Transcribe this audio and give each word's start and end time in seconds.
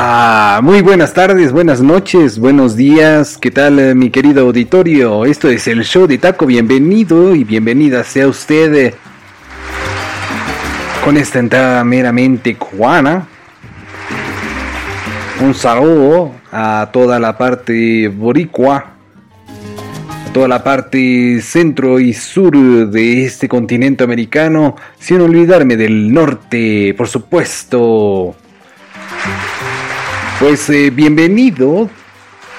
Ah, 0.00 0.60
muy 0.62 0.80
buenas 0.80 1.12
tardes, 1.12 1.50
buenas 1.50 1.80
noches, 1.80 2.38
buenos 2.38 2.76
días. 2.76 3.36
¿Qué 3.36 3.50
tal, 3.50 3.80
eh, 3.80 3.96
mi 3.96 4.10
querido 4.10 4.42
auditorio? 4.42 5.24
Esto 5.24 5.48
es 5.48 5.66
el 5.66 5.82
show 5.82 6.06
de 6.06 6.18
Taco. 6.18 6.46
Bienvenido 6.46 7.34
y 7.34 7.42
bienvenida 7.42 8.04
sea 8.04 8.28
usted 8.28 8.74
eh, 8.74 8.94
con 11.04 11.16
esta 11.16 11.40
entrada 11.40 11.82
meramente 11.82 12.54
cubana. 12.54 13.26
Un 15.40 15.52
saludo 15.52 16.30
a 16.52 16.90
toda 16.92 17.18
la 17.18 17.36
parte 17.36 18.06
boricua, 18.06 18.92
a 20.28 20.32
toda 20.32 20.46
la 20.46 20.62
parte 20.62 21.40
centro 21.42 21.98
y 21.98 22.14
sur 22.14 22.52
de 22.88 23.24
este 23.24 23.48
continente 23.48 24.04
americano, 24.04 24.76
sin 25.00 25.22
olvidarme 25.22 25.76
del 25.76 26.12
norte, 26.12 26.94
por 26.96 27.08
supuesto. 27.08 28.36
Pues 30.38 30.70
eh, 30.70 30.90
bienvenido 30.90 31.90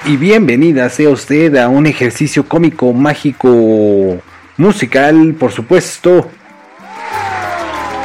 y 0.04 0.18
bienvenida 0.18 0.90
sea 0.90 1.08
usted 1.08 1.56
a 1.56 1.70
un 1.70 1.86
ejercicio 1.86 2.44
cómico, 2.44 2.92
mágico, 2.92 4.20
musical, 4.58 5.34
por 5.38 5.50
supuesto, 5.50 6.30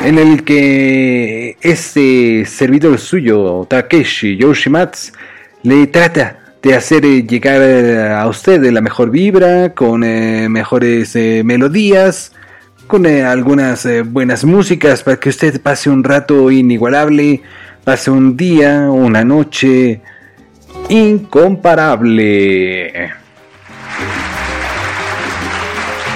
en 0.06 0.18
el 0.18 0.46
que 0.46 1.58
este 1.60 2.46
servidor 2.46 2.98
suyo, 3.00 3.68
Takeshi 3.70 4.38
Yoshimatsu, 4.38 5.12
le 5.64 5.88
trata 5.88 6.56
de 6.62 6.74
hacer 6.74 7.04
eh, 7.04 7.24
llegar 7.24 7.62
a 8.14 8.26
usted 8.30 8.64
la 8.72 8.80
mejor 8.80 9.12
vibra, 9.12 9.74
con 9.74 10.06
eh, 10.06 10.48
mejores 10.48 11.18
melodías, 11.44 12.32
con 12.88 13.06
algunas 13.06 13.86
buenas 14.06 14.46
músicas 14.46 15.04
para 15.04 15.18
que 15.18 15.28
usted 15.28 15.60
pase 15.62 15.90
un 15.90 16.06
rato 16.06 16.50
inigualable 16.50 17.42
Pase 17.86 18.10
un 18.10 18.36
día, 18.36 18.90
una 18.90 19.24
noche 19.24 20.02
incomparable. 20.90 23.12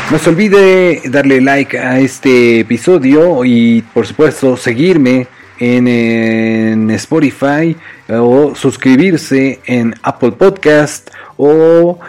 No 0.10 0.18
se 0.18 0.30
olvide 0.32 1.04
darle 1.12 1.40
like 1.42 1.78
a 1.78 2.00
este 2.00 2.62
episodio 2.62 3.46
y 3.46 3.84
por 3.94 4.08
supuesto 4.08 4.58
seguirme 4.58 5.28
en, 5.60 6.90
Spotify 6.90 7.78
o 8.08 8.56
suscribirse 8.56 9.60
en 9.68 9.94
Apple 10.02 10.32
Podcast 10.32 11.12
o 11.38 12.00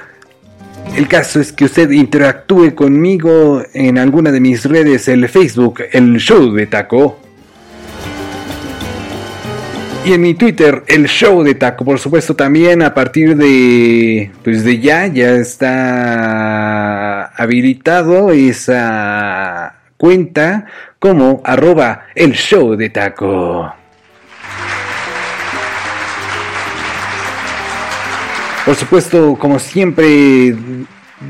el 0.97 1.07
caso 1.07 1.39
es 1.39 1.53
que 1.53 1.67
usted 1.67 1.91
interactúe 1.91 2.75
conmigo 2.75 3.63
en 3.75 3.99
alguna 3.99 4.33
de 4.33 4.41
mis 4.41 4.65
redes, 4.65 5.07
el 5.09 5.29
Facebook, 5.29 5.83
el 5.93 6.17
show 6.17 6.51
de 6.51 6.67
taco 6.67 7.20
y 10.05 10.13
en 10.15 10.23
mi 10.23 10.35
Twitter, 10.35 10.83
el 10.87 11.07
show 11.07 11.43
de 11.43 11.55
Taco, 11.55 11.85
por 11.85 11.99
supuesto, 11.99 12.35
también 12.35 12.83
a 12.83 12.95
partir 12.95 13.37
de, 13.37 14.31
pues 14.43 14.65
de 14.65 14.81
ya, 14.81 15.07
ya 15.07 15.33
está 15.33 17.27
habilitado 17.27 18.31
esa 18.31 19.75
cuenta 19.97 20.65
como 20.99 21.43
arroba 21.45 22.07
el 22.15 22.33
show 22.33 22.77
de 22.77 22.89
Taco. 22.89 23.75
Por 28.65 28.75
supuesto, 28.75 29.37
como 29.39 29.59
siempre, 29.59 30.55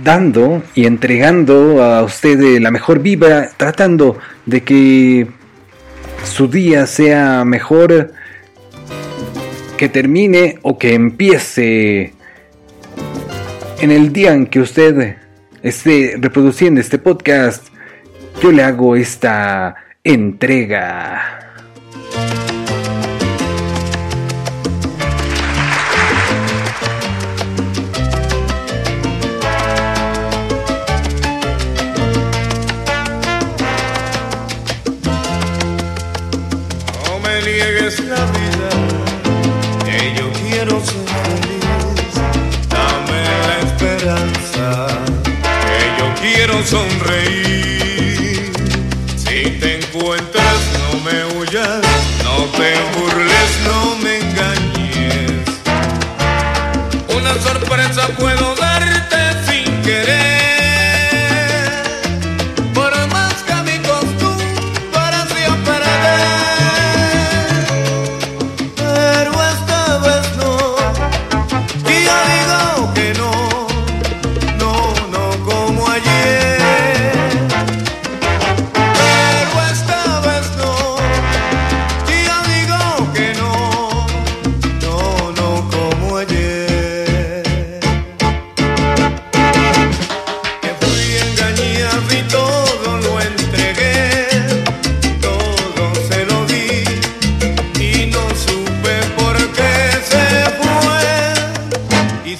dando 0.05 0.62
y 0.75 0.87
entregando 0.87 1.83
a 1.83 2.03
usted 2.05 2.61
la 2.61 2.71
mejor 2.71 3.01
vibra, 3.01 3.51
tratando 3.57 4.19
de 4.47 4.62
que 4.62 5.27
su 6.25 6.49
día 6.49 6.87
sea 6.87 7.44
mejor 7.44 8.12
que 9.81 9.89
termine 9.89 10.59
o 10.61 10.77
que 10.77 10.93
empiece 10.93 12.13
en 13.81 13.91
el 13.91 14.13
día 14.13 14.35
en 14.35 14.47
que 14.47 14.61
usted 14.61 15.17
esté 15.63 16.17
reproduciendo 16.19 16.83
este 16.83 16.99
podcast, 16.99 17.69
yo 18.43 18.53
le 18.53 18.63
hago 18.63 18.95
esta 18.95 19.77
entrega. 20.05 21.50
Sonreír. 46.70 48.53
Si 49.16 49.58
te 49.58 49.78
encuentras, 49.78 50.58
no 50.78 51.00
me 51.00 51.25
huyas, 51.36 51.82
no 52.22 52.44
te 52.56 52.75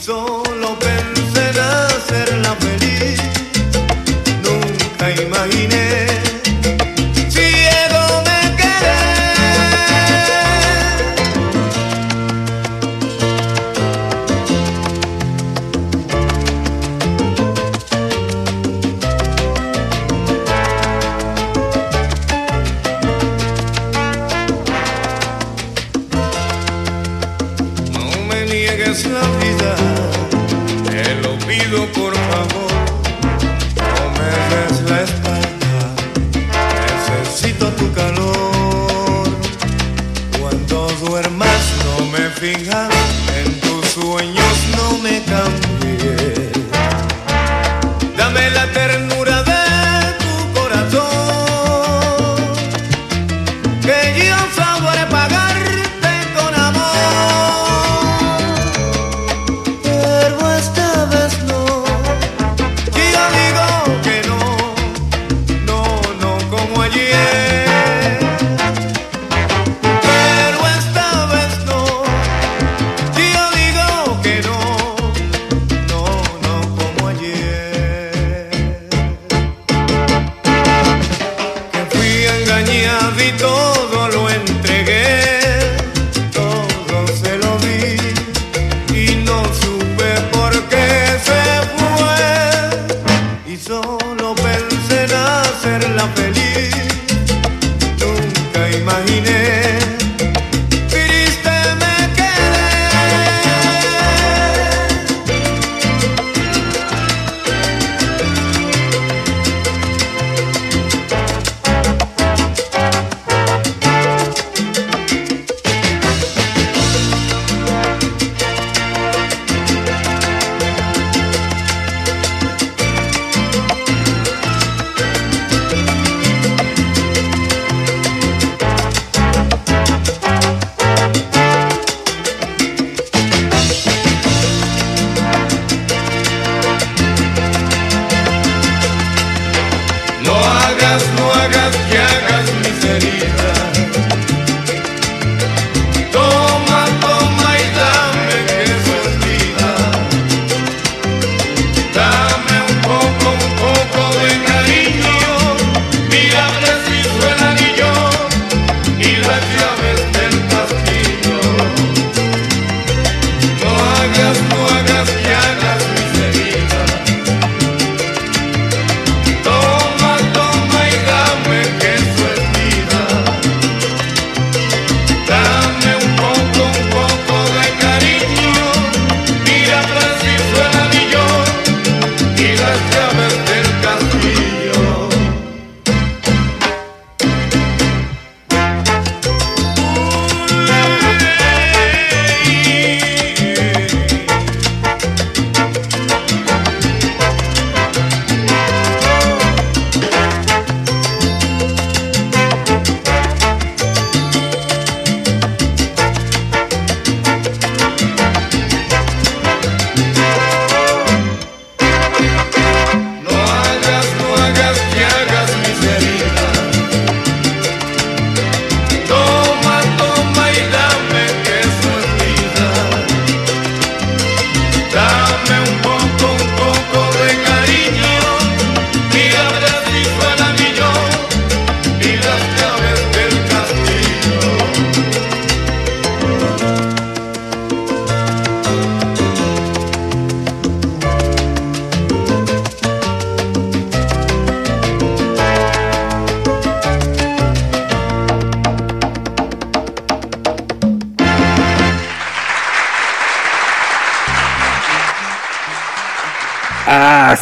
中。 0.01 0.50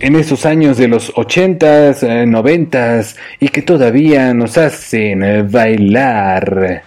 En 0.00 0.16
esos 0.16 0.44
años 0.44 0.76
de 0.76 0.88
los 0.88 1.14
80s, 1.14 2.02
90s 2.26 3.16
y 3.38 3.48
que 3.48 3.62
todavía 3.62 4.34
nos 4.34 4.58
hacen 4.58 5.50
bailar. 5.50 6.82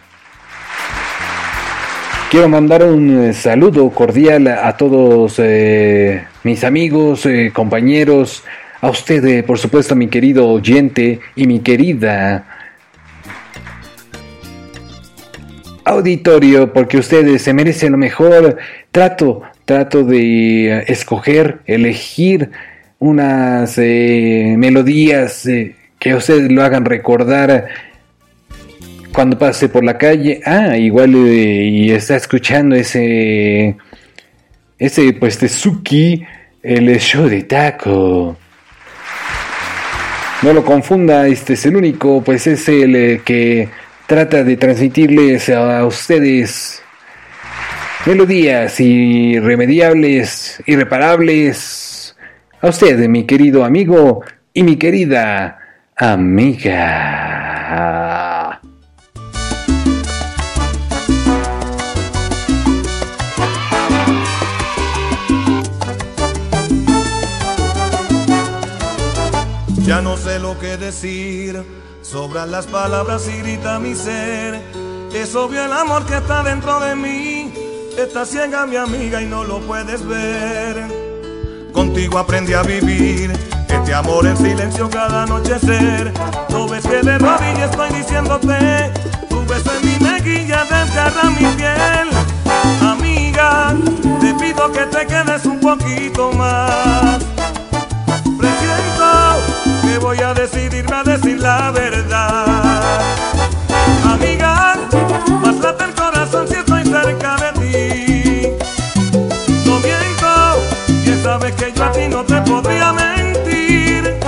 Quiero 2.34 2.50
mandar 2.50 2.84
un 2.84 3.26
eh, 3.26 3.34
saludo 3.34 3.92
cordial 3.92 4.48
a 4.48 4.76
todos 4.76 5.36
eh, 5.38 6.24
mis 6.44 6.64
amigos, 6.64 7.28
eh, 7.28 7.52
compañeros, 7.54 8.44
a 8.82 8.90
usted, 8.90 9.46
por 9.46 9.60
supuesto, 9.60 9.96
mi 9.96 10.08
querido 10.08 10.50
oyente 10.50 11.20
y 11.36 11.46
mi 11.46 11.60
querida 11.60 12.48
auditorio, 15.86 16.74
porque 16.74 16.98
ustedes 16.98 17.44
se 17.44 17.54
merecen 17.54 17.92
lo 17.92 18.00
mejor. 18.00 18.58
Trato, 18.92 19.44
trato 19.66 20.04
de 20.04 20.86
escoger, 20.88 21.60
elegir 21.68 22.50
unas 22.98 23.78
melodías 23.78 25.48
que 26.00 26.12
a 26.12 26.18
ustedes 26.18 26.52
lo 26.52 26.64
hagan 26.64 26.86
recordar 26.86 27.93
cuando 29.14 29.38
pase 29.38 29.70
por 29.70 29.84
la 29.84 29.98
calle, 29.98 30.42
ah, 30.46 30.76
igual 30.76 31.14
eh, 31.16 31.68
y 31.70 31.92
está 31.92 32.16
escuchando 32.16 32.76
ese, 32.76 33.78
ese 34.80 35.14
pues 35.14 35.38
Tezuki, 35.38 36.26
el 36.62 37.00
show 37.00 37.28
de 37.28 37.44
taco. 37.44 38.36
No 40.42 40.54
lo 40.54 40.66
confunda, 40.66 41.28
este 41.28 41.54
es 41.54 41.66
el 41.66 41.76
único, 41.76 42.22
pues 42.22 42.48
es 42.48 42.68
el 42.68 42.96
eh, 42.96 43.22
que 43.24 43.70
trata 44.08 44.44
de 44.44 44.58
transmitirles 44.58 45.50
a 45.50 45.86
ustedes 45.86 46.82
melodías 48.06 48.80
irremediables, 48.80 50.62
irreparables. 50.66 52.16
A 52.62 52.68
usted, 52.70 52.98
mi 53.08 53.26
querido 53.26 53.64
amigo 53.64 54.24
y 54.54 54.64
mi 54.64 54.78
querida 54.78 55.60
amiga. 55.96 57.20
Decir, 70.78 71.64
sobran 72.02 72.52
las 72.52 72.68
palabras 72.68 73.28
y 73.28 73.42
grita 73.42 73.80
mi 73.80 73.96
ser. 73.96 74.62
Es 75.14 75.36
obvio 75.36 75.64
el 75.66 75.74
amor 75.74 76.06
que 76.06 76.16
está 76.16 76.44
dentro 76.44 76.80
de 76.80 76.96
mí, 76.96 77.54
está 77.98 78.26
ciega 78.26 78.66
mi 78.66 78.76
amiga 78.76 79.22
y 79.22 79.26
no 79.26 79.44
lo 79.44 79.60
puedes 79.62 80.06
ver. 80.06 80.88
Contigo 81.72 82.18
aprendí 82.18 82.54
a 82.54 82.64
vivir 82.64 83.32
este 83.70 83.94
amor 83.94 84.26
en 84.26 84.38
silencio 84.38 84.90
cada 84.90 85.24
anochecer. 85.24 86.12
No 86.50 86.68
ves 86.68 86.86
que 86.86 87.02
de 87.02 87.18
rodillas 87.18 87.72
estoy 87.72 87.90
diciéndote, 87.92 88.92
tu 89.30 89.46
beso 89.46 89.72
en 89.76 89.86
mi 89.86 90.00
mejilla 90.00 90.66
desgarra 90.66 91.30
mi 91.30 91.46
piel. 91.56 92.10
Amiga, 92.82 93.76
te 94.22 94.34
pido 94.36 94.72
que 94.72 94.86
te 94.86 95.06
quedes 95.06 95.46
un 95.46 95.60
poquito 95.60 96.32
más 96.34 97.33
voy 99.98 100.20
a 100.20 100.34
decidirme 100.34 100.96
a 100.96 101.04
decir 101.04 101.40
la 101.40 101.72
verdad. 101.72 103.02
Amiga, 104.06 104.76
más 105.42 105.56
late 105.58 105.84
el 105.84 105.94
corazón 105.94 106.48
si 106.48 106.56
estoy 106.56 106.84
cerca 106.84 107.36
de 107.38 107.52
ti. 107.60 108.50
No 109.66 109.80
miento, 109.80 110.62
ya 111.06 111.24
sabes 111.24 111.54
que 111.56 111.74
yo 111.74 111.84
a 111.84 111.92
ti 111.92 112.08
no 112.10 112.24
te 112.24 112.42
podría 112.42 112.94
mentir. 112.94 114.20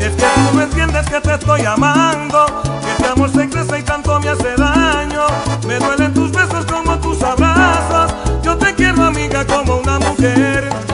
Es 0.00 0.14
que 0.16 0.26
tú 0.34 0.56
me 0.56 0.64
entiendes 0.64 1.06
que 1.08 1.20
te 1.20 1.34
estoy 1.34 1.64
amando, 1.64 2.46
que 2.62 2.90
este 2.92 3.06
amor 3.06 3.30
se 3.30 3.48
crece 3.48 3.78
y 3.78 3.82
tanto 3.82 4.20
me 4.20 4.28
hace 4.30 4.54
daño. 4.56 5.26
Me 5.66 5.78
duelen 5.78 6.14
tus 6.14 6.30
besos 6.32 6.64
como 6.66 6.98
tus 6.98 7.22
abrazos. 7.22 8.12
Yo 8.42 8.56
te 8.56 8.74
quiero, 8.74 9.04
amiga, 9.04 9.44
como 9.46 9.76
una 9.76 9.98
mujer 9.98 10.89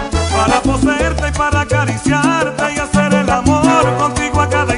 para 0.47 0.63
poseerte 0.63 1.29
y 1.29 1.33
para 1.33 1.61
acariciarte 1.63 2.75
y 2.75 2.79
hacer 2.79 3.15
el 3.15 3.31
amor 3.31 3.97
contigo 3.99 4.41
a 4.41 4.49
cada 4.49 4.76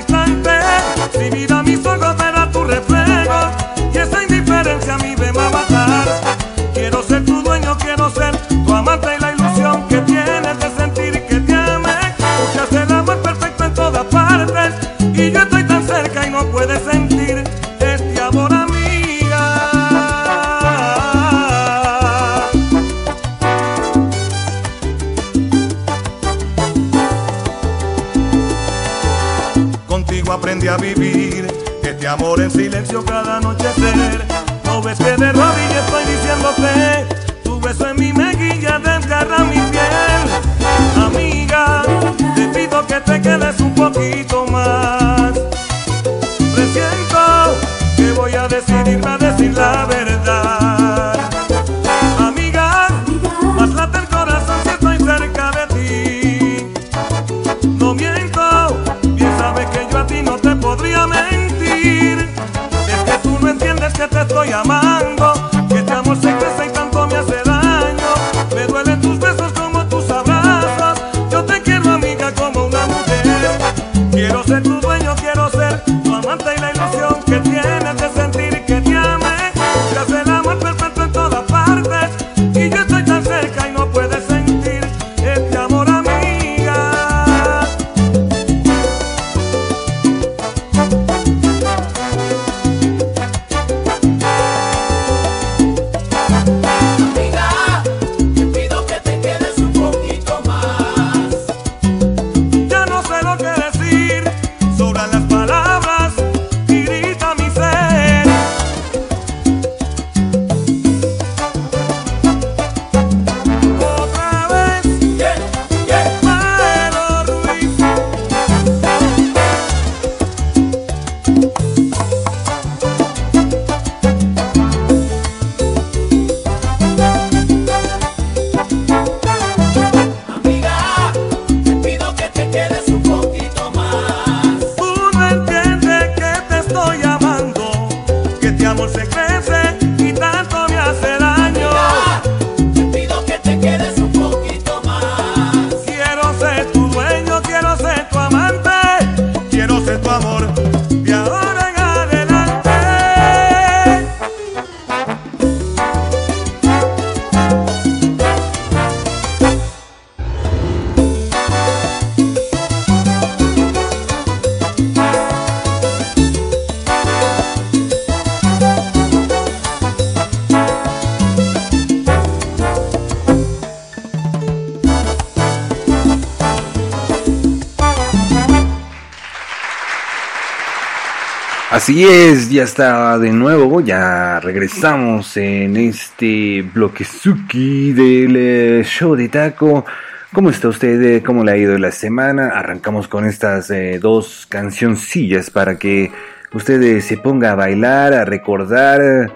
Así 181.88 182.04
es, 182.04 182.50
ya 182.50 182.64
está 182.64 183.18
de 183.18 183.32
nuevo, 183.32 183.80
ya 183.80 184.40
regresamos 184.40 185.38
en 185.38 185.74
este 185.78 186.60
bloquezuki 186.60 187.94
del 187.94 188.36
eh, 188.36 188.82
show 188.84 189.14
de 189.14 189.30
taco. 189.30 189.86
¿Cómo 190.34 190.50
está 190.50 190.68
usted? 190.68 191.00
Eh, 191.00 191.22
¿Cómo 191.22 191.44
le 191.44 191.52
ha 191.52 191.56
ido 191.56 191.78
la 191.78 191.90
semana? 191.90 192.48
Arrancamos 192.48 193.08
con 193.08 193.24
estas 193.24 193.70
eh, 193.70 193.98
dos 193.98 194.44
cancioncillas 194.50 195.48
para 195.48 195.78
que 195.78 196.12
usted 196.52 197.00
se 197.00 197.16
ponga 197.16 197.52
a 197.52 197.54
bailar, 197.54 198.12
a 198.12 198.26
recordar 198.26 199.32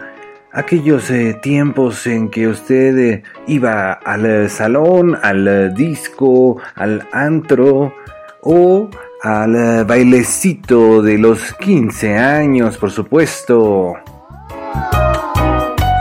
aquellos 0.53 1.11
tiempos 1.41 2.07
en 2.07 2.29
que 2.29 2.49
usted 2.49 3.23
iba 3.47 3.95
al 3.95 4.51
salón, 4.51 5.19
al 5.23 5.75
disco, 5.75 6.61
al 6.75 7.09
antro 7.13 7.95
o 8.43 8.91
al 9.23 9.55
eh, 9.55 9.85
bailecito 9.85 11.01
de 11.01 11.17
los 11.19 11.55
15 11.55 12.17
años, 12.17 12.77
por 12.77 12.91
supuesto. 12.91 13.95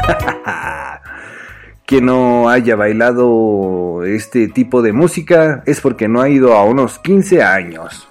que 1.86 2.02
no 2.02 2.50
haya 2.50 2.76
bailado 2.76 4.04
este 4.06 4.48
tipo 4.48 4.82
de 4.82 4.94
música 4.94 5.62
es 5.66 5.82
porque 5.82 6.08
no 6.08 6.22
ha 6.22 6.30
ido 6.30 6.56
a 6.56 6.64
unos 6.64 7.00
15 7.00 7.44
años. 7.44 8.08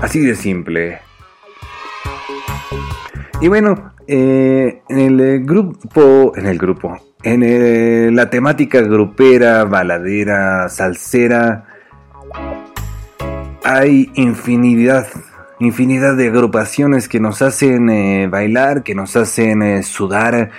Así 0.00 0.20
de 0.20 0.36
simple. 0.36 1.00
Y 3.40 3.48
bueno, 3.48 3.92
eh, 4.06 4.82
en 4.88 4.98
el 4.98 5.44
grupo, 5.44 6.32
en 6.36 6.46
el 6.46 6.58
grupo, 6.58 6.96
en 7.22 7.42
eh, 7.42 8.10
la 8.12 8.30
temática 8.30 8.80
grupera, 8.80 9.64
baladera, 9.64 10.68
salsera, 10.68 11.66
hay 13.64 14.10
infinidad, 14.14 15.06
infinidad 15.60 16.16
de 16.16 16.28
agrupaciones 16.28 17.08
que 17.08 17.20
nos 17.20 17.42
hacen 17.42 17.88
eh, 17.90 18.26
bailar, 18.26 18.82
que 18.82 18.94
nos 18.94 19.16
hacen 19.16 19.62
eh, 19.62 19.82
sudar. 19.82 20.50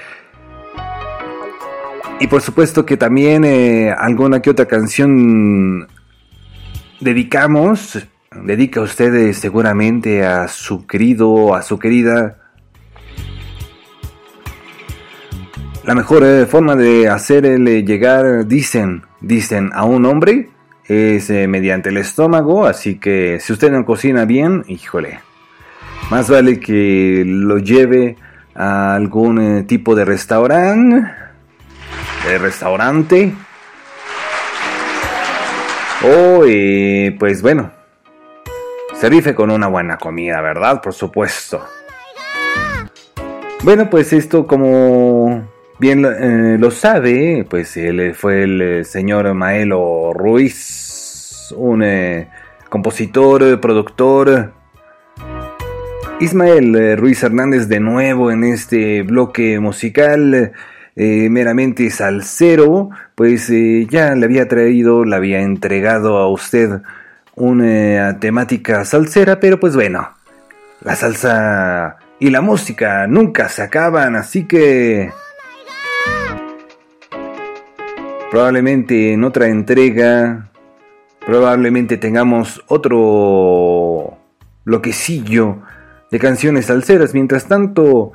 Y 2.20 2.28
por 2.28 2.42
supuesto 2.42 2.86
que 2.86 2.98
también 2.98 3.44
eh, 3.44 3.94
alguna 3.98 4.42
que 4.42 4.50
otra 4.50 4.66
canción 4.66 5.88
dedicamos, 7.00 8.08
dedica 8.44 8.82
usted 8.82 9.34
seguramente 9.34 10.26
a 10.26 10.48
su 10.48 10.88
querido, 10.88 11.54
a 11.54 11.62
su 11.62 11.78
querida. 11.80 12.38
La 15.84 15.96
mejor 15.96 16.24
forma 16.48 16.78
de 16.78 17.10
hacerle 17.10 17.84
llegar, 17.84 18.48
dicen, 18.48 19.04
dicen 19.20 19.70
a 19.74 19.84
un 19.84 20.06
hombre, 20.06 20.50
es 20.94 21.30
eh, 21.30 21.48
mediante 21.48 21.90
el 21.90 21.98
estómago, 21.98 22.66
así 22.66 23.00
que 23.00 23.40
si 23.40 23.54
usted 23.54 23.72
no 23.72 23.86
cocina 23.86 24.26
bien, 24.26 24.64
híjole, 24.68 25.20
más 26.10 26.30
vale 26.30 26.60
que 26.60 27.24
lo 27.26 27.58
lleve 27.58 28.16
a 28.56 28.96
algún 28.96 29.40
eh, 29.42 29.64
tipo 29.64 29.96
de 29.96 30.06
restaurante, 30.06 31.12
de 32.28 32.38
restaurante, 32.38 33.34
O, 36.06 36.44
eh, 36.46 37.16
pues 37.18 37.42
bueno, 37.42 37.72
se 38.94 39.08
rife 39.08 39.34
con 39.34 39.50
una 39.50 39.68
buena 39.68 39.96
comida, 39.96 40.42
¿verdad? 40.42 40.82
Por 40.82 40.94
supuesto. 40.94 41.66
Bueno, 43.64 43.90
pues 43.90 44.12
esto 44.12 44.46
como 44.46 45.48
bien 45.80 46.06
eh, 46.06 46.58
lo 46.60 46.72
sabe, 46.72 47.46
pues 47.50 47.76
él 47.78 48.14
fue 48.16 48.44
el 48.44 48.62
eh, 48.62 48.84
señor 48.84 49.34
Maelo 49.34 50.14
Ruiz, 50.14 51.54
un 51.56 51.84
compositor, 52.70 53.60
productor. 53.60 54.54
Ismael 56.20 56.98
Ruiz 56.98 57.22
Hernández 57.24 57.68
de 57.68 57.80
nuevo 57.80 58.32
en 58.32 58.44
este 58.44 59.04
bloque 59.04 59.60
musical. 59.60 60.54
Eh, 60.96 61.28
meramente 61.32 61.90
salsero, 61.90 62.92
pues 63.16 63.50
eh, 63.50 63.88
ya 63.90 64.14
le 64.14 64.26
había 64.26 64.48
traído, 64.48 65.06
le 65.06 65.16
había 65.16 65.42
entregado 65.42 66.18
a 66.18 66.30
usted 66.30 66.82
una 67.36 68.20
temática 68.20 68.86
salsera, 68.86 69.40
pero 69.40 69.60
pues 69.60 69.74
bueno, 69.74 70.14
la 70.82 70.96
salsa 70.96 71.98
y 72.20 72.30
la 72.30 72.42
música 72.42 73.08
nunca 73.08 73.50
se 73.50 73.64
acaban, 73.64 74.16
así 74.16 74.46
que 74.46 75.12
probablemente 78.34 79.14
en 79.14 79.24
otra 79.24 79.48
entrega, 79.48 80.50
probablemente 81.24 81.98
tengamos 81.98 82.64
otro 82.66 84.18
bloquecillo 84.66 85.60
de 86.10 86.18
canciones 86.18 86.66
salseras. 86.66 87.14
Mientras 87.14 87.46
tanto, 87.46 88.12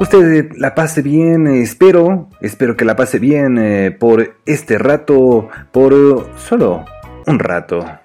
Usted 0.00 0.52
la 0.56 0.74
pase 0.74 1.00
bien, 1.00 1.46
espero, 1.46 2.28
espero 2.40 2.76
que 2.76 2.84
la 2.84 2.96
pase 2.96 3.18
bien 3.18 3.56
eh, 3.56 3.92
por 3.92 4.34
este 4.44 4.76
rato, 4.76 5.48
por 5.70 6.28
solo 6.36 6.84
un 7.26 7.38
rato. 7.38 8.01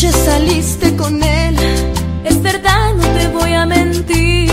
Anoche 0.00 0.16
saliste 0.24 0.94
con 0.94 1.20
él, 1.20 1.56
es 2.24 2.40
verdad, 2.40 2.94
no 2.94 3.04
te 3.18 3.26
voy 3.30 3.52
a 3.52 3.66
mentir. 3.66 4.48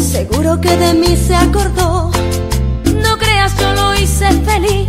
Seguro 0.00 0.58
que 0.62 0.74
de 0.74 0.94
mí 0.94 1.14
se 1.14 1.34
acordó. 1.34 2.10
No 2.86 3.18
creas, 3.18 3.52
yo 3.60 3.70
lo 3.74 3.94
hice 3.94 4.30
feliz. 4.46 4.88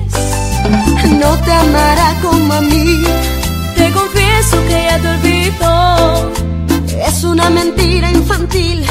No 1.20 1.38
te 1.40 1.52
amará 1.52 2.16
como 2.22 2.54
a 2.54 2.62
mí. 2.62 3.04
Te 3.76 3.92
confieso 3.92 4.56
que 4.70 4.86
ya 4.90 5.00
te 5.00 5.08
olvidó. 5.10 6.32
Es 7.06 7.26
una 7.26 7.50
mentira 7.50 8.10
infantil. 8.10 8.86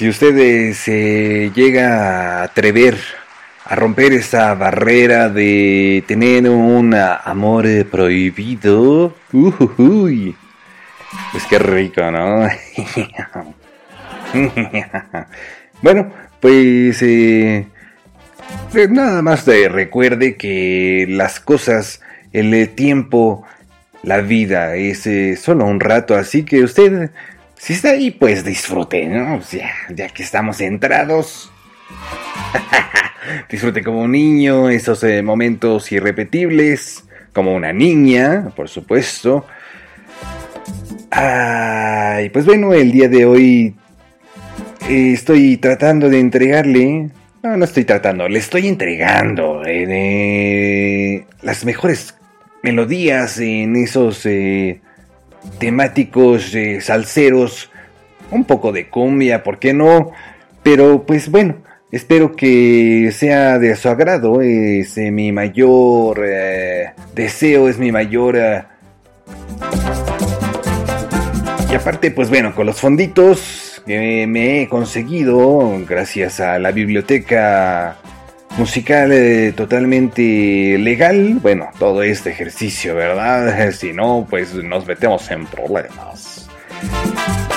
Si 0.00 0.08
usted 0.08 0.34
eh, 0.38 0.72
se 0.72 1.52
llega 1.54 2.40
a 2.40 2.44
atrever 2.44 2.96
a 3.66 3.74
romper 3.74 4.14
esa 4.14 4.54
barrera 4.54 5.28
de 5.28 6.02
tener 6.06 6.48
un 6.48 6.94
amor 6.94 7.66
prohibido, 7.90 9.14
ujujuy, 9.30 10.34
pues 11.32 11.44
qué 11.50 11.58
rico, 11.58 12.10
¿no? 12.10 12.48
bueno, 15.82 16.10
pues 16.40 17.02
eh, 17.02 17.66
eh, 18.74 18.88
nada 18.88 19.20
más 19.20 19.46
eh, 19.48 19.68
recuerde 19.68 20.38
que 20.38 21.04
las 21.10 21.40
cosas, 21.40 22.00
el 22.32 22.70
tiempo, 22.70 23.44
la 24.02 24.22
vida 24.22 24.76
es 24.76 25.06
eh, 25.06 25.36
solo 25.36 25.66
un 25.66 25.78
rato, 25.78 26.14
así 26.14 26.46
que 26.46 26.62
usted, 26.62 27.10
si 27.60 27.74
está 27.74 27.90
ahí, 27.90 28.10
pues 28.10 28.42
disfrute, 28.42 29.06
¿no? 29.06 29.36
Pues 29.36 29.50
ya, 29.50 29.70
ya 29.90 30.08
que 30.08 30.22
estamos 30.22 30.62
entrados. 30.62 31.52
disfrute 33.50 33.84
como 33.84 34.00
un 34.00 34.12
niño 34.12 34.70
esos 34.70 35.04
eh, 35.04 35.22
momentos 35.22 35.92
irrepetibles, 35.92 37.04
como 37.34 37.54
una 37.54 37.74
niña, 37.74 38.50
por 38.56 38.70
supuesto. 38.70 39.44
Ay, 41.10 42.30
pues 42.30 42.46
bueno, 42.46 42.72
el 42.72 42.92
día 42.92 43.10
de 43.10 43.26
hoy 43.26 43.74
eh, 44.88 45.12
estoy 45.12 45.58
tratando 45.58 46.08
de 46.08 46.18
entregarle. 46.18 47.10
No, 47.42 47.58
no 47.58 47.64
estoy 47.66 47.84
tratando, 47.84 48.26
le 48.26 48.38
estoy 48.38 48.68
entregando 48.68 49.62
eh, 49.66 51.26
las 51.42 51.66
mejores 51.66 52.14
melodías 52.62 53.38
en 53.38 53.76
esos 53.76 54.24
temáticos 55.58 56.54
eh, 56.54 56.80
salseros. 56.80 57.70
Un 58.30 58.44
poco 58.44 58.70
de 58.70 58.88
cumbia, 58.88 59.42
¿por 59.42 59.58
qué 59.58 59.74
no? 59.74 60.12
Pero 60.62 61.04
pues 61.04 61.30
bueno, 61.30 61.56
Espero 61.90 62.36
que 62.36 63.10
sea 63.12 63.58
de 63.58 63.74
su 63.74 63.88
agrado. 63.88 64.40
Es 64.42 64.96
eh, 64.96 65.10
mi 65.10 65.32
mayor 65.32 66.24
eh, 66.24 66.92
deseo, 67.14 67.68
es 67.68 67.78
mi 67.78 67.90
mayor... 67.90 68.38
Y 71.68 71.74
aparte, 71.74 72.10
pues 72.10 72.28
bueno, 72.28 72.54
con 72.54 72.66
los 72.66 72.80
fonditos 72.80 73.82
que 73.86 74.26
me 74.26 74.62
he 74.62 74.68
conseguido 74.68 75.72
gracias 75.88 76.40
a 76.40 76.58
la 76.58 76.72
biblioteca 76.72 77.96
musical 78.58 79.12
totalmente 79.56 80.76
legal, 80.78 81.38
bueno, 81.40 81.70
todo 81.78 82.02
este 82.02 82.30
ejercicio, 82.30 82.94
¿verdad? 82.94 83.70
Si 83.72 83.92
no, 83.92 84.26
pues 84.28 84.54
nos 84.54 84.86
metemos 84.86 85.30
en 85.30 85.46
problemas. 85.46 86.48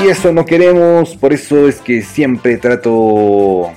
Y 0.03 0.07
eso 0.09 0.31
no 0.33 0.45
queremos, 0.45 1.15
por 1.15 1.33
eso 1.33 1.67
es 1.67 1.79
que 1.79 2.01
siempre 2.01 2.57
trato... 2.57 3.71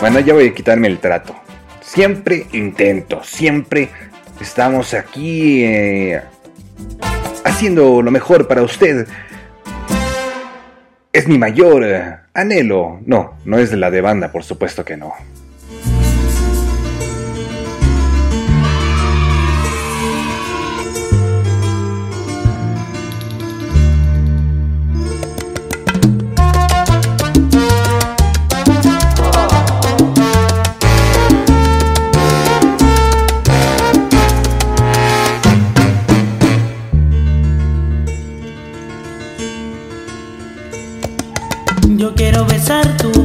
Bueno, 0.00 0.18
ya 0.20 0.34
voy 0.34 0.48
a 0.48 0.54
quitarme 0.54 0.88
el 0.88 0.98
trato. 0.98 1.34
Siempre 1.80 2.46
intento, 2.52 3.22
siempre 3.22 3.90
estamos 4.40 4.94
aquí 4.94 5.62
eh, 5.64 6.20
haciendo 7.44 8.02
lo 8.02 8.10
mejor 8.10 8.48
para 8.48 8.62
usted. 8.62 9.06
Es 11.12 11.28
mi 11.28 11.38
mayor 11.38 11.84
eh, 11.84 12.16
anhelo. 12.34 13.00
No, 13.06 13.34
no 13.44 13.58
es 13.58 13.70
de 13.70 13.76
la 13.76 13.90
de 13.90 14.00
banda, 14.00 14.32
por 14.32 14.44
supuesto 14.44 14.84
que 14.84 14.96
no. 14.96 15.12
La 42.68 43.21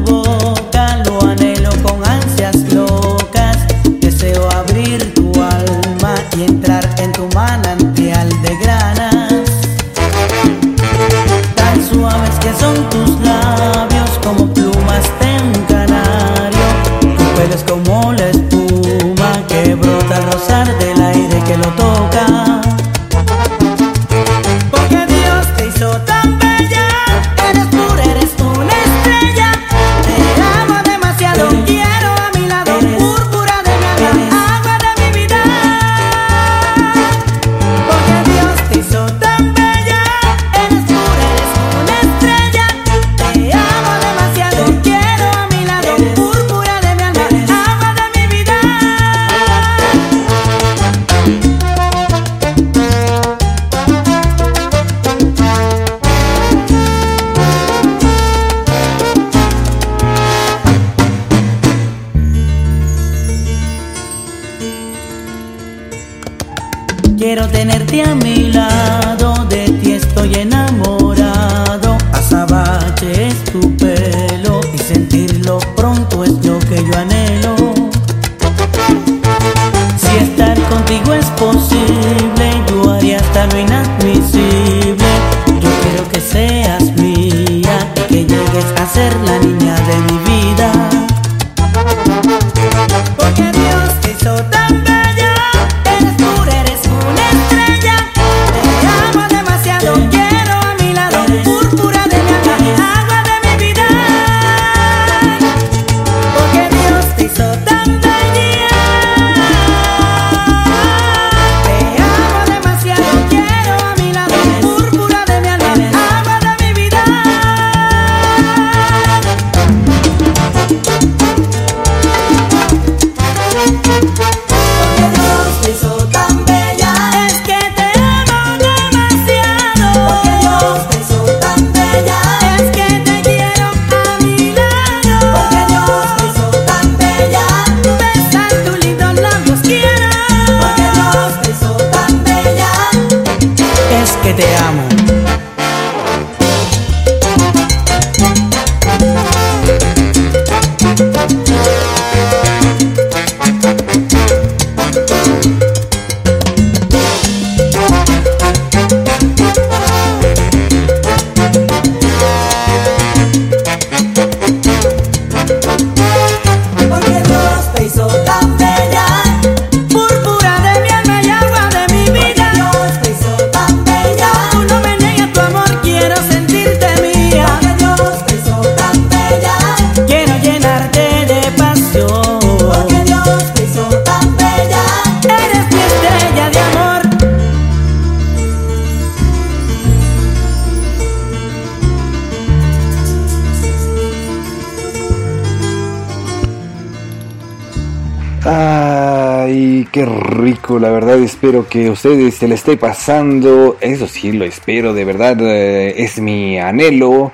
espero 201.47 201.69
que 201.69 201.89
ustedes 201.89 202.36
se 202.36 202.45
le 202.45 202.55
esté 202.55 202.75
pasando, 202.75 203.77
eso 203.79 204.05
sí 204.05 204.33
lo 204.33 204.43
espero, 204.43 204.93
de 204.93 205.05
verdad 205.05 205.38
eh, 205.39 205.93
es 205.95 206.19
mi 206.19 206.60
anhelo. 206.60 207.31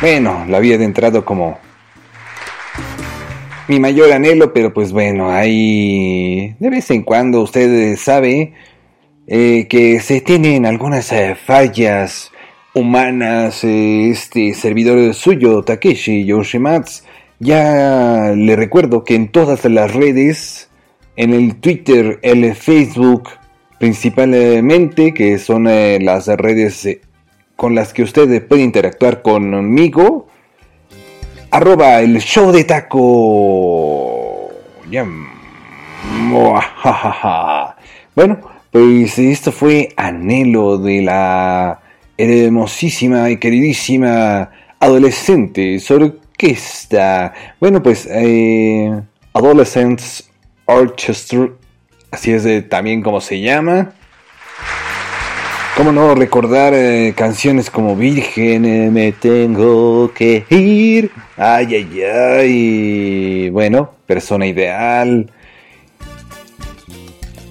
Bueno, 0.00 0.44
la 0.48 0.58
había 0.58 0.76
entrado 0.76 1.24
como 1.24 1.58
mi 3.66 3.80
mayor 3.80 4.12
anhelo, 4.12 4.52
pero 4.52 4.72
pues 4.72 4.92
bueno, 4.92 5.32
hay 5.32 6.54
de 6.60 6.70
vez 6.70 6.92
en 6.92 7.02
cuando 7.02 7.40
usted 7.40 7.96
sabe 7.96 8.52
eh, 9.26 9.66
que 9.68 9.98
se 9.98 10.20
tienen 10.20 10.64
algunas 10.64 11.10
eh, 11.10 11.34
fallas 11.34 12.30
humanas, 12.72 13.64
este 13.64 14.54
servidor 14.54 15.12
suyo, 15.12 15.64
Takeshi 15.64 16.24
Yoshimatsu, 16.24 17.02
ya 17.40 18.32
le 18.36 18.54
recuerdo 18.54 19.02
que 19.02 19.16
en 19.16 19.26
todas 19.26 19.64
las 19.64 19.92
redes, 19.92 20.70
en 21.16 21.34
el 21.34 21.56
Twitter, 21.56 22.18
el 22.22 22.54
Facebook, 22.54 23.30
principalmente, 23.78 25.12
que 25.12 25.38
son 25.38 25.66
eh, 25.68 25.98
las 26.00 26.26
redes 26.28 26.86
eh, 26.86 27.00
con 27.56 27.74
las 27.74 27.92
que 27.92 28.02
usted 28.02 28.46
puede 28.46 28.62
interactuar 28.62 29.22
conmigo, 29.22 30.26
arroba 31.50 32.00
el 32.00 32.18
show 32.20 32.50
de 32.50 32.64
taco. 32.64 34.48
Ya. 34.90 35.06
Bueno, 38.14 38.38
pues 38.70 39.18
esto 39.18 39.52
fue 39.52 39.90
Anhelo 39.96 40.78
de 40.78 41.02
la 41.02 41.80
hermosísima 42.16 43.30
y 43.30 43.36
queridísima 43.36 44.50
adolescente 44.78 45.78
orquesta. 45.90 47.32
Bueno, 47.60 47.82
pues 47.82 48.08
eh, 48.10 49.02
Adolescents 49.32 50.31
Orchestra, 50.66 51.48
así 52.10 52.32
es 52.32 52.44
de, 52.44 52.62
también 52.62 53.02
como 53.02 53.20
se 53.20 53.40
llama. 53.40 53.92
¿Cómo 55.76 55.90
no 55.90 56.14
recordar 56.14 56.74
eh, 56.74 57.14
canciones 57.16 57.70
como 57.70 57.96
Virgen, 57.96 58.66
eh, 58.66 58.90
me 58.90 59.12
tengo 59.12 60.12
que 60.12 60.44
ir? 60.50 61.10
Ay, 61.36 61.74
ay, 61.74 62.02
ay. 62.02 63.50
Bueno, 63.50 63.90
persona 64.06 64.46
ideal. 64.46 65.30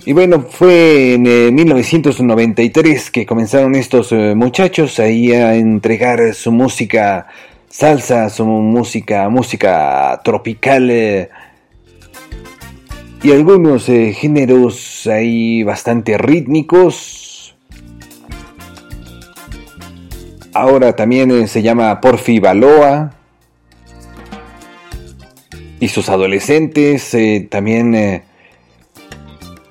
Y 0.05 0.13
bueno, 0.13 0.45
fue 0.49 1.15
en 1.15 1.55
1993 1.55 3.09
que 3.09 3.25
comenzaron 3.25 3.75
estos 3.75 4.11
muchachos 4.11 4.99
ahí 4.99 5.31
a 5.31 5.55
entregar 5.55 6.33
su 6.33 6.51
música 6.51 7.27
salsa, 7.69 8.29
su 8.29 8.45
música, 8.45 9.29
música 9.29 10.21
tropical 10.23 11.29
y 13.23 13.31
algunos 13.31 13.85
géneros 13.85 15.07
ahí 15.07 15.63
bastante 15.63 16.17
rítmicos 16.17 17.31
Ahora 20.53 20.93
también 20.95 21.31
eh, 21.31 21.47
se 21.47 21.61
llama 21.61 22.01
Porfi 22.01 22.39
Baloa. 22.39 23.13
Y 25.79 25.87
sus 25.87 26.09
adolescentes. 26.09 27.13
Eh, 27.13 27.47
también 27.49 27.95
eh, 27.95 28.23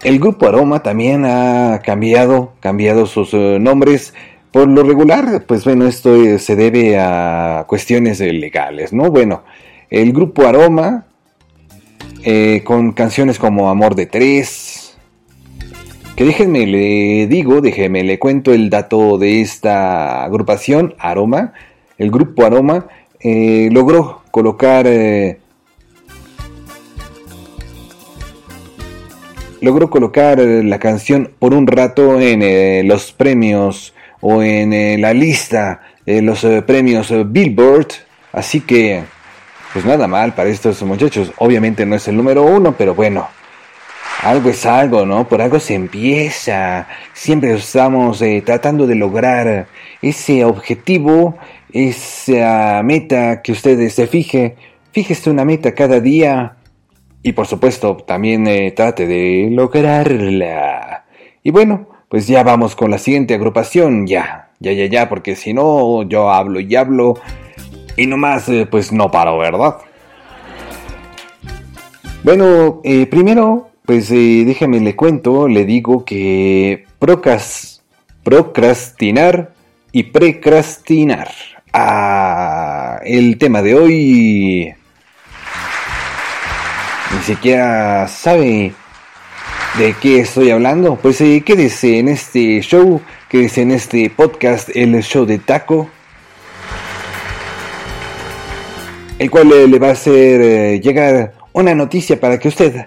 el 0.03 0.19
grupo 0.19 0.49
Aroma 0.49 0.83
también 0.83 1.25
ha 1.27 1.81
cambiado, 1.85 2.55
cambiado 2.61 3.07
sus 3.07 3.35
nombres. 3.35 4.15
Por 4.51 4.69
lo 4.69 4.83
regular, 4.83 5.45
pues 5.47 5.65
bueno, 5.65 5.87
esto 5.87 6.39
se 6.39 6.57
debe 6.57 6.99
a 6.99 7.65
cuestiones 7.69 8.19
legales, 8.19 8.93
¿no? 8.93 9.09
Bueno, 9.11 9.45
el 9.91 10.13
grupo 10.13 10.45
Aroma, 10.45 11.07
con 12.65 12.93
canciones 12.93 13.39
como 13.39 13.71
Amor 13.71 13.95
de 13.95 14.07
Tres, 14.07 14.81
que 16.21 16.27
déjenme 16.27 16.67
le 16.67 17.27
digo, 17.29 17.63
déjenme 17.63 18.05
le 18.05 18.19
cuento 18.19 18.53
el 18.53 18.69
dato 18.69 19.17
de 19.17 19.41
esta 19.41 20.23
agrupación, 20.23 20.95
Aroma. 20.99 21.55
El 21.97 22.11
grupo 22.11 22.45
Aroma 22.45 22.89
eh, 23.19 23.71
logró 23.73 24.21
colocar... 24.31 24.87
Eh, 24.87 25.39
logró 29.63 29.89
colocar 29.89 30.39
la 30.39 30.79
canción 30.79 31.33
por 31.39 31.55
un 31.55 31.67
rato 31.67 32.21
en 32.21 32.43
eh, 32.43 32.83
los 32.85 33.13
premios 33.13 33.95
o 34.21 34.43
en 34.43 35.01
la 35.01 35.15
lista 35.15 35.81
de 36.05 36.21
los 36.21 36.47
premios 36.67 37.11
Billboard. 37.33 37.89
Así 38.33 38.61
que, 38.61 39.05
pues 39.73 39.85
nada 39.85 40.07
mal 40.07 40.35
para 40.35 40.51
estos 40.51 40.83
muchachos. 40.83 41.33
Obviamente 41.39 41.87
no 41.87 41.97
es 41.97 42.09
el 42.09 42.17
número 42.17 42.43
uno, 42.43 42.75
pero 42.77 42.95
bueno, 42.95 43.29
algo 44.23 44.51
es 44.51 44.67
algo, 44.67 45.07
¿no? 45.07 45.27
Por 45.29 45.41
algo 45.41 45.61
se 45.61 45.75
empieza. 45.75 46.87
Siempre 47.13 47.55
estamos 47.55 48.21
eh, 48.23 48.43
tratando 48.45 48.87
de 48.87 48.95
lograr 48.95 49.67
ese 50.03 50.45
objetivo, 50.45 51.37
esa 51.73 52.83
meta 52.85 53.43
que 53.43 53.53
ustedes 53.53 53.95
se 53.95 54.07
fije. 54.07 54.57
Fíjese 54.93 55.31
una 55.31 55.45
meta 55.45 55.75
cada 55.75 56.01
día 56.01 56.57
y 57.23 57.33
por 57.33 57.47
supuesto 57.47 57.97
también 57.97 58.47
eh, 58.47 58.73
trate 58.73 59.07
de 59.07 59.49
lograrla. 59.51 61.05
Y 61.43 61.51
bueno, 61.51 61.89
pues 62.09 62.27
ya 62.27 62.43
vamos 62.43 62.75
con 62.75 62.91
la 62.91 62.99
siguiente 62.99 63.35
agrupación, 63.35 64.07
ya, 64.07 64.51
ya, 64.59 64.73
ya, 64.73 64.87
ya, 64.87 65.09
porque 65.09 65.37
si 65.37 65.55
no 65.55 66.03
yo 66.03 66.31
hablo 66.31 66.61
y 66.61 66.75
hablo 66.75 67.15
y 67.97 68.07
nomás 68.07 68.49
eh, 68.49 68.67
pues 68.71 68.93
no 68.93 69.11
paro, 69.11 69.39
¿verdad? 69.39 69.77
Bueno, 72.23 72.81
primero 73.11 73.71
pues 73.91 74.09
eh, 74.13 74.45
déjame 74.47 74.79
le 74.79 74.95
cuento, 74.95 75.49
le 75.49 75.65
digo 75.65 76.05
que 76.05 76.85
procas, 77.01 77.83
procrastinar 78.23 79.53
y 79.91 80.05
precrastinar. 80.05 81.29
Ah, 81.73 83.01
el 83.05 83.37
tema 83.37 83.63
de 83.63 83.75
hoy 83.75 84.75
ni 87.13 87.23
siquiera 87.25 88.07
sabe 88.07 88.73
de 89.77 89.95
qué 90.01 90.21
estoy 90.21 90.51
hablando. 90.51 90.95
Pues 90.95 91.21
eh, 91.21 91.43
quédese 91.45 91.99
en 91.99 92.11
este 92.11 92.61
show, 92.61 93.01
quédese 93.29 93.63
en 93.63 93.73
este 93.73 94.09
podcast, 94.09 94.69
el 94.73 95.03
show 95.03 95.27
de 95.27 95.39
Taco. 95.41 95.91
El 99.21 99.31
cual 99.31 99.71
le 99.71 99.79
va 99.79 99.89
a 99.89 99.93
hacer 99.93 100.41
eh, 100.41 100.81
llegar 100.81 101.35
una 101.53 101.75
noticia 101.75 102.19
para 102.19 102.39
que 102.39 102.49
usted 102.49 102.87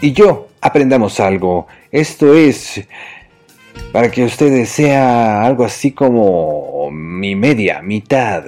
y 0.00 0.12
yo 0.12 0.46
aprendamos 0.60 1.18
algo. 1.18 1.66
Esto 1.90 2.34
es 2.34 2.80
para 3.92 4.12
que 4.12 4.24
ustedes 4.24 4.68
sea 4.68 5.44
algo 5.44 5.64
así 5.64 5.90
como 5.90 6.88
mi 6.92 7.34
media, 7.34 7.82
mitad. 7.82 8.44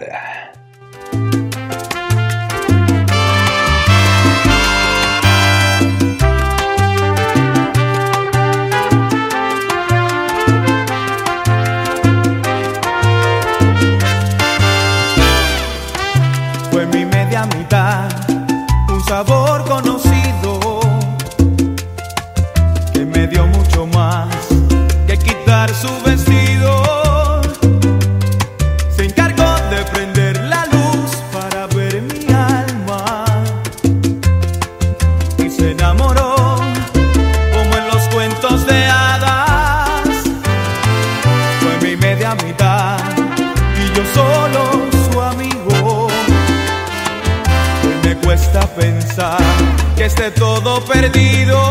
Sabor 19.13 19.63
conocido 19.69 20.23
su 22.95 23.52
perdido 50.93 51.62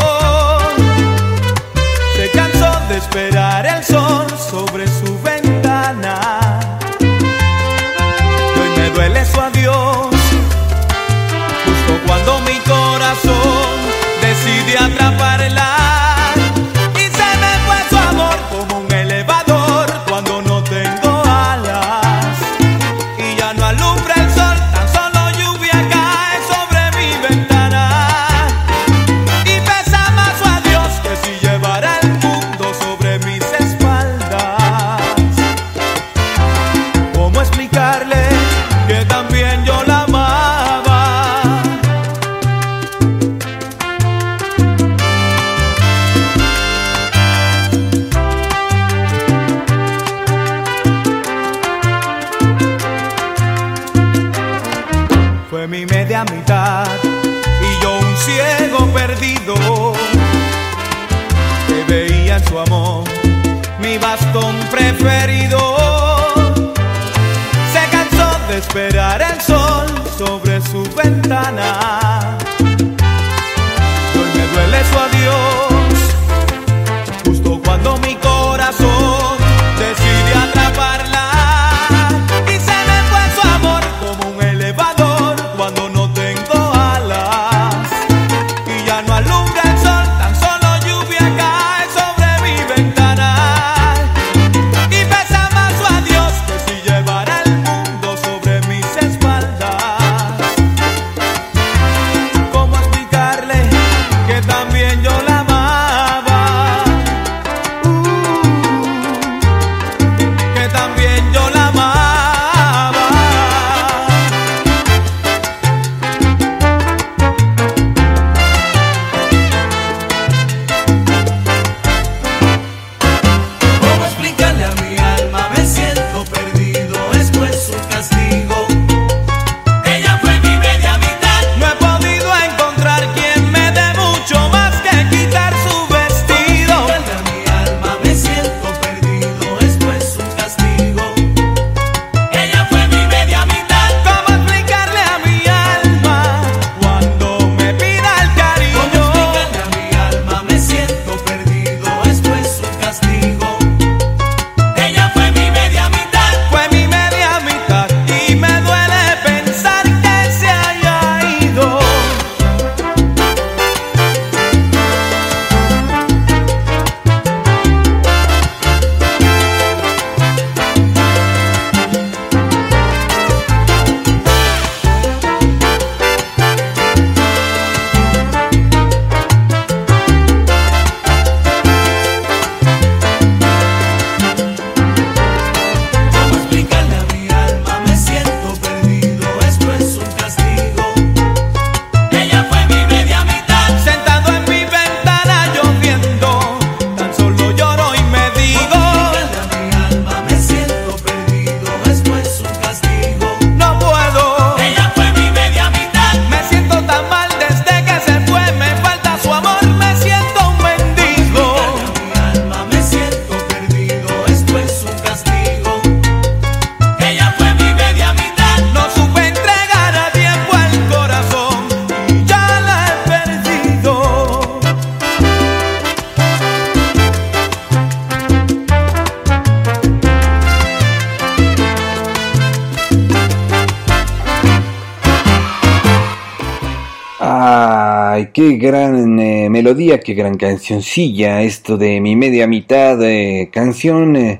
melodía, 239.61 239.99
qué 239.99 240.15
gran 240.15 240.37
cancioncilla, 240.37 241.43
esto 241.43 241.77
de 241.77 242.01
mi 242.01 242.15
media 242.15 242.47
mitad, 242.47 242.99
eh, 243.03 243.51
canción 243.53 244.39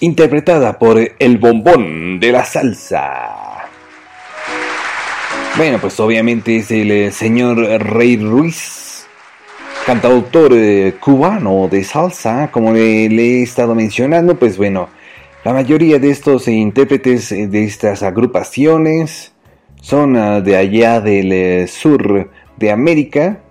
interpretada 0.00 0.76
por 0.76 0.98
el 0.98 1.38
bombón 1.38 2.18
de 2.18 2.32
la 2.32 2.44
salsa. 2.44 3.68
Bueno, 5.56 5.78
pues 5.80 6.00
obviamente 6.00 6.56
es 6.56 6.70
el 6.72 6.90
eh, 6.90 7.12
señor 7.12 7.58
Rey 7.58 8.16
Ruiz, 8.16 9.06
cantautor 9.86 10.52
eh, 10.52 10.94
cubano 10.98 11.68
de 11.70 11.84
salsa, 11.84 12.50
como 12.50 12.72
le, 12.72 13.06
he 13.06 13.42
estado 13.44 13.76
mencionando, 13.76 14.36
pues 14.36 14.56
bueno, 14.56 14.88
la 15.44 15.52
mayoría 15.52 16.00
de 16.00 16.10
estos 16.10 16.48
intérpretes 16.48 17.30
de 17.30 17.64
estas 17.64 18.02
agrupaciones 18.02 19.32
son 19.80 20.16
ah, 20.16 20.40
de 20.40 20.56
allá 20.56 21.00
del 21.00 21.30
eh, 21.30 21.66
sur 21.68 22.28
de 22.56 22.70
América. 22.72 23.44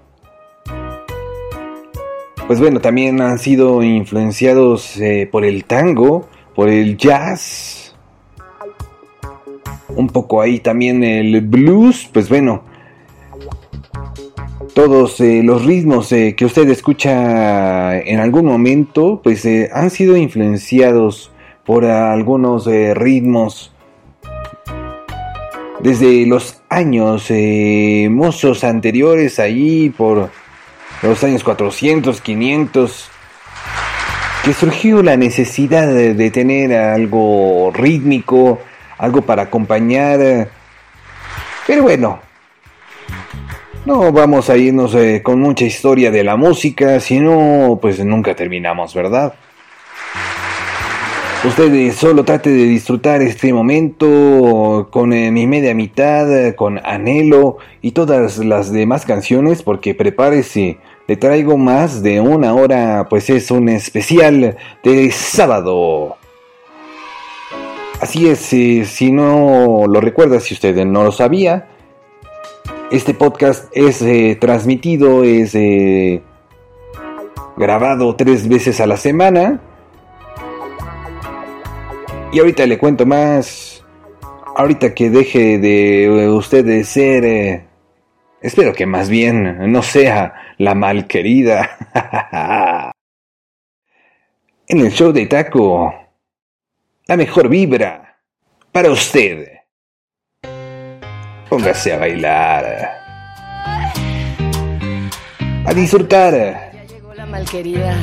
Pues 2.50 2.60
bueno, 2.60 2.82
también 2.82 3.22
han 3.22 3.38
sido 3.38 3.84
influenciados 3.84 4.98
eh, 4.98 5.30
por 5.32 5.46
el 5.46 5.66
tango, 5.66 6.28
por 6.56 6.68
el 6.68 6.98
jazz, 6.98 7.96
un 9.90 10.08
poco 10.08 10.42
ahí 10.42 10.58
también 10.58 11.04
el 11.04 11.42
blues, 11.42 12.10
pues 12.12 12.28
bueno, 12.28 12.64
todos 14.74 15.22
eh, 15.22 15.44
los 15.44 15.64
ritmos 15.64 16.12
eh, 16.12 16.34
que 16.36 16.46
usted 16.46 16.68
escucha 16.70 18.00
en 18.00 18.20
algún 18.20 18.46
momento, 18.46 19.22
pues 19.24 19.48
han 19.72 19.92
sido 19.92 20.18
influenciados 20.18 21.32
por 21.64 21.86
algunos 21.86 22.66
ritmos. 22.66 23.72
Desde 25.84 26.26
los 26.26 26.64
años 26.68 27.32
mozos 28.10 28.64
anteriores 28.64 29.38
ahí 29.38 29.92
por 29.92 30.32
los 31.02 31.24
años 31.24 31.44
400, 31.44 32.22
500 32.22 33.10
que 34.44 34.54
surgió 34.54 35.04
la 35.04 35.18
necesidad 35.18 35.88
de, 35.88 36.32
tener 36.32 36.74
algo 36.74 37.72
rítmico, 37.74 38.60
algo 38.98 39.22
para 39.22 39.44
acompañar. 39.44 40.50
Pero 41.68 41.84
bueno, 41.84 42.20
no 43.86 44.12
vamos 44.12 44.50
a 44.50 44.58
irnos 44.58 44.96
eh, 44.96 45.22
con 45.24 45.40
mucha 45.40 45.66
historia 45.66 46.12
de 46.12 46.24
la 46.24 46.36
música, 46.36 47.00
sino 47.00 47.80
pues 47.82 48.04
nunca 48.04 48.36
terminamos, 48.36 48.94
¿verdad? 48.94 49.34
Usted 51.46 51.74
eh, 51.74 51.92
solo 51.94 52.26
trate 52.26 52.50
de 52.50 52.66
disfrutar 52.66 53.22
este 53.22 53.54
momento 53.54 54.90
con 54.92 55.14
eh, 55.14 55.32
mi 55.32 55.48
media 55.48 55.74
mitad, 55.74 56.54
con 56.56 56.82
Anhelo 56.84 57.58
y 57.82 57.92
todas 57.92 58.40
las 58.40 58.74
demás 58.74 59.06
canciones, 59.06 59.64
porque 59.64 59.96
prepárese, 59.96 60.80
le 61.10 61.18
traigo 61.18 61.58
más 61.58 62.04
de 62.04 62.22
una 62.22 62.54
hora, 62.54 63.08
pues 63.10 63.32
es 63.32 63.50
un 63.50 63.68
especial 63.68 64.56
de 64.84 65.10
sábado. 65.10 66.18
Así 68.00 68.30
es, 68.30 68.38
si 68.38 69.12
no 69.12 69.88
lo 69.88 70.02
recuerda, 70.02 70.40
si 70.40 70.54
usted 70.54 70.86
no 70.86 71.04
lo 71.04 71.12
sabía, 71.12 71.68
este 72.92 73.16
podcast 73.16 73.76
es 73.76 74.04
eh, 74.04 74.38
transmitido, 74.40 75.24
es 75.24 75.56
eh, 75.56 76.22
grabado 77.58 78.16
tres 78.16 78.48
veces 78.48 78.80
a 78.80 78.86
la 78.86 78.96
semana. 78.96 79.62
Y 82.32 82.38
ahorita 82.38 82.68
le 82.68 82.78
cuento 82.78 83.08
más. 83.08 83.84
Ahorita 84.56 84.94
que 84.94 85.10
deje 85.10 85.58
de 85.58 86.04
eh, 86.04 86.30
usted 86.30 86.64
de 86.64 86.84
ser... 86.84 87.69
espero 88.42 88.74
que 88.74 88.86
más 88.86 89.10
bien 89.10 89.72
no 89.72 89.82
sea 89.82 90.34
la 90.58 90.76
malquerida. 90.76 91.78
en 94.70 94.82
el 94.82 94.92
show 94.92 95.12
de 95.12 95.26
Taco. 95.26 95.92
La 97.08 97.18
mejor 97.18 97.50
vibra 97.50 98.20
para 98.72 98.92
usted. 98.92 99.48
Póngase 101.50 101.92
a 101.92 101.98
bailar. 101.98 102.66
A 105.66 105.74
disfrutar. 105.74 106.72
Ya 106.72 106.86
llegó 106.86 107.16
la 107.16 107.26
malquerida. 107.26 107.98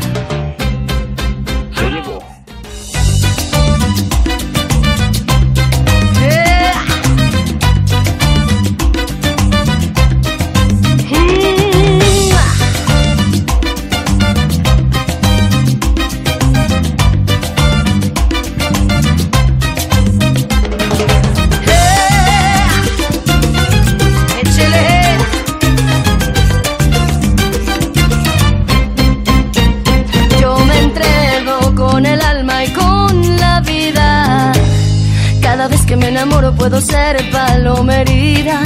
Puedo 36.69 36.81
ser 36.81 37.31
palomerida. 37.31 38.61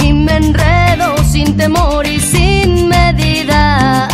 Y 0.00 0.12
me 0.12 0.36
enredo 0.36 1.16
sin 1.32 1.56
temor 1.56 2.06
y 2.06 2.20
sin 2.20 2.88
medida. 2.88 4.06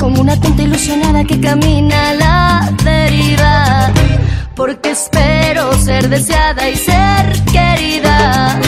Como 0.00 0.20
una 0.20 0.34
tonta 0.40 0.62
ilusionada 0.62 1.22
que 1.22 1.40
camina 1.40 2.10
a 2.10 2.14
la 2.14 2.72
deriva. 2.82 3.92
Porque 4.56 4.90
espero 4.90 5.74
ser 5.74 6.08
deseada 6.08 6.68
y 6.68 6.74
ser 6.74 7.24
querida. 7.52 8.58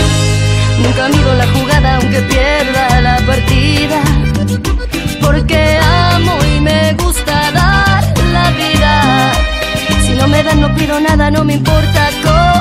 Nunca 0.81 1.09
mido 1.09 1.35
la 1.35 1.47
jugada 1.55 1.97
aunque 1.97 2.21
pierda 2.21 3.01
la 3.01 3.17
partida. 3.27 4.01
Porque 5.21 5.79
amo 6.13 6.35
y 6.55 6.61
me 6.61 6.95
gusta 7.03 7.51
dar 7.51 8.05
la 8.33 8.51
vida. 8.63 9.33
Si 10.05 10.13
no 10.15 10.29
me 10.29 10.41
dan, 10.45 10.61
no 10.61 10.73
pido 10.77 11.01
nada, 11.01 11.33
no 11.33 11.45
me 11.45 11.55
importa 11.55 12.11
cómo 12.23 12.54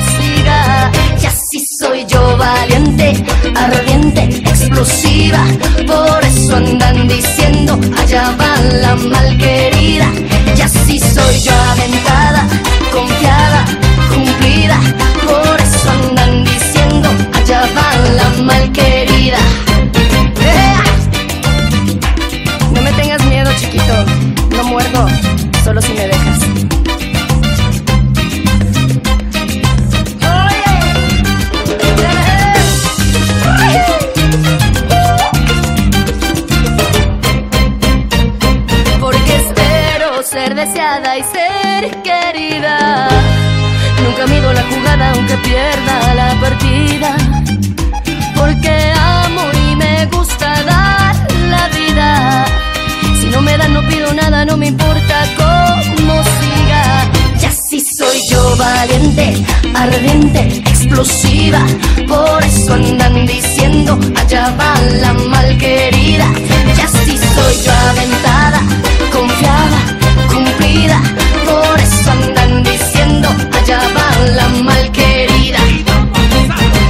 siga. 0.00 0.90
Y 1.20 1.26
así 1.26 1.58
soy 1.78 2.04
yo 2.06 2.36
valiente, 2.36 3.24
ardiente, 3.54 4.22
explosiva. 4.48 5.44
Por 5.86 6.24
eso 6.24 6.56
andan 6.56 7.08
diciendo, 7.08 7.78
allá 7.98 8.34
va 8.40 8.56
la 8.82 8.94
malquerida. 8.96 10.06
Y 10.56 10.60
así 10.60 10.98
soy 10.98 11.40
yo 11.40 11.52
aventada, 11.72 12.46
confiada, 12.92 13.64
cumplida. 14.12 14.78
Por 15.26 15.60
eso 15.60 15.90
andan 15.90 16.44
diciendo, 16.44 17.08
allá 17.34 17.62
va 17.76 17.96
la 18.16 18.42
malquerida. 18.42 19.38
¡Eh! 20.40 20.76
No 22.74 22.82
me 22.82 22.92
tengas 22.92 23.24
miedo, 23.26 23.50
chiquito. 23.58 23.94
No 24.56 24.64
muerdo, 24.64 25.06
solo 25.64 25.80
si 25.82 25.92
me 25.92 26.06
dejas. 26.06 26.38
Deseada 40.58 41.16
y 41.16 41.22
ser 41.22 42.02
querida. 42.02 43.08
Nunca 44.02 44.26
mido 44.26 44.52
la 44.52 44.64
jugada 44.64 45.12
aunque 45.12 45.36
pierda 45.36 46.14
la 46.14 46.30
partida. 46.40 47.16
Porque 48.34 48.92
amo 49.24 49.42
y 49.64 49.76
me 49.76 50.06
gusta 50.06 50.48
dar 50.64 51.14
la 51.52 51.68
vida. 51.68 52.44
Si 53.20 53.26
no 53.28 53.40
me 53.40 53.56
dan, 53.56 53.72
no 53.72 53.82
pido 53.86 54.12
nada, 54.14 54.44
no 54.44 54.56
me 54.56 54.66
importa 54.66 55.16
cómo 55.36 56.14
siga. 56.40 56.82
Y 57.40 57.44
así 57.44 57.78
soy 57.80 58.18
yo 58.28 58.56
valiente, 58.56 59.36
ardiente, 59.76 60.40
explosiva. 60.72 61.60
Por 62.08 62.42
eso 62.42 62.74
andan 62.74 63.26
diciendo, 63.26 63.96
allá 64.16 64.52
va 64.58 64.74
la 65.02 65.12
malquerida. 65.12 66.26
Y 66.76 66.80
así 66.80 67.16
soy 67.16 67.54
yo 67.64 67.72
aventada, 67.90 68.60
Por 70.58 71.80
eso 71.80 72.10
andan 72.10 72.62
diciendo, 72.64 73.28
allá 73.52 73.80
va 73.96 74.26
la 74.34 74.48
malquerida. 74.48 75.58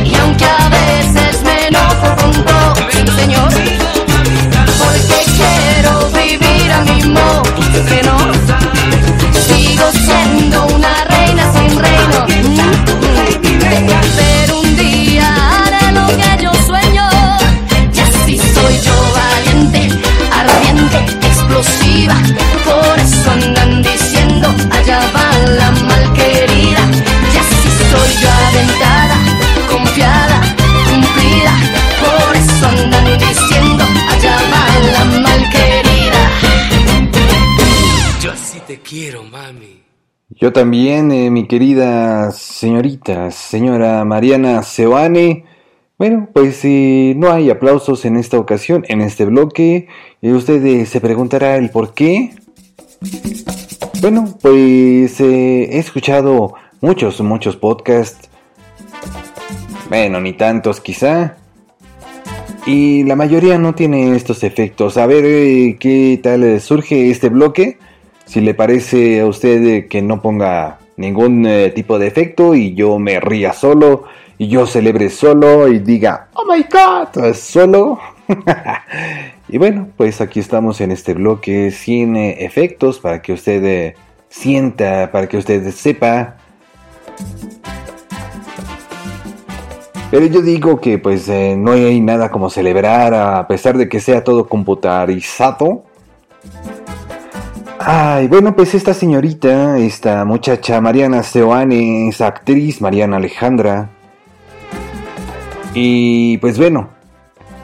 Y 0.04 0.14
aunque 0.14 0.44
a 0.44 0.68
veces 0.70 1.42
me 1.44 1.66
enojo 1.68 2.16
con 2.16 2.32
todo, 2.32 2.74
señor, 3.16 3.48
porque 4.78 5.18
quiero 5.36 6.10
vivir 6.10 6.72
a 6.72 6.80
mi 6.82 7.02
modo, 7.10 7.42
que 7.88 8.02
no, 8.04 8.18
sigo 9.46 9.86
siendo 9.92 10.66
una 10.74 11.04
reina 11.04 11.52
sin 11.52 11.78
reino. 11.78 12.26
Pero 14.16 14.60
un 14.60 14.76
día 14.76 15.26
haré 15.62 15.92
lo 15.92 16.06
que 16.06 16.42
yo 16.42 16.52
sueño, 16.66 17.08
y 17.92 18.00
así 18.00 18.38
soy 18.38 18.80
yo 18.80 19.12
valiente, 19.14 19.90
ardiente, 20.32 20.98
explosiva. 21.26 22.16
Confiada, 29.68 30.40
cumplida. 30.90 31.52
Por 32.00 32.36
eso 32.36 32.66
andan 32.66 33.18
diciendo, 33.18 33.84
allá 34.10 34.36
va 34.52 34.64
la 34.92 35.04
malquerida. 35.20 36.22
Yo 38.20 38.32
así 38.32 38.60
te 38.66 38.78
quiero, 38.80 39.22
mami. 39.24 39.82
Yo 40.30 40.52
también, 40.52 41.10
eh, 41.10 41.30
mi 41.30 41.46
querida 41.46 42.30
señorita, 42.32 43.30
señora 43.30 44.04
Mariana 44.04 44.62
Sebane. 44.62 45.44
Bueno, 45.98 46.28
pues 46.32 46.56
si 46.56 47.14
no 47.16 47.32
hay 47.32 47.50
aplausos 47.50 48.04
en 48.04 48.16
esta 48.16 48.38
ocasión, 48.38 48.84
en 48.88 49.00
este 49.00 49.24
bloque, 49.24 49.88
eh, 50.22 50.32
usted 50.32 50.64
eh, 50.64 50.86
se 50.86 51.00
preguntará 51.00 51.56
el 51.56 51.70
por 51.70 51.92
qué. 51.92 52.34
Bueno, 54.00 54.38
pues 54.40 55.20
eh, 55.20 55.70
he 55.72 55.78
escuchado 55.78 56.54
muchos, 56.80 57.20
muchos 57.20 57.56
podcasts. 57.56 58.27
Bueno, 59.88 60.20
ni 60.20 60.34
tantos 60.34 60.80
quizá. 60.80 61.36
Y 62.66 63.04
la 63.04 63.16
mayoría 63.16 63.58
no 63.58 63.74
tiene 63.74 64.14
estos 64.14 64.44
efectos. 64.44 64.98
A 64.98 65.06
ver 65.06 65.24
eh, 65.24 65.78
qué 65.80 66.20
tal 66.22 66.44
eh, 66.44 66.60
surge 66.60 67.10
este 67.10 67.30
bloque. 67.30 67.78
Si 68.26 68.42
le 68.42 68.52
parece 68.52 69.20
a 69.20 69.26
usted 69.26 69.64
eh, 69.64 69.86
que 69.88 70.02
no 70.02 70.20
ponga 70.20 70.78
ningún 70.98 71.48
tipo 71.74 71.98
de 71.98 72.08
efecto 72.08 72.54
y 72.54 72.74
yo 72.74 72.98
me 72.98 73.20
ría 73.20 73.52
solo 73.52 74.04
y 74.36 74.48
yo 74.48 74.66
celebre 74.66 75.10
solo 75.10 75.68
y 75.68 75.78
diga, 75.78 76.28
oh 76.34 76.44
my 76.44 76.64
god, 76.70 77.34
solo. 77.34 77.98
y 79.48 79.58
bueno, 79.58 79.88
pues 79.96 80.20
aquí 80.20 80.40
estamos 80.40 80.80
en 80.80 80.90
este 80.90 81.14
bloque 81.14 81.70
sin 81.70 82.16
efectos 82.16 82.98
para 82.98 83.22
que 83.22 83.32
usted 83.32 83.94
sienta, 84.28 85.10
para 85.10 85.28
que 85.28 85.38
usted 85.38 85.70
sepa. 85.70 86.36
Pero 90.10 90.24
yo 90.26 90.40
digo 90.40 90.80
que 90.80 90.98
pues 90.98 91.28
eh, 91.28 91.54
no 91.56 91.72
hay 91.72 92.00
nada 92.00 92.30
como 92.30 92.48
celebrar 92.48 93.12
a 93.14 93.46
pesar 93.46 93.76
de 93.76 93.88
que 93.88 94.00
sea 94.00 94.24
todo 94.24 94.48
computarizado. 94.48 95.84
Ay, 97.78 98.26
bueno, 98.26 98.56
pues 98.56 98.74
esta 98.74 98.94
señorita, 98.94 99.78
esta 99.78 100.24
muchacha 100.24 100.80
Mariana 100.80 101.22
Seoane, 101.22 102.08
es 102.08 102.20
actriz 102.20 102.80
Mariana 102.80 103.18
Alejandra. 103.18 103.90
Y 105.74 106.38
pues 106.38 106.58
bueno, 106.58 106.88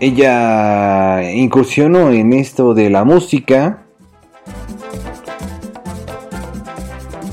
ella 0.01 1.33
incursionó 1.33 2.11
en 2.11 2.35
esto 2.35 2.75
de 2.75 2.91
la 2.91 3.05
música 3.05 3.84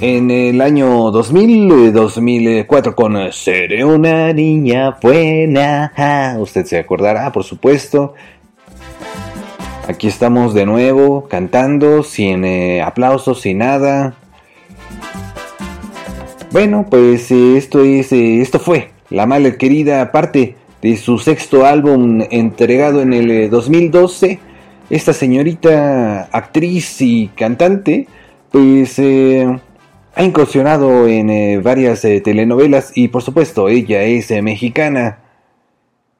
en 0.02 0.32
el 0.32 0.62
año 0.62 1.12
2000, 1.12 1.72
eh, 1.72 1.92
2004 1.92 2.96
con 2.96 3.32
Seré 3.32 3.86
una 3.86 4.34
niña 4.34 4.98
buena. 5.02 5.94
Ja, 5.96 6.36
Usted 6.40 6.66
se 6.66 6.80
acordará, 6.80 7.32
por 7.32 7.44
supuesto. 7.44 8.16
Aquí 9.88 10.08
estamos 10.08 10.54
de 10.54 10.66
nuevo 10.66 11.28
cantando, 11.30 12.04
sin 12.04 12.44
eh, 12.44 12.82
aplausos, 12.82 13.42
sin 13.42 13.60
nada. 13.60 14.16
Bueno, 16.52 16.86
pues 16.90 17.32
eh, 17.32 17.56
esto 17.56 17.82
es, 17.82 18.12
eh, 18.12 18.42
esto 18.42 18.60
fue 18.60 18.90
la 19.10 19.26
mala 19.26 19.54
querida 19.54 20.12
parte 20.12 20.56
de 20.82 20.98
su 20.98 21.18
sexto 21.18 21.66
álbum 21.66 22.24
entregado 22.30 23.02
en 23.02 23.14
el 23.14 23.32
eh, 23.32 23.50
2012. 23.50 24.40
Esta 24.90 25.14
señorita 25.14 26.24
actriz 26.32 27.02
y 27.02 27.30
cantante 27.36 28.08
pues 28.52 29.00
ha 30.16 30.24
incursionado 30.24 31.08
en 31.08 31.62
varias 31.64 32.02
telenovelas 32.02 32.92
y 32.96 33.08
por 33.08 33.22
supuesto 33.22 33.70
ella 33.70 34.04
es 34.04 34.32
mexicana. 34.42 35.20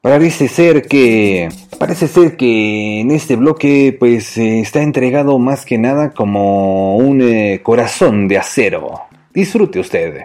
Parece 0.00 0.48
ser 0.48 0.82
que 0.82 1.48
parece 1.78 2.08
ser 2.08 2.36
que 2.36 3.00
en 3.00 3.10
este 3.12 3.36
bloque 3.36 3.96
pues 3.98 4.36
está 4.36 4.82
entregado 4.82 5.38
más 5.38 5.64
que 5.64 5.78
nada 5.78 6.10
como 6.10 6.96
un 6.96 7.58
corazón 7.62 8.28
de 8.28 8.38
acero. 8.38 9.02
Disfrute 9.32 9.78
usted. 9.78 10.24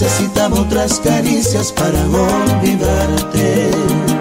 Necesitaba 0.00 0.60
otras 0.60 0.98
caricias 0.98 1.70
para 1.70 2.04
olvidarte. 2.06 4.13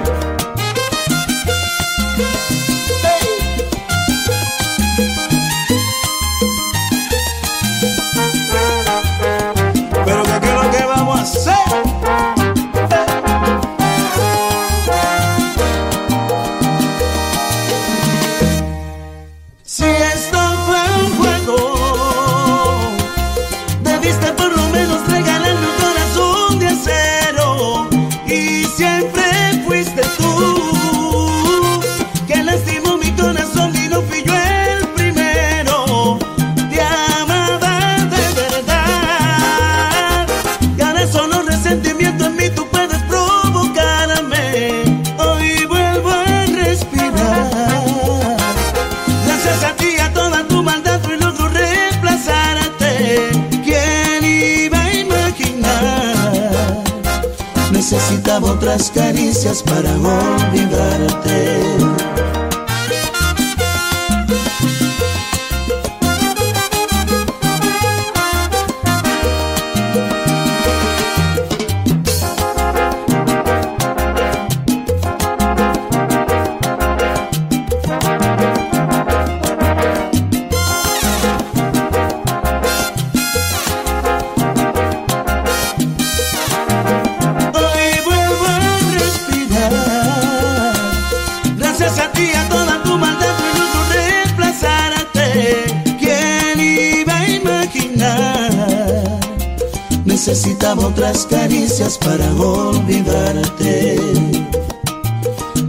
Otras 100.79 101.25
caricias 101.25 101.97
para 101.97 102.25
olvidarte. 102.35 103.99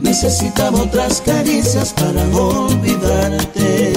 Necesitaba 0.02 0.82
otras 0.82 1.20
caricias 1.20 1.92
para 1.92 2.22
olvidarte. 2.36 3.92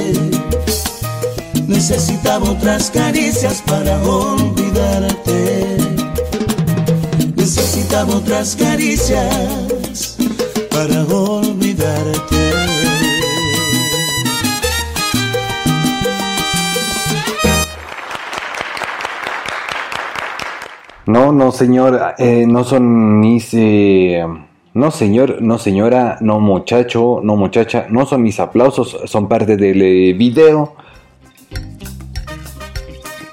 Necesitaba 1.67 2.49
otras 2.51 2.89
caricias 2.89 3.61
para 3.65 4.01
olvidarte. 4.03 5.77
Necesitaba 7.35 8.15
otras 8.15 8.55
caricias 8.55 10.17
para 10.69 11.03
olvidarte. 11.03 12.36
No, 21.07 21.31
no, 21.31 21.53
señor, 21.53 22.15
eh, 22.17 22.45
no 22.45 22.65
son 22.65 23.21
mis... 23.21 23.53
Eh, 23.53 24.25
no, 24.73 24.91
señor, 24.91 25.41
no, 25.41 25.57
señora, 25.57 26.17
no, 26.19 26.41
muchacho, 26.41 27.21
no, 27.23 27.37
muchacha, 27.37 27.87
no 27.89 28.05
son 28.05 28.21
mis 28.21 28.41
aplausos, 28.41 28.97
son 29.05 29.29
parte 29.29 29.55
del 29.55 29.81
eh, 29.81 30.13
video 30.13 30.75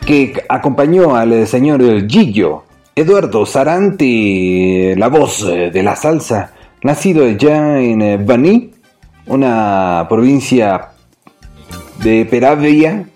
que 0.06 0.40
acompañó 0.48 1.16
al 1.16 1.46
señor 1.48 2.08
Gillo, 2.08 2.62
Eduardo 2.94 3.44
Sarante, 3.44 4.94
la 4.96 5.08
voz 5.08 5.44
de 5.44 5.82
la 5.82 5.96
salsa, 5.96 6.52
nacido 6.82 7.28
ya 7.30 7.80
en 7.80 8.24
Baní, 8.24 8.70
una 9.26 10.06
provincia 10.08 10.90
de 12.02 12.24
Peravia, 12.24 13.06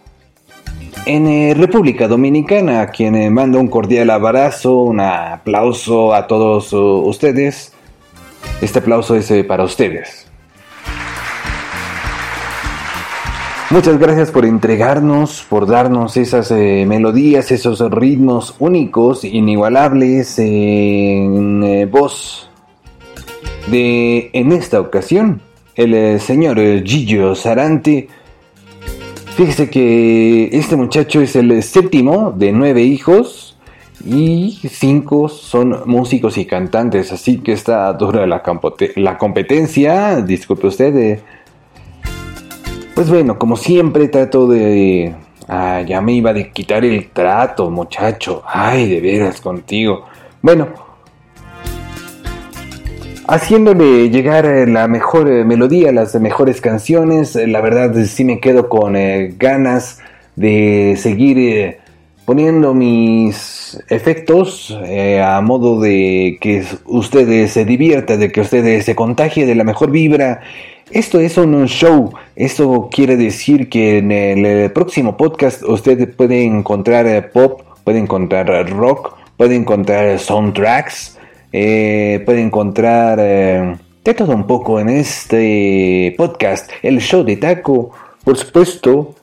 en 1.09 1.27
eh, 1.27 1.55
República 1.55 2.07
Dominicana, 2.07 2.83
a 2.83 2.89
quien 2.89 3.15
eh, 3.17 3.31
mando 3.31 3.59
un 3.59 3.69
cordial 3.69 4.11
abrazo, 4.11 4.83
un 4.83 5.01
aplauso 5.01 6.13
a 6.13 6.27
todos 6.27 6.71
uh, 6.75 7.01
ustedes. 7.07 7.73
Este 8.61 8.81
aplauso 8.81 9.17
es 9.17 9.31
eh, 9.31 9.43
para 9.43 9.65
ustedes. 9.65 10.27
Muchas 13.71 13.99
gracias 13.99 14.31
por 14.31 14.45
entregarnos, 14.45 15.47
por 15.49 15.67
darnos 15.67 16.19
esas 16.19 16.51
melodías, 16.51 17.51
esos 17.53 17.81
ritmos 17.91 18.55
únicos, 18.59 19.25
inigualables 19.25 20.39
en 20.39 21.91
voz 21.91 22.49
de, 23.71 24.31
en 24.33 24.53
esta 24.53 24.81
ocasión, 24.81 25.43
el 25.75 26.19
señor 26.19 26.59
Gillo 26.83 27.35
Sarante 27.35 28.09
Fíjese 29.39 29.71
que 29.71 30.49
este 30.51 30.75
muchacho 30.75 31.21
es 31.21 31.37
el 31.37 31.63
séptimo 31.63 32.33
de 32.33 32.51
nueve 32.51 32.83
hijos 32.83 33.57
y 34.05 34.59
cinco 34.69 35.29
son 35.29 35.83
músicos 35.87 36.37
y 36.39 36.45
cantantes, 36.45 37.13
así 37.13 37.39
que 37.39 37.53
está 37.53 37.93
dura 37.93 38.27
la, 38.27 38.43
competencia, 39.17 40.23
disculpe 40.23 40.67
usted. 40.67 40.97
Eh. 40.97 41.21
Pues 42.97 43.09
bueno, 43.09 43.39
como 43.39 43.57
siempre 43.57 44.09
trato 44.09 44.49
de... 44.49 45.15
Ah, 45.47 45.83
ya 45.87 46.01
me 46.01 46.15
iba 46.15 46.33
a 46.33 46.43
quitar 46.53 46.85
el 46.85 47.11
trato, 47.11 47.71
muchacho. 47.71 48.43
Ay, 48.45 48.91
de 48.91 49.01
veras 49.01 49.41
contigo. 49.41 50.05
Bueno, 50.43 50.67
haciéndole 53.29 54.11
llegar 54.11 54.47
la 54.69 54.89
mejor 54.89 55.31
eh, 55.31 55.45
melodía, 55.45 55.93
las 55.93 56.15
mejores 56.17 56.61
canciones. 56.61 57.37
Eh, 57.37 57.47
la 57.47 57.61
verdad 57.61 57.95
sí 58.07 58.25
me 58.25 58.41
quedo 58.41 58.69
con 58.69 58.95
ganas 59.39 60.01
de 60.35 60.97
seguir 60.97 61.79
poniendo 62.29 62.75
mis 62.75 63.83
efectos 63.89 64.79
eh, 64.85 65.23
a 65.23 65.41
modo 65.41 65.81
de 65.81 66.37
que 66.43 66.63
ustedes 66.85 67.53
se 67.53 67.65
diviertan, 67.65 68.21
de 68.21 68.31
que 68.31 68.43
ustedes 68.43 68.85
se 68.85 68.95
contagien 68.95 69.47
de 69.47 69.55
la 69.55 69.65
mejor 69.65 69.91
vibra. 69.91 70.43
Esto 70.91 71.21
es 71.21 71.39
un 71.39 71.67
show, 71.69 72.13
esto 72.37 72.91
quiere 72.93 73.17
decir 73.17 73.71
que 73.71 73.97
en 73.97 74.13
el 74.13 74.71
próximo 74.73 75.17
podcast 75.17 75.63
usted 75.63 76.15
puede 76.17 76.45
encontrar 76.45 77.07
eh, 77.07 77.23
pop, 77.23 77.63
puede 77.83 77.99
encontrar 77.99 78.69
rock, 78.71 79.17
puede 79.39 79.57
encontrar 79.57 80.19
soundtracks, 80.19 81.18
eh, 81.53 82.23
puede 82.25 82.43
encontrar 82.43 83.19
de 83.19 84.15
todo 84.15 84.35
un 84.35 84.47
poco 84.47 84.81
en 84.81 84.89
este 84.89 86.15
podcast, 86.17 86.71
el 86.83 87.01
show 87.01 87.23
de 87.23 87.37
taco, 87.37 87.91
por 88.25 88.39
supuesto, 88.39 89.15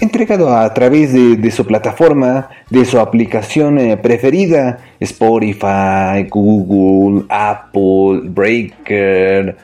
entregado 0.00 0.56
a 0.56 0.72
través 0.72 1.12
de, 1.12 1.50
su 1.50 1.66
plataforma, 1.66 2.48
de 2.70 2.84
su 2.84 2.98
aplicación 2.98 3.78
eh, 3.78 3.96
preferida, 3.96 4.78
Spotify, 4.98 6.26
Google, 6.28 7.26
Apple, 7.28 8.20
Breaker, 8.24 9.56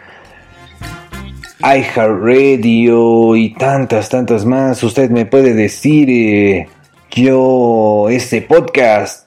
iHeartRadio 1.60 3.36
y 3.36 3.54
tantas, 3.54 4.08
tantas 4.08 4.44
más. 4.44 4.82
Usted 4.82 5.10
me 5.10 5.26
puede 5.26 5.54
decir, 5.54 6.08
eh, 6.10 6.68
yo 7.10 8.08
este 8.10 8.42
podcast 8.42 9.25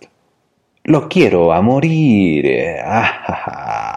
lo 0.89 1.07
quiero 1.07 1.53
a 1.53 1.61
morir. 1.61 2.79
Ah, 2.83 3.09
cuchillo 3.23 3.88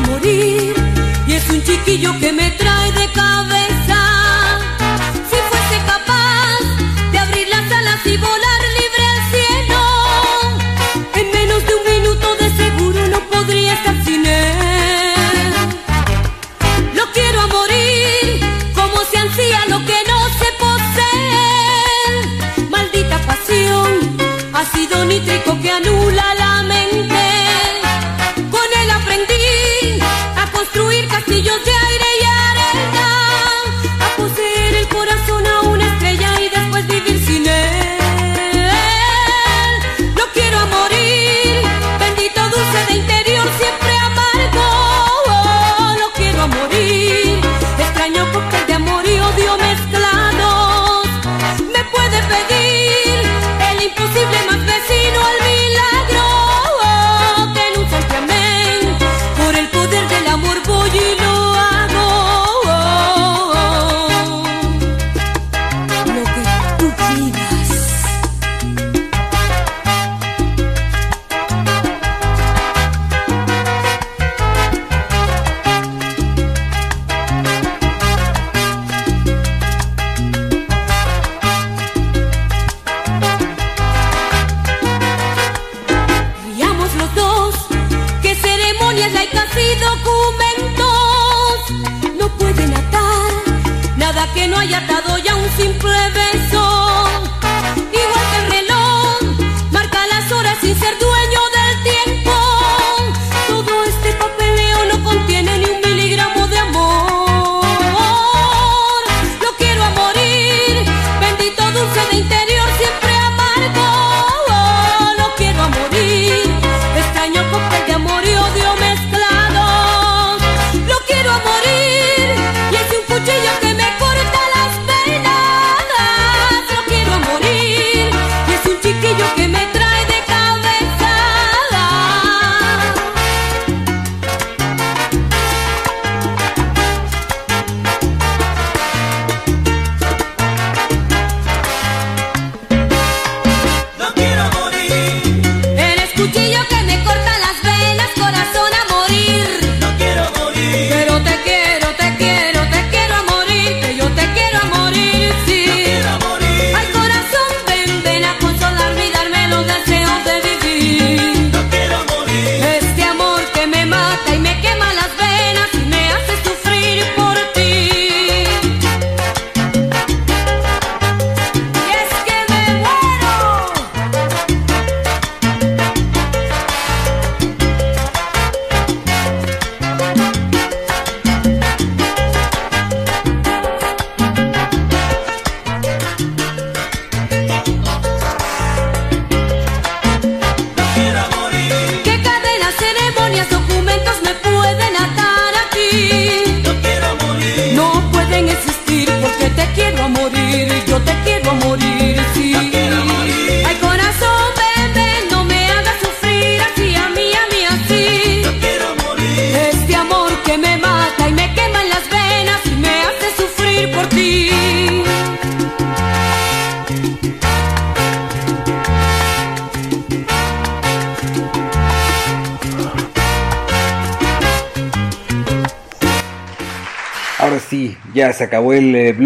morir 0.00 0.74
y 1.26 1.32
es 1.32 1.48
un 1.50 1.62
chiquillo 1.62 2.18
que 2.18 2.32
me 2.32 2.50
trae 2.52 2.92
de 2.92 3.12
cabeza. 3.12 3.65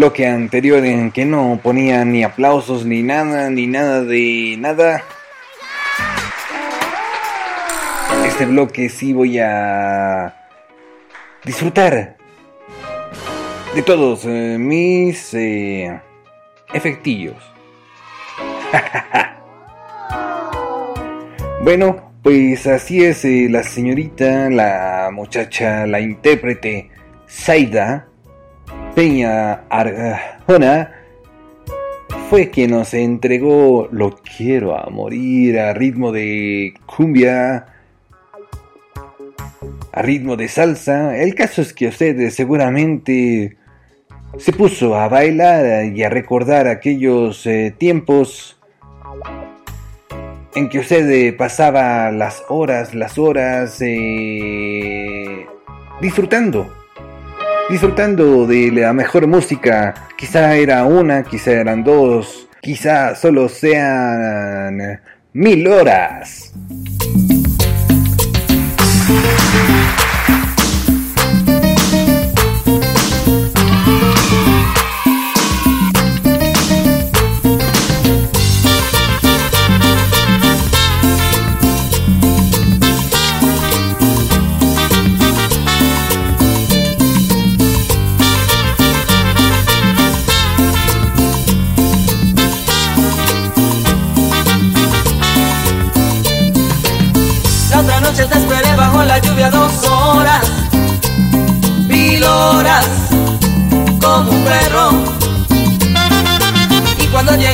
Bloque 0.01 0.25
anterior 0.25 0.83
en 0.83 1.11
que 1.11 1.25
no 1.25 1.59
ponía 1.61 2.03
ni 2.05 2.23
aplausos 2.23 2.87
ni 2.87 3.03
nada, 3.03 3.51
ni 3.51 3.67
nada 3.67 4.03
de 4.03 4.55
nada. 4.57 5.03
Este 8.25 8.47
bloque 8.47 8.89
sí 8.89 9.13
voy 9.13 9.37
a 9.37 10.33
disfrutar 11.45 12.17
de 13.75 13.81
todos 13.83 14.25
eh, 14.25 14.57
mis 14.57 15.35
eh, 15.35 16.01
efectillos. 16.73 17.37
bueno, 21.63 22.11
pues 22.23 22.65
así 22.65 23.03
es 23.03 23.23
la 23.23 23.61
señorita, 23.61 24.49
la 24.49 25.11
muchacha, 25.13 25.85
la 25.85 25.99
intérprete 25.99 26.89
Saida 27.27 28.07
Peña 28.95 29.63
Arjona 29.69 30.91
fue 32.29 32.49
quien 32.49 32.71
nos 32.71 32.93
entregó 32.93 33.87
Lo 33.91 34.17
quiero 34.17 34.75
a 34.77 34.89
morir 34.89 35.59
a 35.59 35.73
ritmo 35.73 36.11
de 36.11 36.73
cumbia, 36.85 37.67
a 39.93 40.01
ritmo 40.01 40.35
de 40.35 40.49
salsa. 40.49 41.17
El 41.17 41.35
caso 41.35 41.61
es 41.61 41.73
que 41.73 41.87
usted 41.87 42.29
seguramente 42.31 43.57
se 44.37 44.51
puso 44.51 44.95
a 44.95 45.07
bailar 45.07 45.85
y 45.85 46.03
a 46.03 46.09
recordar 46.09 46.67
aquellos 46.67 47.45
eh, 47.45 47.73
tiempos 47.77 48.59
en 50.53 50.67
que 50.67 50.79
usted 50.79 51.09
eh, 51.09 51.31
pasaba 51.31 52.11
las 52.11 52.43
horas, 52.49 52.93
las 52.93 53.17
horas 53.17 53.77
eh, 53.81 55.45
disfrutando 56.01 56.80
disfrutando 57.71 58.45
de 58.45 58.69
la 58.69 58.91
mejor 58.91 59.27
música. 59.27 59.93
Quizá 60.17 60.55
era 60.55 60.83
una, 60.83 61.23
quizá 61.23 61.51
eran 61.51 61.83
dos, 61.83 62.49
quizá 62.61 63.15
solo 63.15 63.47
sean 63.47 64.99
mil 65.31 65.67
horas. 65.67 66.53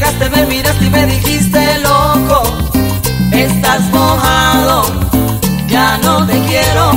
Llegaste 0.08 0.30
me 0.30 0.46
miraste 0.46 0.86
y 0.86 0.90
me 0.90 1.06
dijiste, 1.06 1.80
loco, 1.80 2.44
estás 3.32 3.82
mojado, 3.92 4.84
ya 5.68 5.98
no 6.00 6.26
te 6.26 6.40
quiero. 6.44 6.92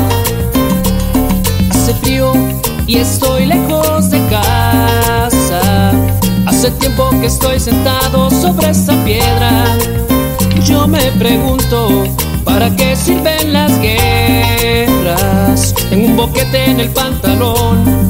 Hace 1.70 1.94
frío 1.94 2.32
y 2.86 2.98
estoy 2.98 3.46
lejos 3.46 4.10
de 4.10 4.20
casa. 4.28 5.92
Hace 6.46 6.70
tiempo 6.72 7.10
que 7.20 7.26
estoy 7.26 7.58
sentado 7.58 8.30
sobre 8.30 8.70
esa 8.70 8.92
piedra. 9.04 9.76
Yo 10.64 10.86
me 10.86 11.10
pregunto, 11.12 12.04
¿Para 12.44 12.74
qué 12.74 12.96
sirven 12.96 13.52
las 13.52 13.78
guerras? 13.80 15.74
Tengo 15.88 16.06
un 16.06 16.16
boquete 16.16 16.70
en 16.70 16.80
el 16.80 16.88
pantalón. 16.90 18.09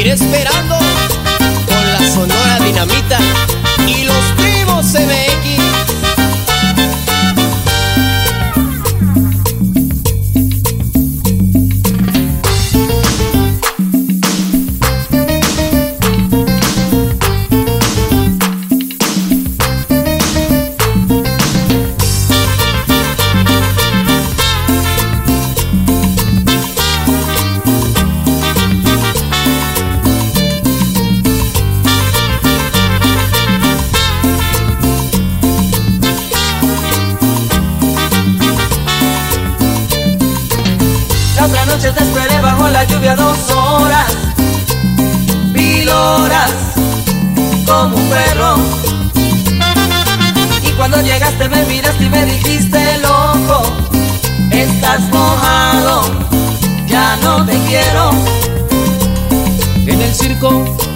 Y 0.00 0.02
seguir 0.02 0.14
esperando 0.14 0.78
con 1.66 1.92
la 1.92 2.10
sonora 2.14 2.58
dinamita 2.64 3.18
y 3.86 4.04
los 4.04 4.24
primos 4.38 4.86
CBX. 4.86 5.59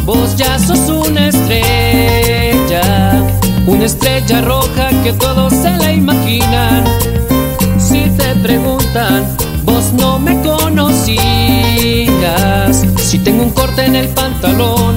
Vos 0.04 0.36
ya 0.36 0.58
sos 0.58 0.90
una 0.90 1.28
estrella, 1.28 2.82
una 3.66 3.86
estrella 3.86 4.42
roja 4.42 4.90
que 5.02 5.14
todos 5.14 5.52
se 5.52 5.70
la 5.70 5.92
imaginan. 5.92 6.84
Si 7.78 8.10
te 8.16 8.34
preguntan, 8.36 9.24
vos 9.64 9.92
no 9.94 10.18
me 10.18 10.42
conocías. 10.42 11.16
Si 12.96 13.18
tengo 13.18 13.44
un 13.44 13.50
corte 13.50 13.86
en 13.86 13.96
el 13.96 14.08
pantalón, 14.08 14.96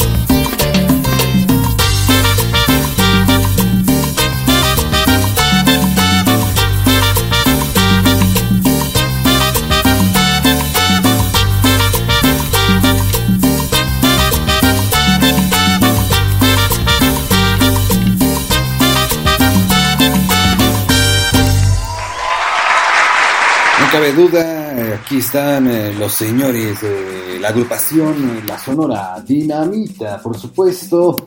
Cabe 23.91 24.13
duda, 24.13 24.95
aquí 24.95 25.17
están 25.17 25.67
eh, 25.67 25.93
los 25.99 26.13
señores 26.13 26.79
de 26.79 27.37
la 27.41 27.49
agrupación 27.49 28.37
eh, 28.37 28.43
La 28.47 28.57
Sonora 28.57 29.21
Dinamita, 29.27 30.21
por 30.21 30.37
supuesto. 30.37 31.17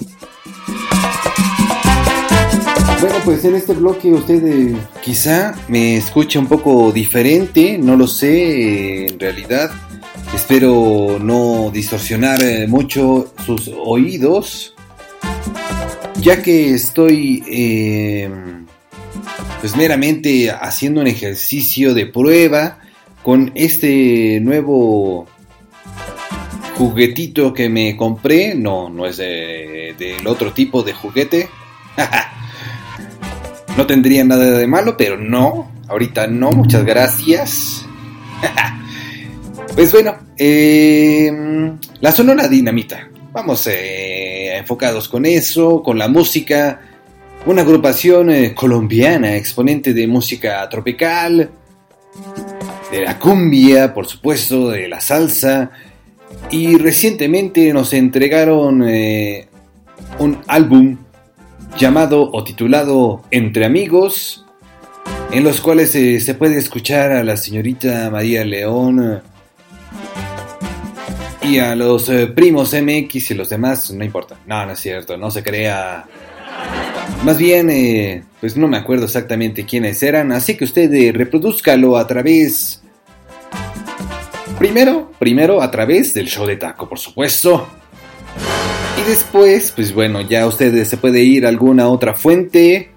Bueno, 3.01 3.17
pues 3.23 3.45
en 3.45 3.57
este 3.57 3.75
bloque 3.75 4.15
usted 4.15 4.47
eh, 4.47 4.77
quizá 5.03 5.55
me 5.69 5.99
escuche 5.99 6.39
un 6.39 6.47
poco 6.47 6.91
diferente, 6.91 7.77
no 7.77 7.97
lo 7.97 8.07
sé, 8.07 9.09
en 9.09 9.21
realidad. 9.21 9.71
Espero 10.35 11.19
no 11.21 11.71
distorsionar 11.71 12.41
mucho 12.69 13.35
sus 13.45 13.71
oídos, 13.85 14.75
ya 16.17 16.41
que 16.41 16.75
estoy 16.75 17.43
pues 19.65 19.77
meramente 19.77 20.51
haciendo 20.51 21.01
un 21.01 21.07
ejercicio 21.07 21.95
de 21.95 22.05
prueba 22.05 22.81
con 23.23 23.51
este 23.55 24.39
nuevo 24.43 25.27
juguetito 26.75 27.55
que 27.55 27.71
me 27.71 27.97
compré. 27.97 28.55
No, 28.55 28.91
no 28.91 29.07
es 29.07 29.17
del 29.17 30.27
otro 30.27 30.53
tipo 30.53 30.83
de 30.83 30.93
juguete. 30.93 31.49
no 33.79 33.87
tendría 33.87 34.23
nada 34.23 34.45
de 34.45 34.67
malo, 34.67 34.99
pero 34.99 35.17
no. 35.17 35.73
Ahorita 35.89 36.27
no, 36.27 36.51
muchas 36.51 36.85
gracias. 36.85 37.87
pues 39.75 39.93
bueno, 39.93 40.15
em, 40.37 41.79
la 42.03 42.13
Sonora 42.13 42.49
Dinamita. 42.49 43.09
Vamos 43.33 43.67
eh, 43.69 44.59
enfocados 44.59 45.09
con 45.09 45.25
eso, 45.25 45.83
con 45.83 45.97
la 45.97 46.09
música 46.09 46.83
una 47.47 47.63
agrupación 47.63 48.31
eh, 48.31 48.55
colombiana, 48.55 49.37
exponente 49.37 49.93
de 49.93 50.07
música 50.07 50.67
tropical, 50.69 51.51
de 52.91 53.03
la 53.03 53.19
cumbia, 53.19 53.93
por 53.93 54.07
supuesto, 54.07 54.71
de 54.71 54.89
la 54.89 55.01
salsa, 55.01 55.71
y 56.51 56.77
recientemente 56.79 57.73
nos 57.73 57.93
entregaron 57.93 58.83
eh, 58.89 59.49
un 60.19 60.39
álbum 60.47 60.97
llamado 61.77 62.31
o 62.33 62.45
titulado 62.45 63.23
Entre 63.31 63.67
Amigos, 63.67 64.47
en 65.31 65.45
los 65.45 65.61
cuales 65.61 65.95
eh, 65.97 66.21
se 66.21 66.35
puede 66.35 66.59
escuchar 66.59 67.13
a 67.13 67.25
la 67.25 67.37
señorita 67.37 68.09
María 68.11 68.45
León 68.45 69.23
y 71.43 71.59
a 71.59 71.75
los 71.75 72.11
primos 72.35 72.73
MX 72.73 73.33
y 73.33 73.35
los 73.35 73.51
demás, 73.51 73.91
no 73.91 74.03
importa, 74.03 74.39
no, 74.47 74.65
no 74.65 74.73
es 74.73 74.81
cierto, 74.81 75.19
no 75.19 75.31
se 75.31 75.43
crea 75.43 76.07
más 77.25 77.39
bien, 77.39 77.71
eh, 77.71 78.23
pues 78.39 78.55
no 78.55 78.69
me 78.69 78.77
acuerdo 78.77 79.07
exactamente 79.07 79.65
quiénes 79.65 80.03
eran, 80.03 80.31
así 80.31 80.57
que 80.57 80.65
usted 80.65 80.93
eh, 80.93 81.11
reproduzcalo 81.11 81.97
a 81.97 82.07
través... 82.07 82.83
Primero, 84.59 85.11
primero 85.19 85.63
a 85.63 85.71
través 85.71 86.13
del 86.13 86.29
show 86.29 86.47
de 86.47 86.57
taco, 86.57 86.87
por 86.87 86.99
supuesto. 86.99 87.67
Y 89.01 89.09
después, 89.09 89.73
pues 89.75 89.93
bueno, 89.93 90.21
ya 90.21 90.47
usted 90.47 90.85
se 90.85 90.97
puede 90.99 91.23
ir 91.23 91.47
a 91.47 91.49
alguna 91.49 91.89
otra 91.89 92.15
fuente. 92.15 92.91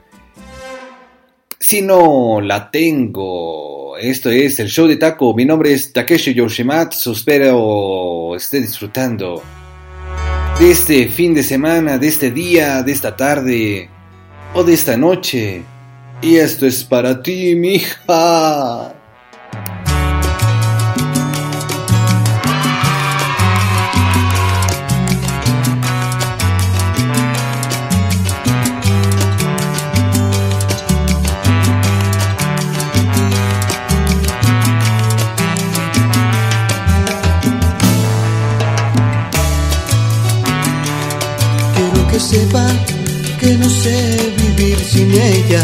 Si 1.57 1.81
no 1.81 2.41
la 2.41 2.69
tengo, 2.69 3.97
esto 3.97 4.29
es 4.29 4.59
el 4.59 4.67
show 4.67 4.87
de 4.87 4.97
taco. 4.97 5.33
Mi 5.33 5.45
nombre 5.45 5.73
es 5.73 5.91
Takeshi 5.93 6.33
Yoshimatsu. 6.33 7.13
Espero 7.13 8.35
esté 8.35 8.61
disfrutando 8.61 9.41
de 10.59 10.71
este 10.71 11.07
fin 11.07 11.33
de 11.33 11.43
semana, 11.43 11.97
de 11.97 12.07
este 12.07 12.29
día, 12.29 12.83
de 12.83 12.91
esta 12.91 13.15
tarde 13.15 13.89
de 14.63 14.73
esta 14.73 14.97
noche. 14.97 15.63
Y 16.21 16.35
esto 16.37 16.65
es 16.65 16.83
para 16.83 17.21
ti, 17.21 17.55
mija. 17.55 18.93
Que 42.11 42.21
sepa 42.21 42.65
que 43.39 43.57
no 43.57 43.69
sé 43.69 43.96
sin 45.07 45.21
ella, 45.21 45.63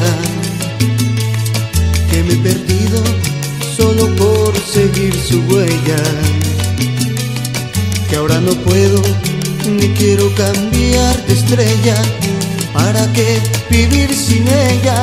que 2.09 2.23
me 2.23 2.33
he 2.33 2.37
perdido 2.37 3.03
solo 3.75 4.07
por 4.15 4.53
seguir 4.57 5.13
su 5.15 5.41
huella, 5.41 5.97
que 8.09 8.15
ahora 8.15 8.39
no 8.39 8.51
puedo 8.51 9.01
ni 9.65 9.87
quiero 9.89 10.33
cambiar 10.35 11.25
de 11.25 11.33
estrella, 11.33 11.95
¿para 12.73 13.11
qué 13.13 13.39
vivir 13.69 14.15
sin 14.15 14.47
ella 14.47 15.01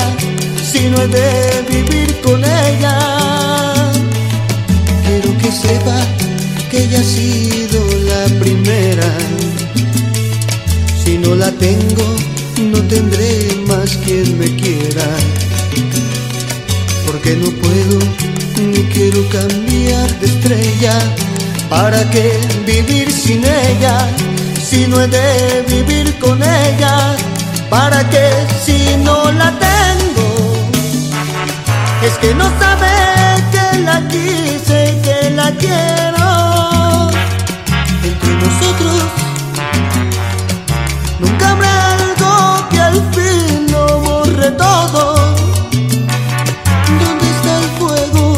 si 0.71 0.89
no 0.89 1.03
he 1.03 1.09
de 1.09 1.63
vivir 1.69 2.21
con 2.23 2.43
ella? 2.43 3.93
Quiero 5.07 5.37
que 5.39 5.53
sepa 5.53 6.01
que 6.71 6.85
ella 6.85 7.01
ha 7.01 7.05
sido 7.05 7.85
la 8.07 8.41
primera, 8.41 9.13
si 11.05 11.19
no 11.19 11.35
la 11.35 11.51
tengo 11.53 12.17
no 12.61 12.79
tendré 12.83 13.60
quien 13.97 14.39
me 14.39 14.47
quiera, 14.57 15.07
porque 17.07 17.37
no 17.37 17.51
puedo 17.51 17.99
ni 18.59 18.83
quiero 18.85 19.27
cambiar 19.29 20.09
de 20.21 20.27
estrella. 20.27 20.99
¿Para 21.69 22.09
qué 22.11 22.39
vivir 22.67 23.11
sin 23.11 23.45
ella 23.45 24.09
si 24.63 24.87
no 24.87 25.01
he 25.01 25.09
de 25.09 25.65
vivir 25.69 26.19
con 26.19 26.43
ella? 26.43 27.17
¿Para 27.69 28.09
qué 28.11 28.29
si 28.65 28.97
no 28.99 29.31
la 29.33 29.53
tengo? 29.59 30.57
Es 32.03 32.15
que 32.19 32.35
no 32.35 32.45
sabe 32.59 32.89
que 33.53 33.79
la 33.81 34.07
quise 34.09 34.93
y 34.93 35.03
que 35.03 35.31
la 35.31 35.51
quiero. 35.53 37.11
Entre 38.03 38.35
nosotros 38.35 39.03
nunca 41.21 41.51
habrá 41.51 41.80
todo. 44.61 45.15
¿Dónde 47.01 47.27
está 47.35 47.51
el 47.63 47.69
fuego? 47.79 48.37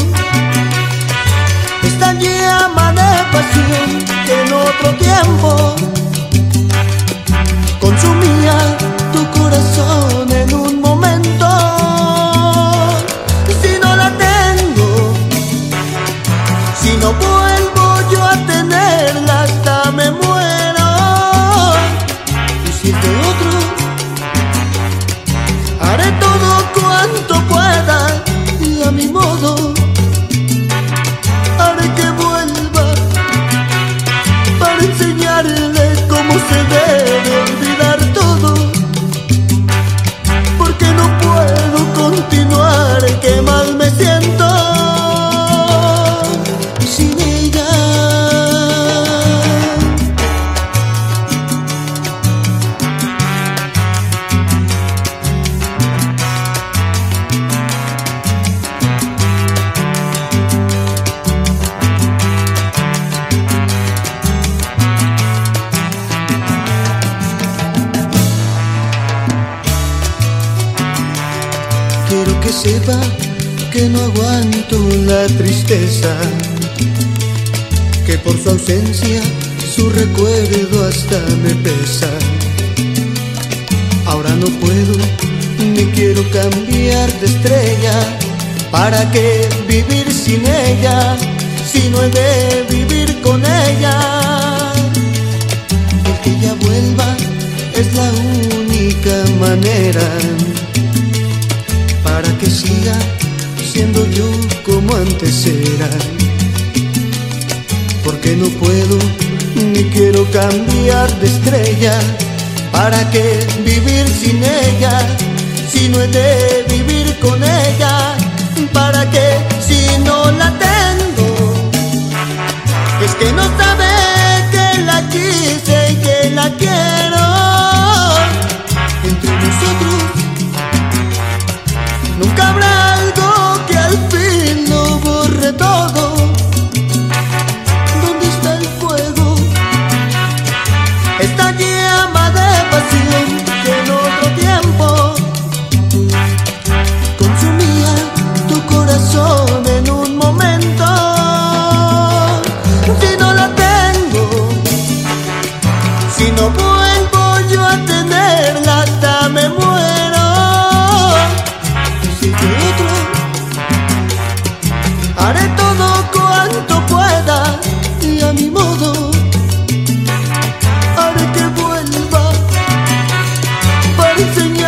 Esta 1.83 2.13
llama 2.13 2.93
de 2.99 3.11
pasión 3.33 3.89
que 4.25 4.33
en 4.43 4.53
otro 4.53 4.89
tiempo 5.05 5.75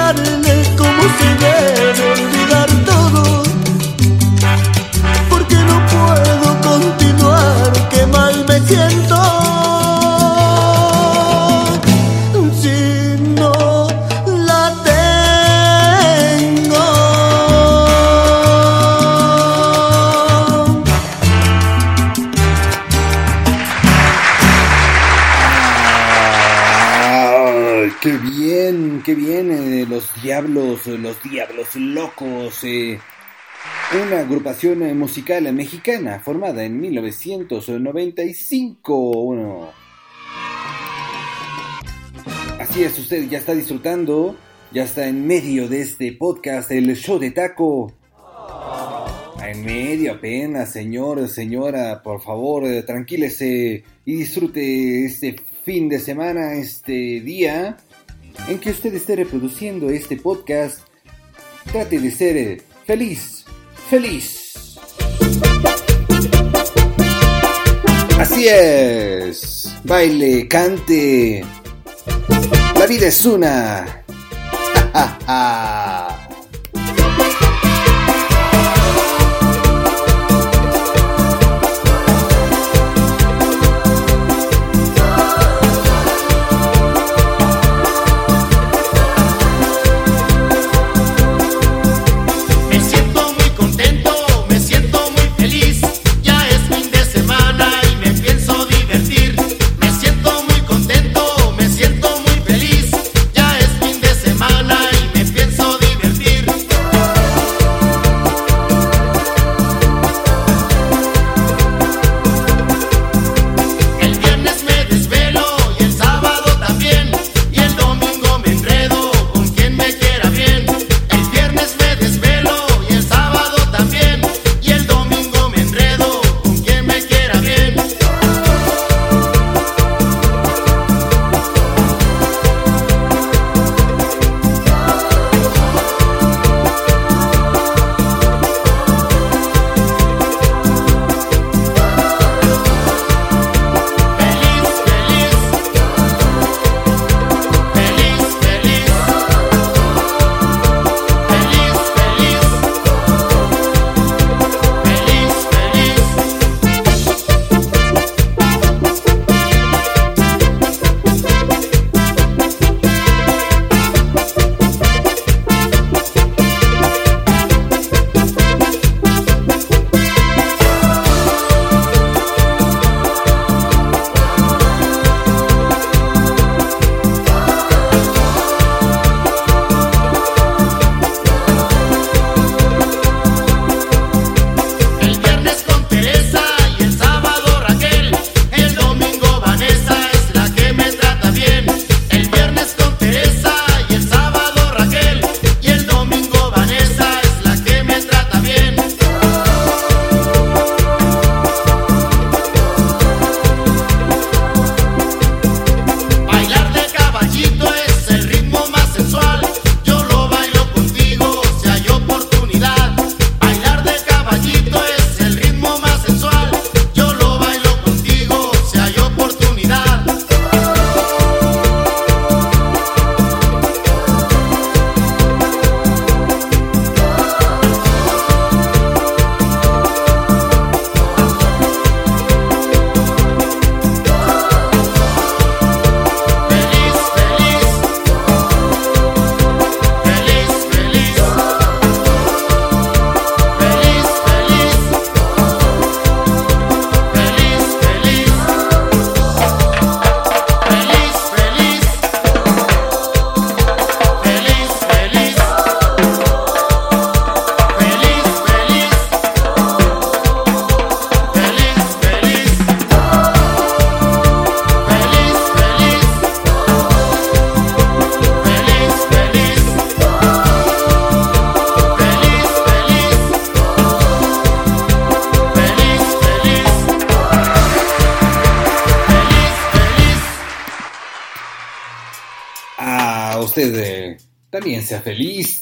olvidarme. 0.05 0.54
una 33.93 34.21
agrupación 34.21 34.81
eh, 34.83 34.93
musical 34.93 35.51
mexicana 35.53 36.19
formada 36.19 36.63
en 36.63 36.79
1995. 36.81 39.73
Así 42.59 42.83
es, 42.83 42.97
usted 42.97 43.29
ya 43.29 43.37
está 43.37 43.53
disfrutando, 43.53 44.35
ya 44.71 44.83
está 44.83 45.07
en 45.07 45.27
medio 45.27 45.69
de 45.69 45.81
este 45.81 46.11
podcast, 46.13 46.71
el 46.71 46.95
show 46.95 47.19
de 47.19 47.29
taco. 47.31 47.93
En 49.43 49.63
medio 49.63 50.13
apenas, 50.13 50.71
señor, 50.71 51.27
señora, 51.29 52.01
por 52.01 52.21
favor, 52.21 52.63
eh, 52.65 52.81
tranquílese 52.83 53.83
y 54.05 54.15
disfrute 54.15 55.05
este 55.05 55.35
fin 55.63 55.87
de 55.87 55.99
semana, 55.99 56.55
este 56.55 57.21
día 57.21 57.77
en 58.49 58.59
que 58.59 58.71
usted 58.71 58.93
esté 58.93 59.15
reproduciendo 59.15 59.89
este 59.89 60.17
podcast 60.17 60.84
Trate 61.71 61.99
de 61.99 62.11
ser 62.11 62.37
eh, 62.37 62.61
feliz, 62.85 63.45
feliz. 63.89 64.77
Así 68.19 68.47
es. 68.47 69.73
Baile, 69.83 70.47
cante. 70.47 71.43
La 72.77 72.85
vida 72.87 73.07
es 73.07 73.25
una. 73.25 73.85
Ja, 74.95 75.17
ja, 75.27 76.17
ja. 76.19 76.24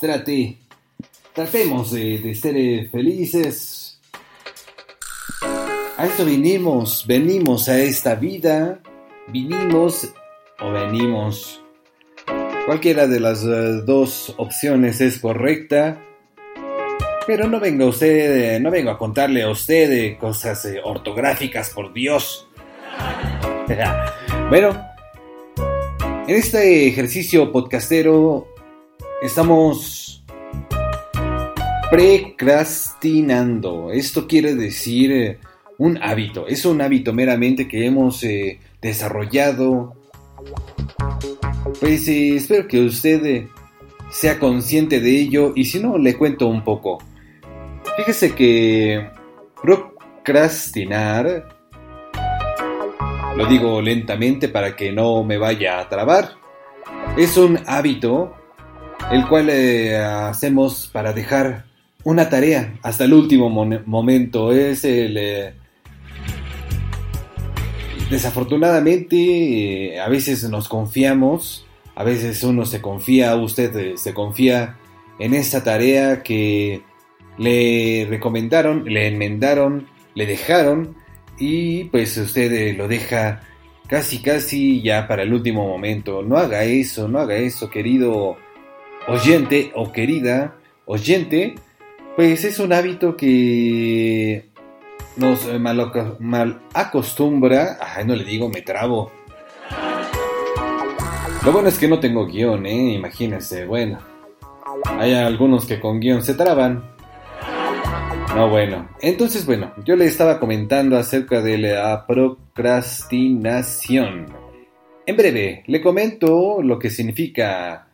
Trate, 0.03 0.57
tratemos 1.31 1.93
de, 1.93 2.35
ser 2.35 2.57
eh, 2.57 2.89
felices. 2.91 4.01
A 5.95 6.05
esto 6.05 6.25
vinimos, 6.25 7.07
venimos 7.07 7.69
a 7.69 7.79
esta 7.79 8.15
vida, 8.15 8.81
vinimos 9.29 10.13
o 10.59 10.71
venimos. 10.73 11.63
Cualquiera 12.65 13.07
de 13.07 13.21
las 13.21 13.45
eh, 13.45 13.81
dos 13.85 14.35
opciones 14.35 14.99
es 14.99 15.19
correcta. 15.19 16.03
Pero 17.25 17.47
no 17.47 17.61
venga 17.61 17.85
usted, 17.85 18.55
eh, 18.55 18.59
no 18.59 18.71
vengo 18.71 18.91
a 18.91 18.97
contarle 18.97 19.43
a 19.43 19.49
usted 19.49 20.17
cosas 20.17 20.67
ortográficas, 20.83 21.69
por 21.69 21.93
Dios. 21.93 22.49
bueno, 24.49 24.85
en 26.27 26.35
este 26.35 26.89
ejercicio 26.89 27.53
podcastero 27.53 28.52
estamos 29.23 30.21
precrastinando. 31.89 33.91
Esto 33.91 34.27
quiere 34.27 34.53
decir 34.53 35.11
eh, 35.13 35.39
un 35.77 35.97
hábito. 36.03 36.45
Es 36.47 36.65
un 36.65 36.81
hábito 36.81 37.13
meramente 37.13 37.67
que 37.67 37.85
hemos 37.85 38.21
eh, 38.25 38.59
desarrollado. 38.81 39.95
Pues 41.79 42.07
eh, 42.09 42.35
espero 42.35 42.67
que 42.67 42.81
usted 42.81 43.45
sea 44.11 44.39
consciente 44.39 44.99
de 44.99 45.21
ello 45.21 45.53
y 45.55 45.65
si 45.65 45.79
no, 45.79 45.97
le 45.97 46.17
cuento 46.17 46.47
un 46.47 46.65
poco. 46.65 47.01
Fíjese 47.95 48.35
que 48.35 49.09
procrastinar, 49.61 51.47
lo 53.37 53.45
digo 53.45 53.81
lentamente 53.81 54.49
para 54.49 54.75
que 54.75 54.91
no 54.91 55.23
me 55.23 55.37
vaya 55.37 55.79
a 55.79 55.87
trabar, 55.87 56.33
es 57.15 57.37
un 57.37 57.59
hábito 57.67 58.35
el 59.11 59.27
cual 59.27 59.49
eh, 59.49 59.97
hacemos 59.97 60.89
para 60.91 61.13
dejar 61.13 61.65
una 62.03 62.29
tarea 62.29 62.73
hasta 62.81 63.05
el 63.05 63.13
último 63.13 63.49
momento. 63.49 64.51
Es 64.51 64.83
el... 64.83 65.17
eh, 65.17 65.53
desafortunadamente, 68.09 69.15
eh, 69.95 69.99
a 69.99 70.07
veces 70.09 70.47
nos 70.49 70.67
confiamos, 70.67 71.65
a 71.95 72.03
veces 72.03 72.43
uno 72.43 72.65
se 72.65 72.81
confía, 72.81 73.35
usted 73.35 73.95
se 73.95 74.13
confía 74.13 74.77
en 75.19 75.33
esa 75.33 75.63
tarea 75.63 76.23
que 76.23 76.81
le 77.37 78.07
recomendaron, 78.09 78.85
le 78.85 79.07
enmendaron, 79.07 79.87
le 80.15 80.25
dejaron 80.25 80.95
y 81.39 81.85
pues 81.85 82.17
usted 82.17 82.75
lo 82.77 82.87
deja 82.87 83.41
casi 83.87 84.19
casi 84.19 84.81
ya 84.81 85.07
para 85.07 85.23
el 85.23 85.33
último 85.33 85.67
momento. 85.67 86.23
No 86.23 86.37
haga 86.37 86.63
eso, 86.63 87.07
no 87.07 87.19
haga 87.19 87.35
eso, 87.35 87.69
querido 87.69 88.37
oyente 89.07 89.71
o 89.75 89.91
querida 89.91 90.55
oyente, 90.85 91.55
pues 92.15 92.43
es 92.43 92.59
un 92.59 92.73
hábito 92.73 93.17
que 93.17 94.45
nos 95.15 95.47
mal 96.19 96.61
acostumbra. 96.73 97.77
Ay, 97.81 98.05
no 98.05 98.15
le 98.15 98.23
digo, 98.23 98.49
me 98.49 98.61
trabo. 98.61 99.11
Lo 101.45 101.51
bueno 101.51 101.69
es 101.69 101.77
que 101.77 101.89
no 101.89 101.99
tengo 101.99 102.25
guion, 102.25 102.65
¿eh? 102.65 102.93
Imagínense, 102.93 103.65
bueno. 103.65 103.99
Hay 104.97 105.13
algunos 105.13 105.65
que 105.65 105.79
con 105.79 105.99
guion 105.99 106.23
se 106.23 106.33
traban. 106.35 106.83
No, 108.35 108.49
bueno. 108.49 108.89
Entonces, 109.01 109.45
bueno, 109.45 109.71
yo 109.83 109.95
le 109.95 110.05
estaba 110.05 110.39
comentando 110.39 110.97
acerca 110.97 111.41
de 111.41 111.57
la 111.57 112.05
procrastinación. 112.07 114.27
En 115.05 115.17
breve, 115.17 115.63
le 115.67 115.81
comento 115.81 116.61
lo 116.63 116.79
que 116.79 116.89
significa 116.89 117.89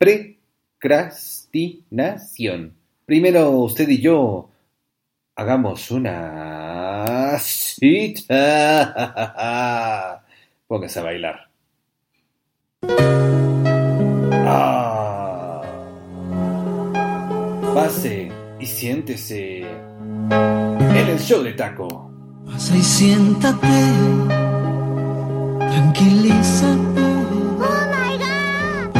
precrastinación. 0.00 2.74
Primero, 3.04 3.50
usted 3.50 3.86
y 3.90 4.00
yo 4.00 4.48
hagamos 5.36 5.90
una 5.90 7.36
cita. 7.38 8.26
Póngase 10.66 11.00
a 11.00 11.02
bailar. 11.02 11.50
Ah. 14.46 15.60
Pase 17.74 18.32
y 18.58 18.66
siéntese 18.66 19.60
en 19.60 20.96
el 20.96 21.18
show 21.18 21.42
de 21.42 21.52
taco. 21.52 22.10
Pasa 22.46 22.74
y 22.74 22.82
siéntate, 22.82 23.68
tranquilízate. 25.58 27.09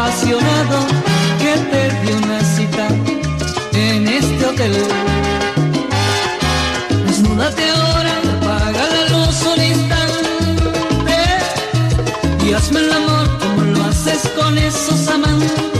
Apasionado, 0.00 0.78
que 1.38 1.54
te 1.70 1.82
dio 2.02 2.16
una 2.16 2.40
cita 2.40 2.88
en 3.72 4.08
este 4.08 4.46
hotel. 4.46 4.72
Desnúdate 7.06 7.62
ahora, 7.70 8.12
apaga 8.36 8.84
la 8.94 9.02
luz 9.12 9.36
un 9.52 9.62
instante 9.62 11.18
y 12.46 12.52
hazme 12.54 12.80
el 12.80 12.92
amor 12.92 13.26
como 13.40 13.62
lo 13.72 13.84
haces 13.84 14.22
con 14.36 14.56
esos 14.56 15.08
amantes. 15.08 15.79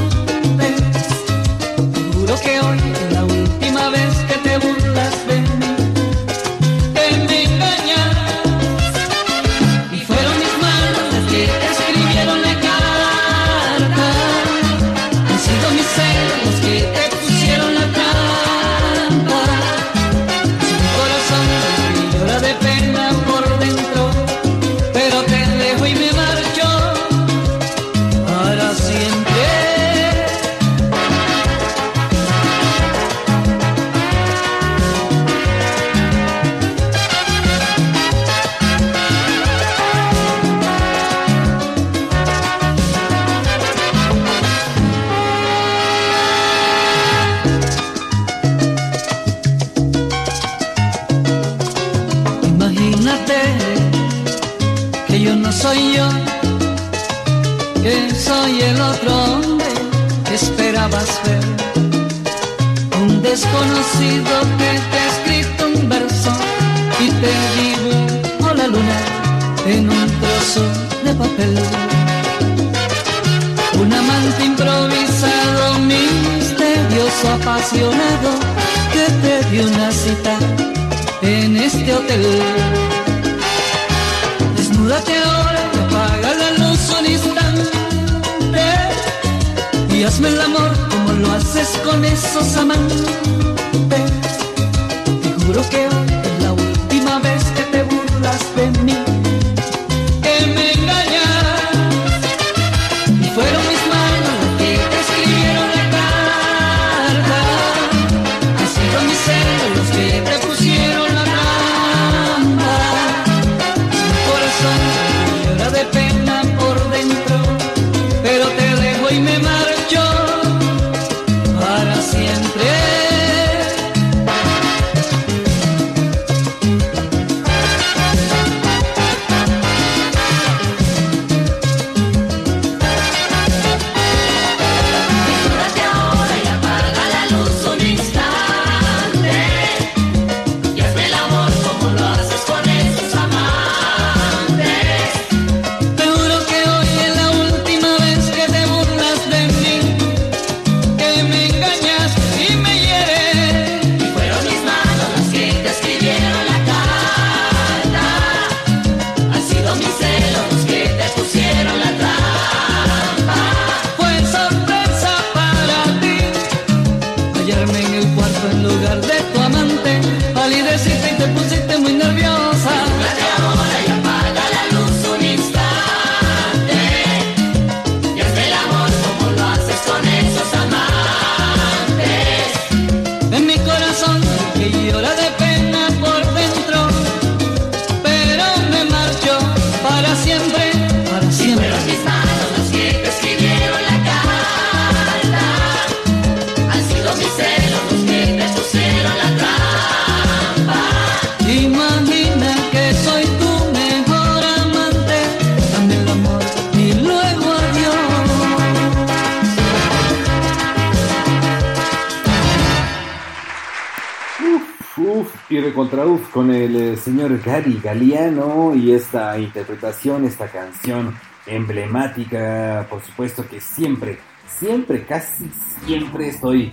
Recontra 215.70 216.04
uf 216.04 216.30
con 216.30 216.50
el 216.50 216.74
eh, 216.74 216.96
señor 216.96 217.40
Gary 217.40 217.78
Galeano 217.80 218.74
y 218.74 218.90
esta 218.90 219.38
interpretación, 219.38 220.24
esta 220.24 220.48
canción 220.48 221.14
emblemática, 221.46 222.88
por 222.90 223.00
supuesto 223.04 223.46
que 223.48 223.60
siempre, 223.60 224.18
siempre, 224.48 225.04
casi 225.04 225.48
siempre 225.86 226.30
estoy 226.30 226.72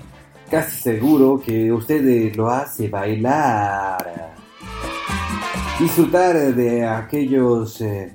casi 0.50 0.82
seguro 0.82 1.40
que 1.40 1.72
usted 1.72 2.08
eh, 2.08 2.32
lo 2.36 2.50
hace 2.50 2.88
bailar, 2.88 4.34
disfrutar 5.80 6.56
de 6.56 6.84
aquellos 6.84 7.80
eh, 7.82 8.12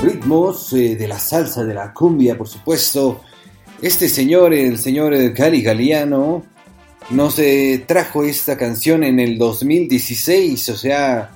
ritmos 0.00 0.70
de 0.70 1.08
la 1.08 1.18
salsa, 1.18 1.64
de 1.64 1.74
la 1.74 1.92
cumbia, 1.92 2.38
por 2.38 2.46
supuesto. 2.46 3.20
Este 3.80 4.08
señor, 4.08 4.54
el 4.54 4.78
señor 4.78 5.12
Gary 5.32 5.60
Galeano, 5.60 6.51
nos 7.10 7.38
eh, 7.38 7.84
trajo 7.86 8.24
esta 8.24 8.56
canción 8.56 9.04
en 9.04 9.20
el 9.20 9.38
2016, 9.38 10.68
o 10.68 10.76
sea, 10.76 11.30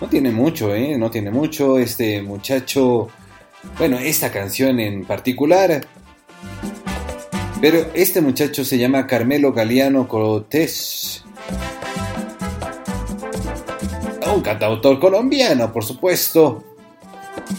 no 0.00 0.08
tiene 0.08 0.30
mucho, 0.30 0.74
¿eh? 0.74 0.96
No 0.98 1.10
tiene 1.10 1.30
mucho 1.30 1.78
este 1.78 2.22
muchacho, 2.22 3.08
bueno, 3.78 3.98
esta 3.98 4.30
canción 4.30 4.80
en 4.80 5.04
particular. 5.04 5.86
Pero 7.60 7.86
este 7.94 8.20
muchacho 8.20 8.64
se 8.64 8.76
llama 8.76 9.06
Carmelo 9.06 9.52
Galeano 9.52 10.08
Cortés. 10.08 11.24
Un 14.34 14.40
cantautor 14.40 14.98
colombiano, 14.98 15.72
por 15.72 15.84
supuesto. 15.84 16.64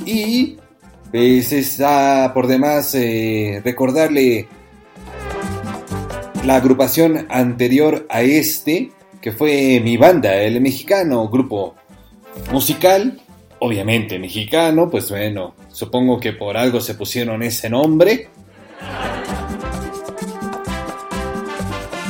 Y 0.05 0.57
pues 1.11 1.53
está 1.53 2.31
por 2.33 2.47
demás 2.47 2.95
eh, 2.95 3.61
recordarle 3.63 4.47
la 6.45 6.55
agrupación 6.57 7.25
anterior 7.29 8.05
a 8.09 8.21
este, 8.21 8.91
que 9.21 9.31
fue 9.31 9.79
mi 9.81 9.95
banda, 9.97 10.35
el 10.35 10.59
mexicano, 10.59 11.29
grupo 11.29 11.75
musical, 12.51 13.21
obviamente 13.59 14.19
mexicano, 14.19 14.89
pues 14.89 15.09
bueno, 15.09 15.55
supongo 15.69 16.19
que 16.19 16.33
por 16.33 16.57
algo 16.57 16.81
se 16.81 16.95
pusieron 16.95 17.43
ese 17.43 17.69
nombre. 17.69 18.27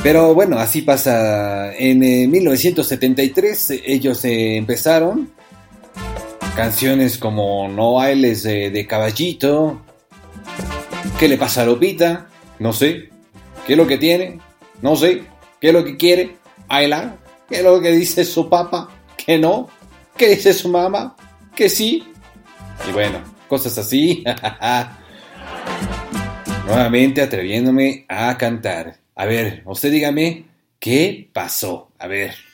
Pero 0.02 0.34
bueno, 0.34 0.58
así 0.58 0.82
pasa. 0.82 1.74
En 1.74 2.02
eh, 2.02 2.26
1973 2.26 3.70
eh, 3.70 3.82
ellos 3.86 4.20
empezaron 4.24 5.30
canciones 6.54 7.16
como 7.16 7.68
No 7.68 7.94
bailes 7.94 8.42
de, 8.42 8.70
de 8.70 8.86
caballito. 8.86 9.80
¿Qué 11.18 11.28
le 11.28 11.38
pasa 11.38 11.62
a 11.62 11.66
Lupita? 11.66 12.26
No 12.58 12.72
sé. 12.72 13.13
¿Qué 13.66 13.72
es 13.72 13.78
lo 13.78 13.86
que 13.86 13.96
tiene? 13.96 14.40
No 14.82 14.94
sé. 14.94 15.24
¿Qué 15.60 15.68
es 15.68 15.72
lo 15.72 15.84
que 15.84 15.96
quiere? 15.96 16.36
Ayla. 16.68 17.16
¿Qué 17.48 17.56
es 17.56 17.64
lo 17.64 17.80
que 17.80 17.92
dice 17.92 18.24
su 18.24 18.50
papá? 18.50 18.90
Que 19.16 19.38
no. 19.38 19.68
¿Qué 20.16 20.28
dice 20.28 20.52
su 20.52 20.68
mamá? 20.68 21.16
Que 21.54 21.70
sí. 21.70 22.04
Y 22.86 22.92
bueno, 22.92 23.20
cosas 23.48 23.78
así. 23.78 24.22
Nuevamente 26.66 27.22
atreviéndome 27.22 28.04
a 28.08 28.36
cantar. 28.36 28.98
A 29.14 29.24
ver, 29.24 29.62
usted 29.64 29.90
dígame, 29.90 30.44
¿qué 30.78 31.30
pasó? 31.32 31.90
A 31.98 32.06
ver. 32.06 32.34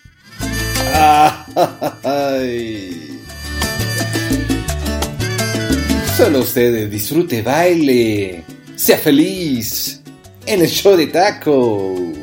Solo 6.17 6.41
usted 6.41 6.89
disfrute, 6.89 7.43
baile, 7.43 8.45
sea 8.77 8.99
feliz 8.99 10.00
en 10.51 10.63
el 10.63 10.69
show 10.69 10.97
de 10.97 11.07
taco. 11.07 12.20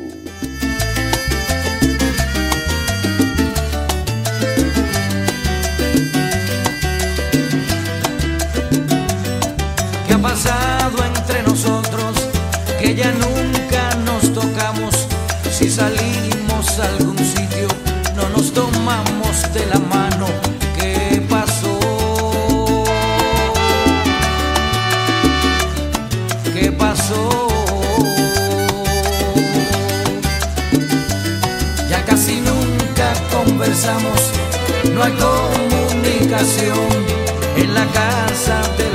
No 34.98 35.04
hay 35.04 35.12
comunicación. 35.12 36.88
En 37.56 37.74
la 37.74 37.86
casa 37.86 38.62
te 38.76 38.87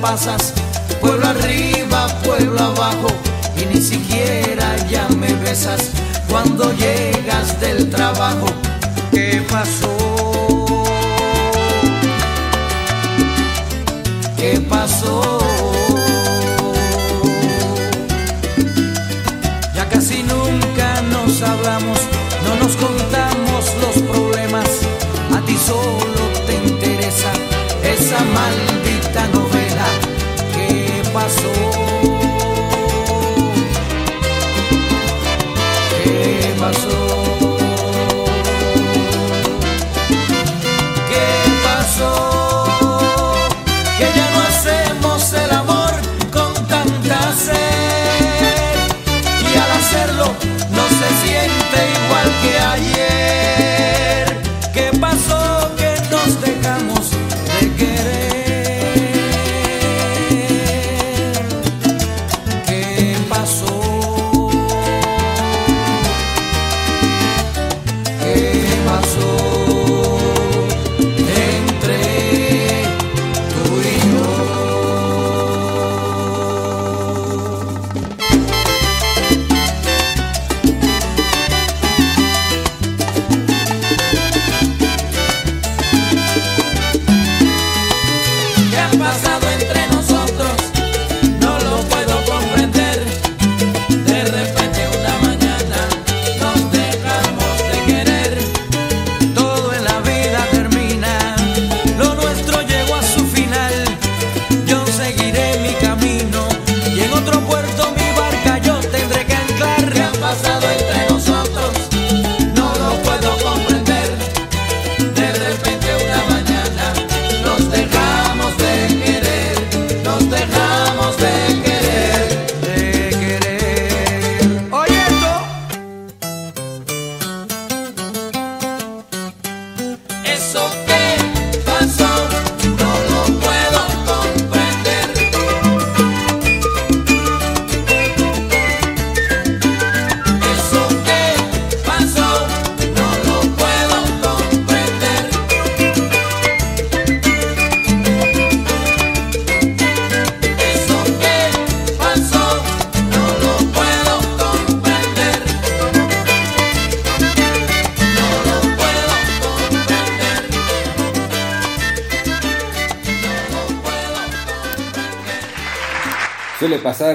pasas, 0.00 0.52
pueblo 1.00 1.26
arriba, 1.26 2.08
pueblo 2.24 2.60
abajo, 2.60 3.08
y 3.56 3.64
ni 3.74 3.80
siquiera 3.80 4.76
ya 4.88 5.06
me 5.16 5.32
besas 5.34 5.90
cuando 6.28 6.72
llegas 6.72 7.60
del 7.60 7.90
trabajo. 7.90 8.46
¿Qué 9.10 9.42
pasó? 9.50 9.96
¿Qué 14.36 14.60
pasó? 14.68 15.37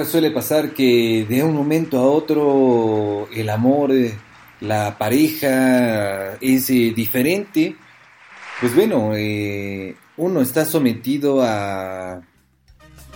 Suele 0.04 0.30
pasar, 0.30 0.72
que 0.72 1.26
de 1.28 1.42
un 1.42 1.54
momento 1.54 1.98
a 1.98 2.02
otro 2.02 3.28
el 3.32 3.48
amor, 3.50 3.92
eh, 3.92 4.14
la 4.60 4.96
pareja 4.98 6.34
es 6.40 6.70
eh, 6.70 6.92
diferente. 6.94 7.76
Pues 8.60 8.74
bueno, 8.74 9.12
eh, 9.14 9.96
uno 10.16 10.40
está 10.40 10.64
sometido 10.64 11.42
a 11.42 12.22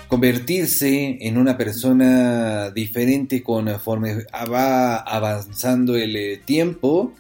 convertirse 0.09 1.19
en 1.21 1.39
una 1.39 1.57
persona 1.57 2.71
diferente 2.71 3.43
conforme 3.43 4.25
va 4.51 4.97
avanzando 4.97 5.97
el 5.97 6.41
tiempo, 6.45 7.13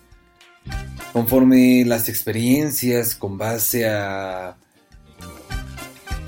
conforme 1.12 1.84
las 1.84 2.08
experiencias 2.08 3.14
con 3.14 3.36
base 3.38 3.88
a 3.88 4.56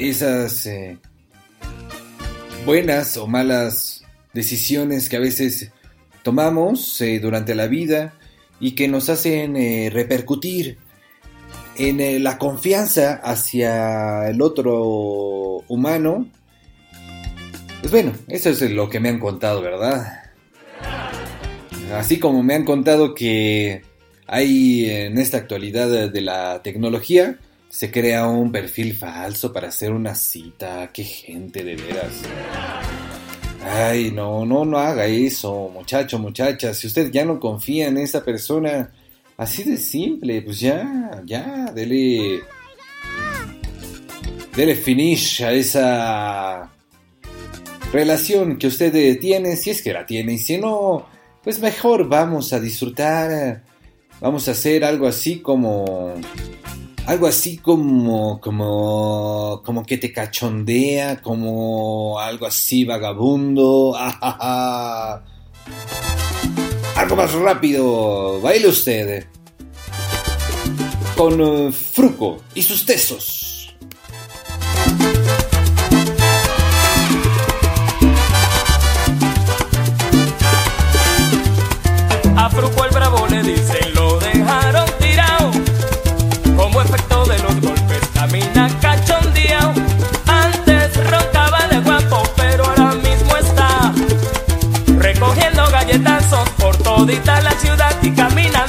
esas 0.00 0.66
eh, 0.66 0.98
buenas 2.64 3.16
o 3.16 3.26
malas 3.26 4.04
decisiones 4.32 5.08
que 5.08 5.16
a 5.16 5.20
veces 5.20 5.72
tomamos 6.22 7.00
eh, 7.00 7.18
durante 7.18 7.54
la 7.54 7.66
vida 7.66 8.14
y 8.60 8.72
que 8.72 8.88
nos 8.88 9.08
hacen 9.08 9.56
eh, 9.56 9.90
repercutir 9.92 10.78
en 11.76 12.00
eh, 12.00 12.18
la 12.18 12.38
confianza 12.38 13.14
hacia 13.14 14.28
el 14.28 14.42
otro 14.42 15.64
humano. 15.68 16.28
Pues 17.80 17.90
bueno, 17.90 18.12
eso 18.28 18.50
es 18.50 18.60
lo 18.70 18.90
que 18.90 19.00
me 19.00 19.08
han 19.08 19.18
contado, 19.18 19.62
¿verdad? 19.62 20.24
Así 21.94 22.18
como 22.18 22.42
me 22.42 22.54
han 22.54 22.64
contado 22.64 23.14
que 23.14 23.82
hay 24.26 24.88
en 24.90 25.18
esta 25.18 25.38
actualidad 25.38 26.10
de 26.10 26.20
la 26.20 26.62
tecnología, 26.62 27.38
se 27.70 27.90
crea 27.90 28.26
un 28.26 28.50
perfil 28.50 28.96
falso 28.96 29.52
para 29.52 29.68
hacer 29.68 29.92
una 29.92 30.14
cita. 30.14 30.90
Qué 30.92 31.04
gente 31.04 31.62
de 31.62 31.76
veras. 31.76 32.22
Ay, 33.64 34.10
no, 34.10 34.44
no, 34.44 34.64
no 34.64 34.78
haga 34.78 35.06
eso, 35.06 35.70
muchacho, 35.72 36.18
muchacha. 36.18 36.74
Si 36.74 36.88
usted 36.88 37.12
ya 37.12 37.24
no 37.24 37.38
confía 37.38 37.86
en 37.86 37.98
esa 37.98 38.24
persona, 38.24 38.90
así 39.36 39.62
de 39.62 39.76
simple, 39.76 40.42
pues 40.42 40.58
ya, 40.60 41.22
ya, 41.24 41.70
dele. 41.72 42.40
Dele 44.56 44.74
finish 44.74 45.44
a 45.44 45.52
esa 45.52 46.70
relación 47.92 48.58
que 48.58 48.66
usted 48.66 49.18
tiene, 49.20 49.56
si 49.56 49.70
es 49.70 49.80
que 49.80 49.92
la 49.92 50.04
tiene, 50.04 50.34
y 50.34 50.38
si 50.38 50.58
no, 50.58 51.06
pues 51.44 51.60
mejor 51.60 52.08
vamos 52.08 52.52
a 52.52 52.58
disfrutar, 52.58 53.62
vamos 54.20 54.48
a 54.48 54.50
hacer 54.50 54.84
algo 54.84 55.06
así 55.06 55.38
como, 55.38 56.14
algo 57.10 57.26
así 57.26 57.58
como, 57.58 58.40
como, 58.40 59.62
como 59.64 59.84
que 59.84 59.98
te 59.98 60.12
cachondea, 60.12 61.20
como 61.20 62.20
algo 62.20 62.46
así 62.46 62.84
vagabundo, 62.84 63.96
algo 66.94 67.16
más 67.16 67.32
rápido, 67.32 68.40
baile 68.40 68.68
usted, 68.68 69.26
con 71.16 71.40
eh, 71.40 71.72
Fruco 71.72 72.42
y 72.54 72.62
sus 72.62 72.86
tesos. 72.86 73.50
Todita 97.00 97.40
la 97.40 97.52
ciudad 97.52 97.96
y 98.02 98.10
camina 98.10 98.59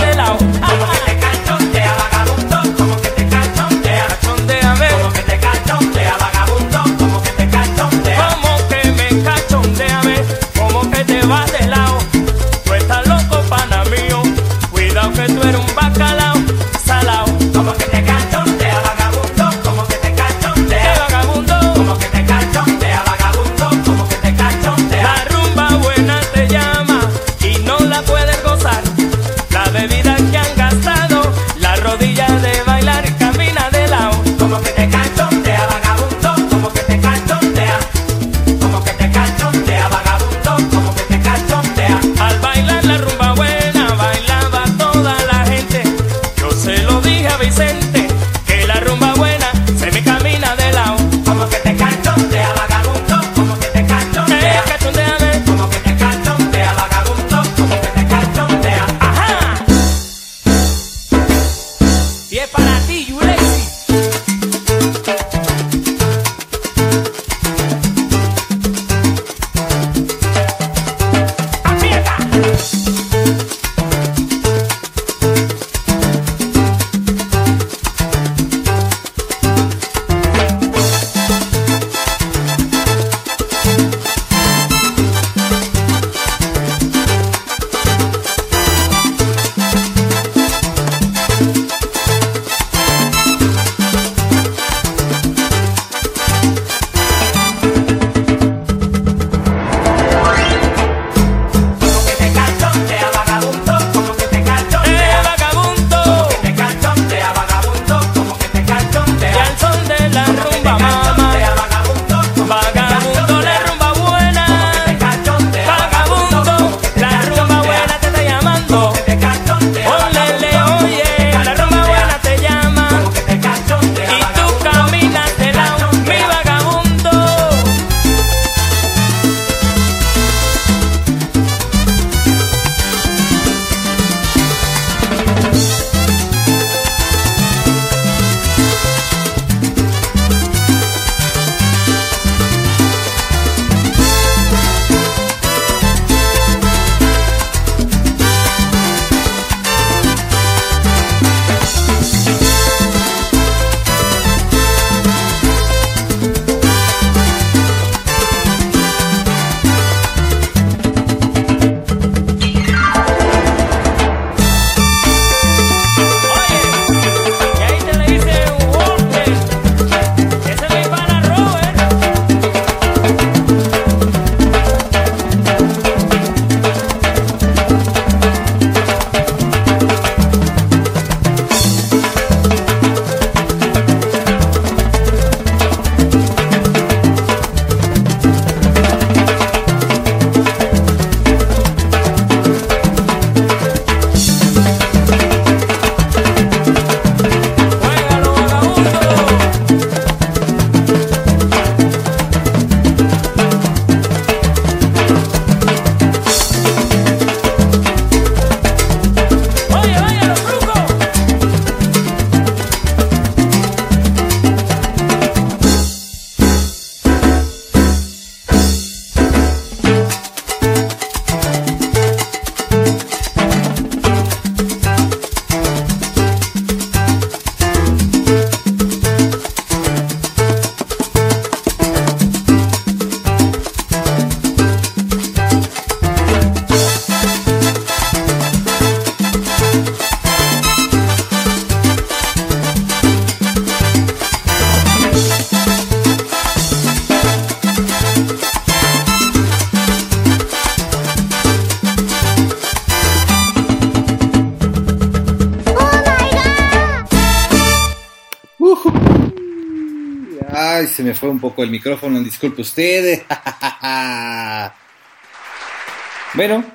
fue 261.21 261.29
un 261.29 261.39
poco 261.39 261.63
el 261.63 261.69
micrófono, 261.69 262.19
disculpe 262.19 262.63
usted. 262.63 263.21
bueno, 266.33 266.65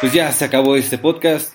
pues 0.00 0.12
ya 0.12 0.30
se 0.32 0.44
acabó 0.44 0.76
este 0.76 0.98
podcast. 0.98 1.54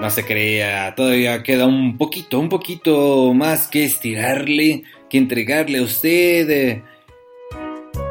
No 0.00 0.08
se 0.08 0.24
crea, 0.24 0.94
todavía 0.94 1.42
queda 1.42 1.66
un 1.66 1.98
poquito, 1.98 2.38
un 2.38 2.48
poquito 2.48 3.34
más 3.34 3.66
que 3.66 3.84
estirarle, 3.84 4.84
que 5.10 5.18
entregarle 5.18 5.78
a 5.78 5.82
usted. 5.82 6.80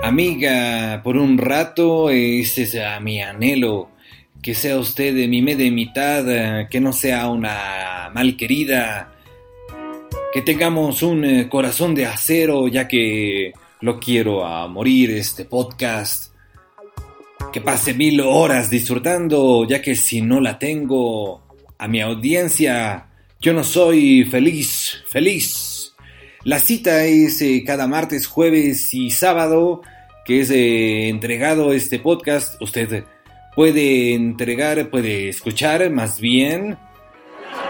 Amiga, 0.03 0.99
por 1.05 1.15
un 1.15 1.37
rato, 1.37 2.09
ese 2.09 2.63
es 2.63 2.75
a 2.75 2.99
mi 2.99 3.21
anhelo. 3.21 3.91
Que 4.41 4.53
sea 4.53 4.77
usted 4.77 5.15
de 5.15 5.29
mi 5.29 5.41
media 5.41 5.71
mitad, 5.71 6.67
que 6.67 6.81
no 6.81 6.91
sea 6.91 7.29
una 7.29 8.11
malquerida. 8.13 9.13
Que 10.31 10.43
tengamos 10.43 11.01
un 11.01 11.25
eh, 11.25 11.49
corazón 11.49 11.95
de 11.95 12.05
acero, 12.05 12.67
ya 12.67 12.87
que 12.87 13.51
lo 13.81 13.99
quiero 13.99 14.45
a 14.45 14.67
morir 14.67 15.09
este 15.09 15.43
podcast. 15.43 16.31
Que 17.51 17.61
pase 17.61 17.95
mil 17.95 18.21
horas 18.21 18.69
disfrutando, 18.69 19.65
ya 19.67 19.81
que 19.81 19.95
si 19.95 20.21
no 20.21 20.39
la 20.39 20.59
tengo, 20.59 21.41
a 21.79 21.87
mi 21.87 21.99
audiencia, 21.99 23.07
yo 23.39 23.53
no 23.53 23.63
soy 23.63 24.23
feliz, 24.25 25.01
feliz. 25.07 25.95
La 26.43 26.59
cita 26.59 27.05
es 27.05 27.41
eh, 27.41 27.63
cada 27.65 27.87
martes, 27.87 28.27
jueves 28.27 28.93
y 28.93 29.09
sábado, 29.09 29.81
que 30.25 30.41
es 30.41 30.51
eh, 30.51 31.09
entregado 31.09 31.73
este 31.73 31.97
podcast. 31.97 32.61
Usted 32.61 33.03
puede 33.55 34.13
entregar, 34.13 34.91
puede 34.91 35.29
escuchar 35.29 35.89
más 35.89 36.19
bien 36.19 36.77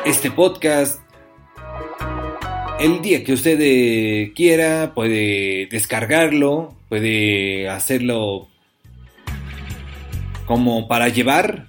este 0.05 0.29
podcast 0.29 0.99
el 2.79 3.01
día 3.01 3.23
que 3.23 3.33
usted 3.33 3.59
eh, 3.61 4.31
quiera, 4.35 4.93
puede 4.95 5.67
descargarlo, 5.69 6.75
puede 6.87 7.67
hacerlo 7.67 8.47
como 10.45 10.87
para 10.87 11.09
llevar 11.09 11.67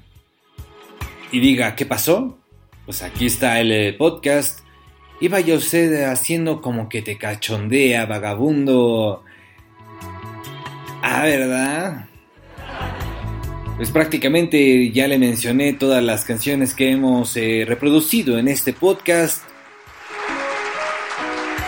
y 1.33 1.41
diga, 1.41 1.75
¿qué 1.75 1.85
pasó? 1.85 2.39
Pues 2.87 3.03
aquí 3.03 3.27
está 3.27 3.61
el 3.61 3.73
eh, 3.73 3.93
podcast. 3.93 4.61
Y 5.21 5.29
vaya 5.29 5.55
usted 5.55 6.05
haciendo 6.05 6.63
como 6.63 6.89
que 6.89 7.03
te 7.03 7.19
cachondea, 7.19 8.07
vagabundo. 8.07 9.23
Ah, 11.03 11.25
¿verdad? 11.25 12.07
Pues 13.77 13.91
prácticamente 13.91 14.91
ya 14.93 15.09
le 15.09 15.19
mencioné 15.19 15.73
todas 15.75 16.03
las 16.03 16.25
canciones 16.25 16.75
que 16.75 16.91
hemos 16.91 17.37
eh, 17.37 17.65
reproducido 17.67 18.39
en 18.39 18.49
este 18.49 18.73
podcast. 18.73 19.50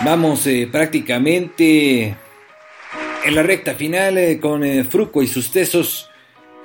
Vamos 0.04 0.48
eh, 0.48 0.68
prácticamente 0.70 2.16
en 3.24 3.36
la 3.36 3.42
recta 3.44 3.74
final 3.74 4.18
eh, 4.18 4.40
con 4.40 4.64
eh, 4.64 4.82
Fruco 4.82 5.22
y 5.22 5.28
sus 5.28 5.52
tesos. 5.52 6.10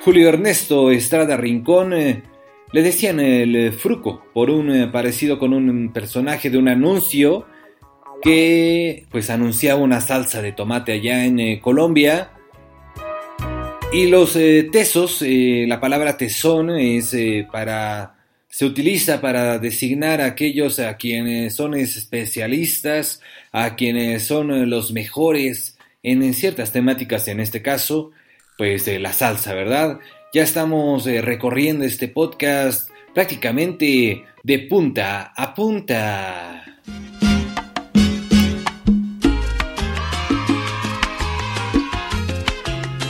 Julio 0.03 0.30
Ernesto 0.30 0.89
Estrada 0.89 1.38
Rincón 1.38 1.93
eh, 1.93 2.23
le 2.72 2.81
decían 2.81 3.19
el 3.19 3.73
Fruco 3.73 4.23
por 4.34 4.49
un 4.49 4.91
parecido 4.91 5.38
con 5.38 5.53
un 5.53 5.93
personaje 5.93 6.49
de 6.49 6.57
un 6.57 6.68
anuncio 6.68 7.45
que 8.23 9.05
pues 9.11 9.30
anunciaba 9.30 9.81
una 9.81 10.01
salsa 10.01 10.41
de 10.41 10.51
tomate 10.51 10.93
allá 10.93 11.23
en 11.23 11.59
Colombia. 11.59 12.31
Y 13.93 14.07
los 14.07 14.34
tesos, 14.34 15.23
la 15.26 15.80
palabra 15.80 16.18
tesón 16.18 16.72
es 16.72 17.15
para 17.51 18.16
se 18.57 18.65
utiliza 18.65 19.21
para 19.21 19.59
designar 19.59 20.19
a 20.19 20.25
aquellos 20.25 20.79
a 20.79 20.97
quienes 20.97 21.53
son 21.53 21.75
especialistas, 21.75 23.21
a 23.51 23.75
quienes 23.75 24.23
son 24.23 24.49
eh, 24.49 24.65
los 24.65 24.91
mejores 24.91 25.77
en, 26.01 26.34
ciertas 26.34 26.71
temáticas, 26.71 27.27
en 27.27 27.39
este 27.39 27.61
caso, 27.61 28.09
pues 28.57 28.88
eh, 28.88 28.97
la 28.97 29.13
salsa, 29.13 29.53
¿verdad? 29.53 29.99
Ya 30.34 30.41
estamos 30.41 31.05
eh, 31.05 31.21
recorriendo 31.21 31.85
este 31.85 32.07
podcast 32.07 32.89
prácticamente 33.13 34.23
de 34.41 34.59
punta 34.67 35.34
a 35.38 35.53
punta. 35.53 36.63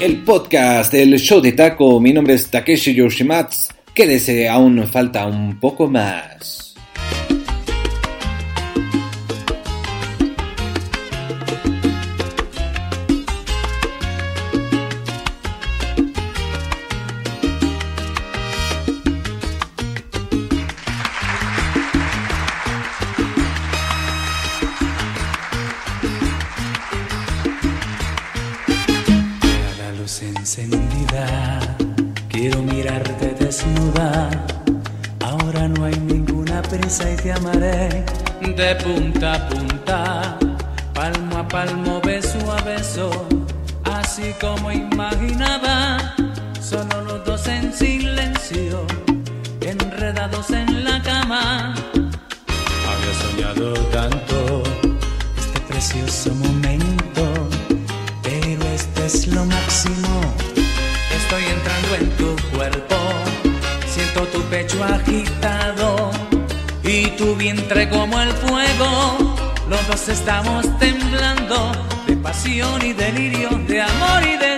El 0.02 0.24
podcast 0.26 0.92
del 0.92 1.18
show 1.18 1.40
de 1.40 1.54
taco, 1.54 2.02
mi 2.02 2.12
nombre 2.12 2.34
es 2.34 2.52
Takeshi 2.52 2.94
Yoshimatsu. 2.94 3.77
Quédese, 3.98 4.48
aún 4.48 4.86
falta 4.86 5.26
un 5.26 5.60
poco 5.60 5.88
más. 5.88 6.67
De 38.58 38.74
punta 38.78 39.34
a 39.36 39.50
punta, 39.50 40.38
palmo 40.92 41.38
a 41.38 41.48
palmo, 41.48 42.02
beso 42.02 42.40
a 42.52 42.60
beso, 42.62 43.12
así 43.84 44.34
como 44.42 44.72
imaginaba. 44.72 45.67
Como 67.86 68.20
el 68.20 68.32
fuego. 68.32 69.36
Los 69.70 69.88
dos 69.88 70.10
estamos 70.10 70.66
temblando 70.80 71.72
de 72.08 72.16
pasión 72.18 72.84
y 72.84 72.94
delirio, 72.94 73.50
de 73.68 73.82
amor 73.82 74.24
y 74.24 74.38
deseo. 74.38 74.57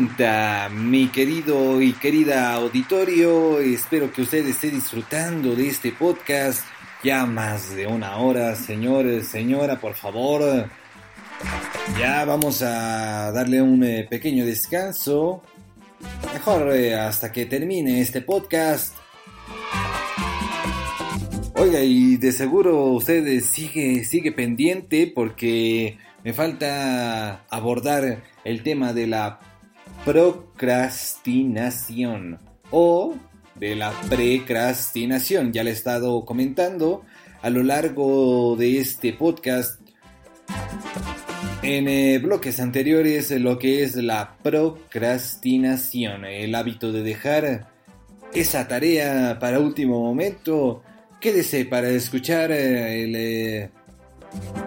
Punta 0.00 0.64
a 0.64 0.68
punta, 0.68 0.74
mi 0.74 1.08
querido 1.08 1.82
y 1.82 1.92
querida 1.92 2.54
auditorio, 2.54 3.58
espero 3.60 4.10
que 4.10 4.22
usted 4.22 4.46
esté 4.46 4.70
disfrutando 4.70 5.54
de 5.54 5.68
este 5.68 5.92
podcast 5.92 6.64
ya 7.02 7.26
más 7.26 7.74
de 7.74 7.86
una 7.86 8.16
hora, 8.16 8.54
señores, 8.54 9.28
señora, 9.28 9.78
por 9.78 9.94
favor. 9.94 10.70
Ya 11.98 12.24
vamos 12.24 12.62
a 12.62 13.30
darle 13.32 13.60
un 13.60 13.82
eh, 13.84 14.06
pequeño 14.08 14.46
descanso. 14.46 15.42
Mejor 16.32 16.74
eh, 16.74 16.94
hasta 16.94 17.30
que 17.30 17.46
termine 17.46 18.00
este 18.00 18.22
podcast. 18.22 18.94
Oiga, 21.56 21.80
y 21.82 22.16
de 22.16 22.32
seguro 22.32 22.84
usted 22.86 23.26
eh, 23.26 23.40
sigue, 23.40 24.04
sigue 24.04 24.32
pendiente 24.32 25.12
porque 25.14 25.98
me 26.24 26.32
falta 26.32 27.44
abordar 27.50 28.22
el 28.44 28.62
tema 28.62 28.92
de 28.92 29.06
la 29.06 29.40
procrastinación 30.04 32.38
o 32.70 33.14
de 33.54 33.76
la 33.76 33.92
precrastinación. 34.08 35.52
Ya 35.52 35.62
le 35.64 35.70
he 35.70 35.74
estado 35.74 36.24
comentando 36.24 37.02
a 37.42 37.50
lo 37.50 37.62
largo 37.62 38.56
de 38.56 38.80
este 38.80 39.12
podcast 39.12 39.80
en 41.62 41.88
eh, 41.88 42.18
bloques 42.18 42.58
anteriores 42.58 43.30
eh, 43.30 43.38
lo 43.38 43.58
que 43.58 43.82
es 43.82 43.94
la 43.96 44.38
procrastinación, 44.42 46.24
el 46.24 46.54
hábito 46.54 46.90
de 46.90 47.02
dejar 47.02 47.68
esa 48.32 48.66
tarea 48.66 49.38
para 49.38 49.60
último 49.60 50.00
momento. 50.00 50.82
Quédese 51.20 51.66
para 51.66 51.90
escuchar 51.90 52.50
eh, 52.50 53.04
el 53.04 53.70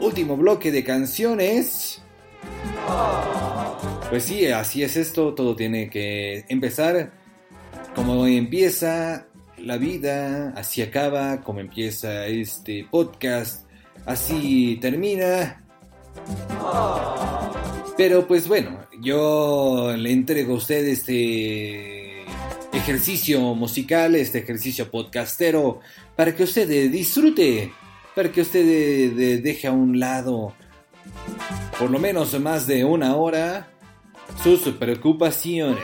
último 0.02 0.38
bloque 0.38 0.72
de 0.72 0.84
canciones. 0.84 2.03
Pues 4.10 4.24
sí, 4.24 4.46
así 4.48 4.84
es 4.84 4.96
esto, 4.96 5.34
todo 5.34 5.56
tiene 5.56 5.90
que 5.90 6.46
empezar 6.50 7.12
como 7.96 8.26
empieza 8.28 9.28
la 9.58 9.78
vida, 9.78 10.54
así 10.56 10.82
acaba, 10.82 11.42
como 11.42 11.60
empieza 11.60 12.28
este 12.28 12.88
podcast, 12.90 13.68
así 14.06 14.78
termina. 14.82 15.64
Pero 17.98 18.28
pues 18.28 18.48
bueno, 18.48 18.80
yo 19.02 19.94
le 19.98 20.12
entrego 20.12 20.54
a 20.54 20.58
usted 20.58 20.86
este 20.88 22.24
ejercicio 22.74 23.40
musical, 23.56 24.16
este 24.16 24.40
ejercicio 24.40 24.90
podcastero, 24.90 25.80
para 26.16 26.36
que 26.36 26.44
usted 26.44 26.68
disfrute, 26.92 27.72
para 28.16 28.32
que 28.32 28.42
usted 28.42 28.66
de- 29.16 29.38
deje 29.42 29.68
a 29.68 29.72
un 29.72 30.00
lado 30.00 30.54
por 31.80 31.90
lo 31.90 32.00
menos 32.00 32.40
más 32.40 32.68
de 32.68 32.86
una 32.86 33.16
hora 33.16 33.68
sus 34.44 34.62
preocupaciones. 34.76 35.84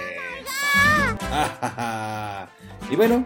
y 2.92 2.96
bueno, 2.96 3.26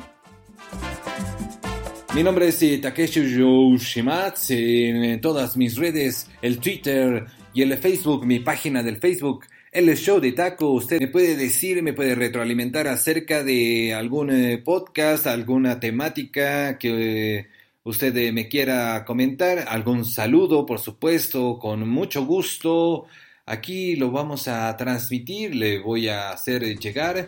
mi 2.15 2.23
nombre 2.23 2.49
es 2.49 2.61
eh, 2.61 2.77
Takeshi 2.77 3.37
Yoshimatsu 3.37 4.53
en 4.53 5.21
todas 5.21 5.57
mis 5.57 5.75
redes, 5.77 6.29
el 6.41 6.59
Twitter 6.59 7.25
y 7.53 7.61
el 7.61 7.77
Facebook, 7.77 8.25
mi 8.25 8.39
página 8.39 8.83
del 8.83 8.97
Facebook, 8.97 9.45
el 9.71 9.95
show 9.97 10.19
de 10.19 10.31
taco. 10.33 10.71
Usted 10.71 10.99
me 10.99 11.07
puede 11.07 11.35
decir, 11.35 11.81
me 11.81 11.93
puede 11.93 12.13
retroalimentar 12.15 12.87
acerca 12.87 13.43
de 13.43 13.93
algún 13.93 14.29
eh, 14.29 14.59
podcast, 14.59 15.25
alguna 15.27 15.79
temática 15.79 16.77
que 16.77 17.47
usted 17.83 18.15
eh, 18.17 18.31
me 18.31 18.47
quiera 18.47 19.03
comentar, 19.05 19.65
algún 19.67 20.05
saludo, 20.05 20.65
por 20.65 20.79
supuesto, 20.79 21.59
con 21.59 21.87
mucho 21.87 22.25
gusto. 22.25 23.05
Aquí 23.45 23.95
lo 23.95 24.11
vamos 24.11 24.47
a 24.47 24.75
transmitir, 24.77 25.53
le 25.55 25.79
voy 25.79 26.07
a 26.07 26.31
hacer 26.31 26.63
llegar. 26.79 27.27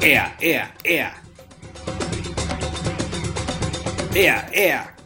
Ea, 0.00 0.36
ea, 0.40 0.74
ea. 0.82 1.22
Ea, 4.14 4.50
ea. 4.52 4.96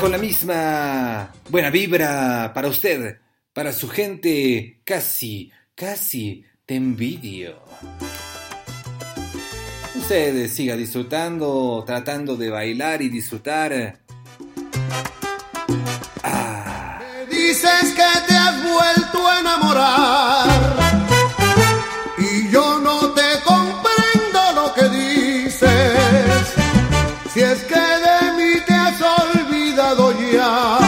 Con 0.00 0.12
la 0.12 0.18
misma 0.18 1.32
buena 1.48 1.70
vibra 1.70 2.52
para 2.54 2.68
usted, 2.68 3.18
para 3.52 3.72
su 3.72 3.88
gente, 3.88 4.80
casi, 4.84 5.50
casi 5.74 6.44
te 6.64 6.76
envidio. 6.76 7.60
Usted 10.08 10.48
siga 10.48 10.74
disfrutando, 10.74 11.84
tratando 11.86 12.34
de 12.34 12.48
bailar 12.48 13.02
y 13.02 13.10
disfrutar. 13.10 13.98
Dices 17.30 17.94
que 17.94 18.20
te 18.26 18.34
has 18.34 18.62
vuelto 18.62 19.28
a 19.28 19.40
enamorar 19.40 20.48
y 22.16 22.50
yo 22.50 22.78
no 22.78 23.10
te 23.10 23.38
comprendo 23.44 24.40
lo 24.54 24.72
que 24.72 24.88
dices. 24.88 26.54
Si 27.34 27.40
es 27.40 27.62
que 27.64 27.74
de 27.74 28.32
mí 28.38 28.60
te 28.66 28.72
has 28.72 28.98
olvidado 29.02 30.14
ya 30.32 30.78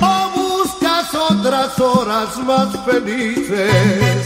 o 0.00 0.30
buscas 0.34 1.14
otras 1.14 1.78
horas 1.78 2.36
más 2.38 2.84
felices. 2.84 4.23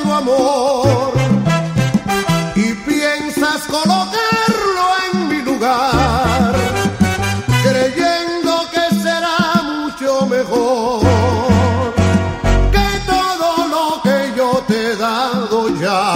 Otro 0.00 0.14
amor 0.14 1.12
y 2.54 2.72
piensas 2.72 3.62
colocarlo 3.68 4.84
en 5.12 5.28
mi 5.28 5.42
lugar 5.42 6.54
creyendo 7.62 8.66
que 8.72 8.94
será 8.96 9.62
mucho 9.62 10.26
mejor 10.26 11.00
que 12.72 12.88
todo 13.06 13.68
lo 13.68 14.02
que 14.02 14.32
yo 14.36 14.62
te 14.66 14.92
he 14.92 14.96
dado 14.96 15.68
ya. 15.80 16.14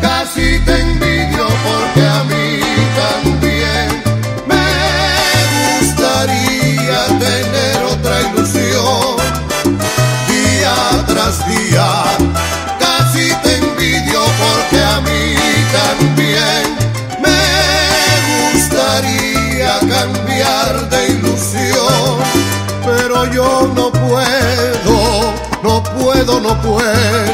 Casi 0.00 0.58
te 0.64 0.80
envidio 0.80 1.46
porque 1.64 1.99
puedo. 26.62 27.29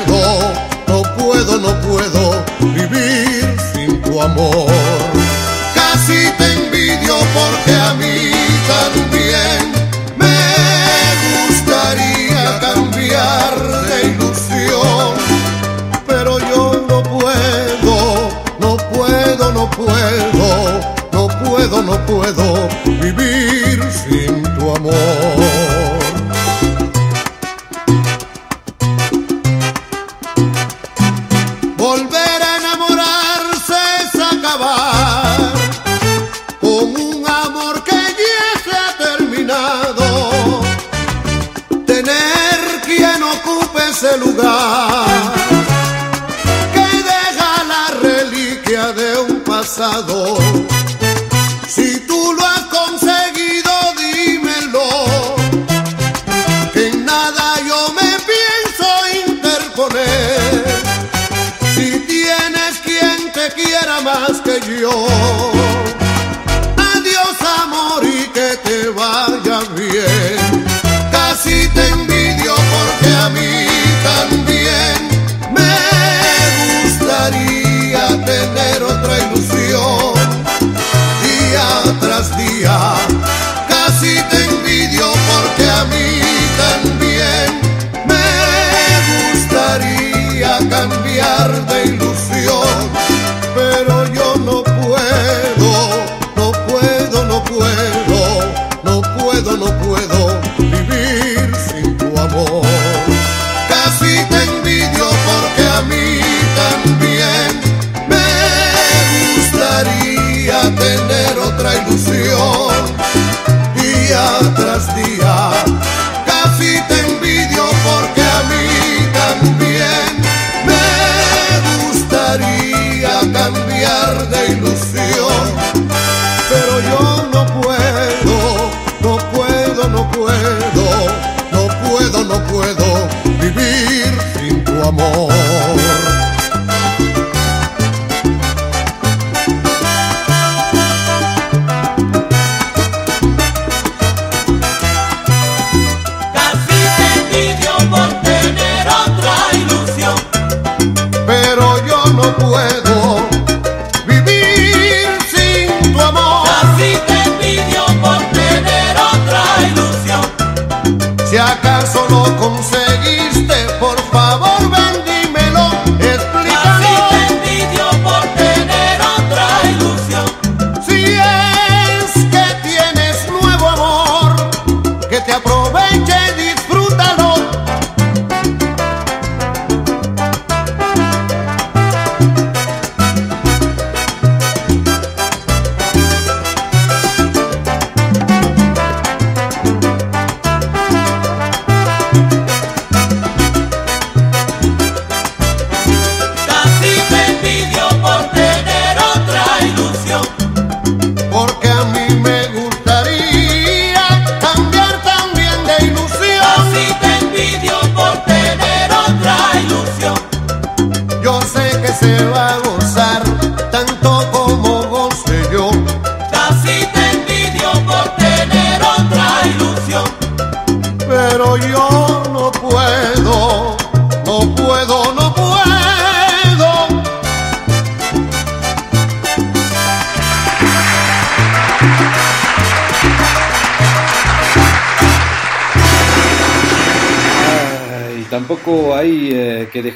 Si 161.37 161.43
acaso 161.43 162.07
lo 162.09 162.35
conseguiste, 162.39 163.67
por 163.79 163.99
favor 164.11 164.71
ven 164.71 165.06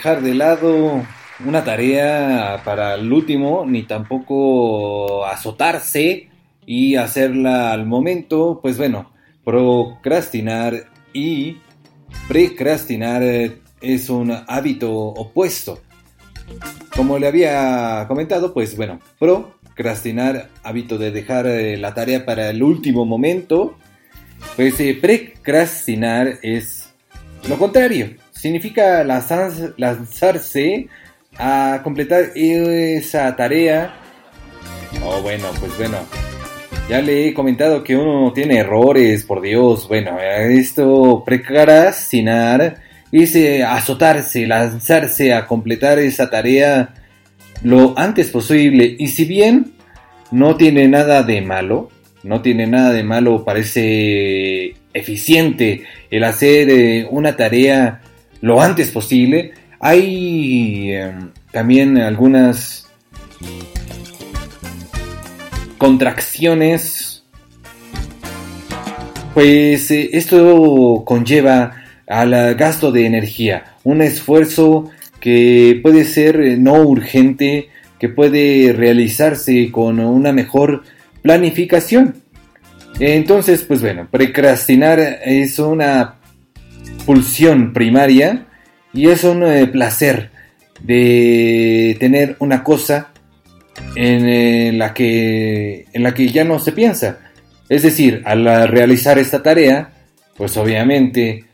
dejar 0.00 0.22
de 0.22 0.32
lado 0.32 1.02
una 1.44 1.62
tarea 1.62 2.62
para 2.64 2.94
el 2.94 3.12
último, 3.12 3.66
ni 3.66 3.82
tampoco 3.82 5.26
azotarse 5.26 6.30
y 6.64 6.96
hacerla 6.96 7.70
al 7.72 7.84
momento, 7.84 8.60
pues 8.62 8.78
bueno, 8.78 9.12
procrastinar 9.44 10.86
y 11.12 11.58
precrastinar 12.28 13.22
es 13.82 14.08
un 14.08 14.32
hábito 14.48 14.90
opuesto. 14.90 15.82
Como 16.96 17.18
le 17.18 17.26
había 17.26 18.06
comentado, 18.08 18.54
pues 18.54 18.78
bueno, 18.78 19.00
procrastinar, 19.18 20.48
hábito 20.62 20.96
de 20.96 21.10
dejar 21.10 21.46
eh, 21.46 21.76
la 21.76 21.92
tarea 21.92 22.24
para 22.24 22.48
el 22.48 22.62
último 22.62 23.04
momento, 23.04 23.76
pues 24.56 24.80
eh, 24.80 24.96
precrastinar 24.98 26.38
es 26.40 26.88
lo 27.46 27.58
contrario, 27.58 28.14
significa 28.40 29.04
lanzarse, 29.04 30.88
a 31.38 31.80
completar 31.84 32.30
esa 32.34 33.36
tarea. 33.36 33.94
Oh, 35.04 35.20
bueno, 35.20 35.46
pues 35.60 35.76
bueno. 35.76 35.98
Ya 36.88 37.00
le 37.00 37.28
he 37.28 37.34
comentado 37.34 37.84
que 37.84 37.96
uno 37.96 38.32
tiene 38.32 38.58
errores, 38.58 39.24
por 39.24 39.40
Dios. 39.40 39.86
Bueno, 39.86 40.18
esto 40.20 41.22
precaracinar, 41.24 42.78
dice 43.12 43.62
azotarse, 43.62 44.46
lanzarse 44.46 45.32
a 45.32 45.46
completar 45.46 45.98
esa 45.98 46.30
tarea 46.30 46.94
lo 47.62 47.96
antes 47.96 48.30
posible. 48.30 48.96
Y 48.98 49.08
si 49.08 49.24
bien 49.24 49.72
no 50.32 50.56
tiene 50.56 50.88
nada 50.88 51.22
de 51.22 51.40
malo, 51.42 51.90
no 52.22 52.42
tiene 52.42 52.66
nada 52.66 52.92
de 52.92 53.04
malo, 53.04 53.44
parece 53.44 54.74
eficiente 54.92 55.84
el 56.10 56.24
hacer 56.24 56.68
eh, 56.70 57.06
una 57.08 57.36
tarea 57.36 58.00
lo 58.40 58.60
antes 58.60 58.90
posible, 58.90 59.52
hay 59.80 60.92
em, 60.92 61.30
también 61.52 61.98
algunas 61.98 62.86
contracciones. 65.78 67.24
Pues 69.34 69.90
eh, 69.90 70.10
esto 70.12 71.02
conlleva 71.06 71.72
al 72.06 72.54
gasto 72.54 72.90
de 72.90 73.06
energía, 73.06 73.76
un 73.84 74.02
esfuerzo 74.02 74.90
que 75.20 75.78
puede 75.82 76.04
ser 76.04 76.40
eh, 76.40 76.56
no 76.56 76.82
urgente, 76.82 77.68
que 77.98 78.08
puede 78.08 78.72
realizarse 78.72 79.70
con 79.70 80.00
una 80.00 80.32
mejor 80.32 80.82
planificación. 81.22 82.16
Entonces, 82.98 83.62
pues 83.62 83.80
bueno, 83.80 84.08
procrastinar 84.10 84.98
es 85.24 85.58
una 85.58 86.19
pulsión 87.06 87.72
primaria 87.72 88.46
y 88.92 89.08
es 89.08 89.24
un 89.24 89.40
placer 89.72 90.30
de 90.82 91.96
tener 92.00 92.36
una 92.38 92.62
cosa 92.62 93.08
en, 93.94 94.78
la 94.78 94.94
que, 94.94 95.84
en 95.92 96.02
la 96.02 96.14
que 96.14 96.28
ya 96.28 96.44
no 96.44 96.58
se 96.58 96.72
piensa. 96.72 97.18
Es 97.68 97.82
decir, 97.82 98.22
al 98.24 98.68
realizar 98.68 99.18
esta 99.18 99.42
tarea, 99.42 99.90
pues 100.36 100.56
obviamente 100.56 101.44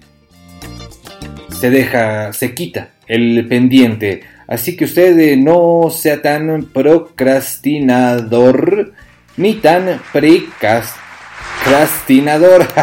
se 1.50 1.70
deja, 1.70 2.32
se 2.32 2.54
quita 2.54 2.90
el 3.06 3.46
pendiente. 3.48 4.22
Así 4.46 4.76
que 4.76 4.84
usted 4.84 5.36
no 5.36 5.90
sea 5.90 6.22
tan 6.22 6.70
procrastinador 6.72 8.92
ni 9.36 9.54
tan 9.54 10.00
precastinador. 10.12 12.68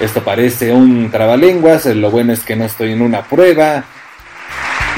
Esto 0.00 0.22
parece 0.22 0.72
un 0.72 1.10
trabalenguas, 1.10 1.86
lo 1.86 2.10
bueno 2.10 2.34
es 2.34 2.40
que 2.40 2.54
no 2.54 2.64
estoy 2.64 2.92
en 2.92 3.00
una 3.00 3.22
prueba. 3.22 3.84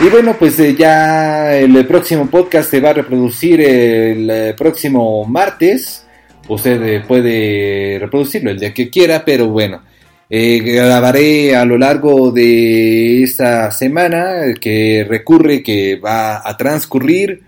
Y 0.04 0.08
bueno, 0.08 0.36
pues 0.36 0.58
eh, 0.58 0.74
ya 0.76 1.56
el 1.56 1.86
próximo 1.86 2.26
podcast 2.28 2.70
se 2.70 2.80
va 2.80 2.90
a 2.90 2.94
reproducir 2.94 3.60
el 3.60 4.28
eh, 4.28 4.54
próximo 4.56 5.24
martes. 5.24 6.04
Usted 6.48 6.82
eh, 6.82 7.00
puede 7.06 7.98
reproducirlo 8.00 8.50
el 8.50 8.58
día 8.58 8.74
que 8.74 8.90
quiera, 8.90 9.24
pero 9.24 9.48
bueno, 9.48 9.82
grabaré 10.28 11.54
a 11.54 11.64
lo 11.64 11.78
largo 11.78 12.32
de 12.32 13.22
esta 13.22 13.70
semana 13.70 14.54
que 14.60 15.06
recurre, 15.08 15.62
que 15.62 15.96
va 15.96 16.48
a 16.48 16.56
transcurrir. 16.56 17.42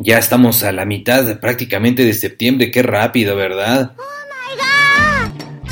Ya 0.00 0.18
estamos 0.18 0.62
a 0.64 0.72
la 0.72 0.84
mitad 0.86 1.38
prácticamente 1.40 2.04
de 2.04 2.14
septiembre, 2.14 2.70
qué 2.70 2.82
rápido, 2.82 3.36
¿verdad? 3.36 3.92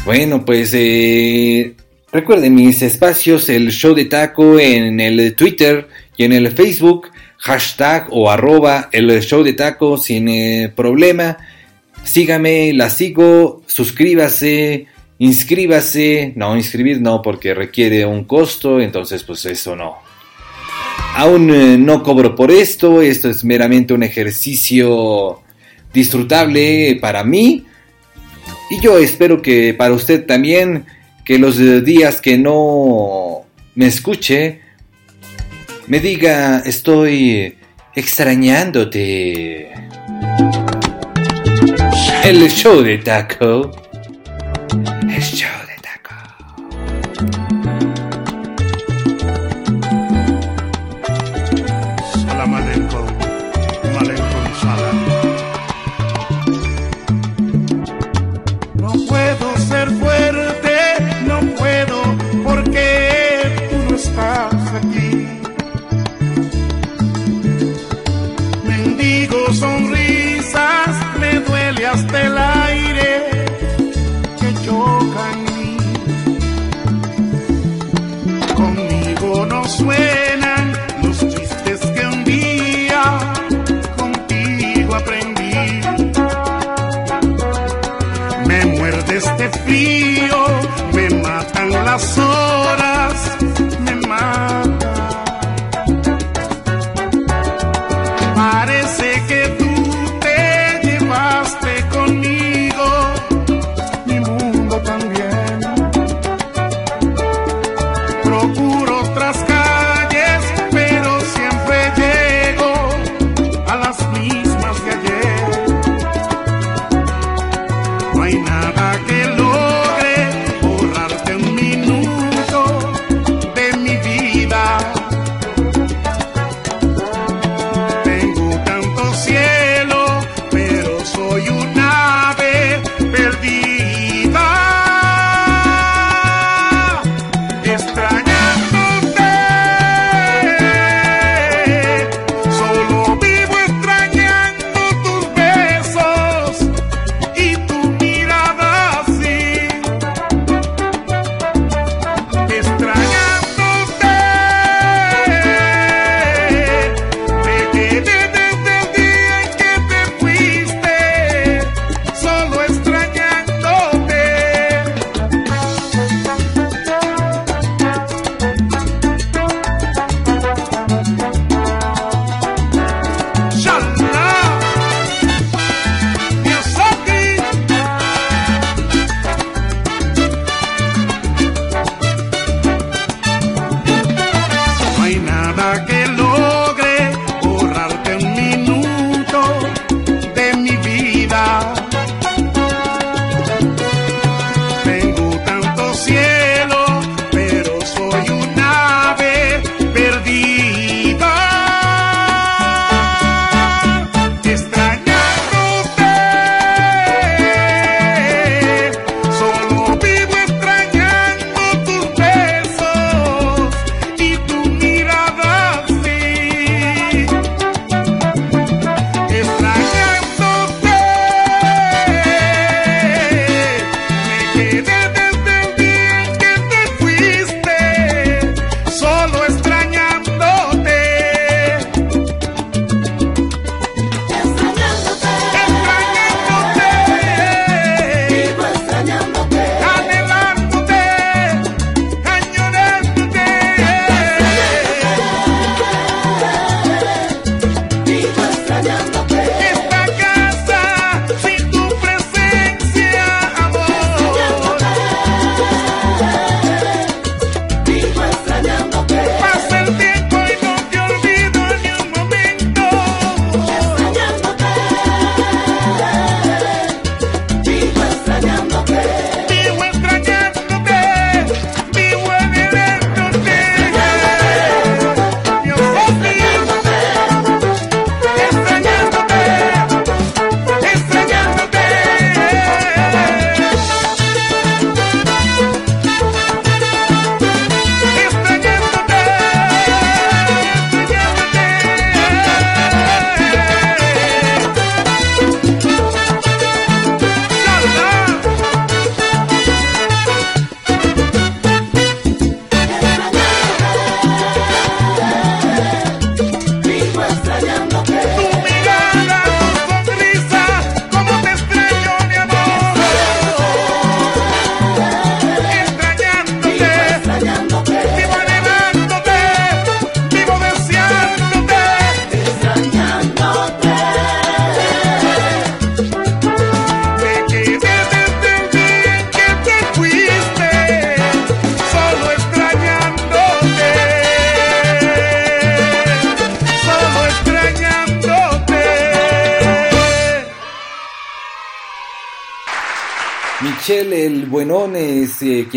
Bueno, 0.05 0.44
pues 0.47 0.72
eh, 0.72 1.74
recuerden 2.10 2.55
mis 2.55 2.81
espacios, 2.81 3.51
el 3.51 3.70
show 3.70 3.94
de 3.94 4.06
taco 4.06 4.59
en 4.59 4.98
el 4.98 5.35
Twitter 5.35 5.89
y 6.16 6.24
en 6.24 6.32
el 6.32 6.51
Facebook, 6.52 7.09
hashtag 7.36 8.06
o 8.10 8.31
arroba 8.31 8.89
el 8.93 9.20
show 9.20 9.43
de 9.43 9.52
taco 9.52 9.98
sin 9.98 10.28
eh, 10.28 10.72
problema. 10.74 11.36
Sígame, 12.02 12.72
la 12.72 12.89
sigo, 12.89 13.62
suscríbase, 13.66 14.86
inscríbase. 15.18 16.32
No, 16.35 16.56
inscribir 16.56 17.02
no, 17.02 17.20
porque 17.20 17.52
requiere 17.52 18.06
un 18.06 18.24
costo, 18.24 18.81
entonces 18.81 19.22
pues 19.22 19.44
eso 19.44 19.77
no. 19.77 19.97
Aún 21.14 21.51
eh, 21.51 21.77
no 21.77 22.02
cobro 22.02 22.35
por 22.35 22.51
esto, 22.51 23.02
esto 23.02 23.28
es 23.28 23.44
meramente 23.44 23.93
un 23.93 24.02
ejercicio 24.02 25.43
disfrutable 25.93 26.97
para 27.02 27.22
mí 27.22 27.66
y 28.71 28.81
yo 28.81 28.99
espero 28.99 29.43
que 29.43 29.75
para 29.75 29.93
usted 29.93 30.25
también, 30.25 30.87
que 31.25 31.39
los 31.39 31.59
días 31.85 32.21
que 32.21 32.39
no 32.39 33.45
me 33.75 33.87
escuche, 33.87 34.61
me 35.89 35.99
diga, 35.99 36.61
estoy 36.65 37.57
extrañándote. 37.95 39.73
El 42.25 42.49
show 42.49 42.81
de 42.83 42.99
taco. 42.99 43.90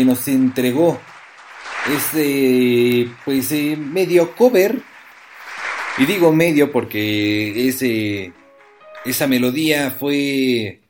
Nos 0.04 0.26
entregó 0.28 1.00
este 1.94 3.08
pues 3.24 3.52
eh, 3.52 3.76
medio 3.76 4.34
cover. 4.34 4.80
Y 5.98 6.06
digo 6.06 6.32
medio 6.32 6.72
porque 6.72 7.68
ese 7.68 8.32
esa 9.04 9.26
melodía 9.26 9.90
fue 9.90 10.80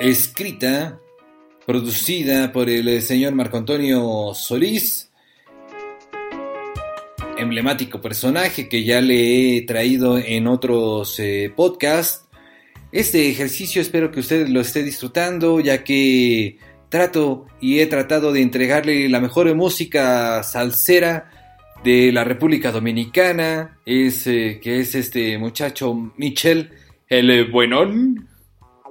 escrita 0.00 0.98
producida 1.66 2.50
por 2.52 2.68
el 2.68 3.00
señor 3.02 3.34
Marco 3.34 3.56
Antonio 3.56 4.32
Solís 4.34 5.12
emblemático 7.42 8.00
personaje 8.00 8.68
que 8.68 8.84
ya 8.84 9.00
le 9.00 9.56
he 9.56 9.62
traído 9.62 10.18
en 10.18 10.46
otros 10.46 11.18
eh, 11.18 11.52
podcasts. 11.54 12.26
Este 12.90 13.28
ejercicio 13.28 13.82
espero 13.82 14.10
que 14.10 14.20
usted 14.20 14.48
lo 14.48 14.60
esté 14.60 14.82
disfrutando 14.82 15.60
ya 15.60 15.84
que 15.84 16.58
trato 16.92 17.46
y 17.58 17.80
he 17.80 17.86
tratado 17.86 18.32
de 18.32 18.42
entregarle 18.42 19.08
la 19.08 19.18
mejor 19.18 19.52
música 19.54 20.42
salsera 20.42 21.30
de 21.82 22.12
la 22.12 22.22
República 22.22 22.70
Dominicana, 22.70 23.78
es, 23.86 24.26
eh, 24.26 24.60
que 24.62 24.80
es 24.80 24.94
este 24.94 25.38
muchacho 25.38 26.12
Michel, 26.18 26.70
el 27.08 27.50
buenón, 27.50 28.28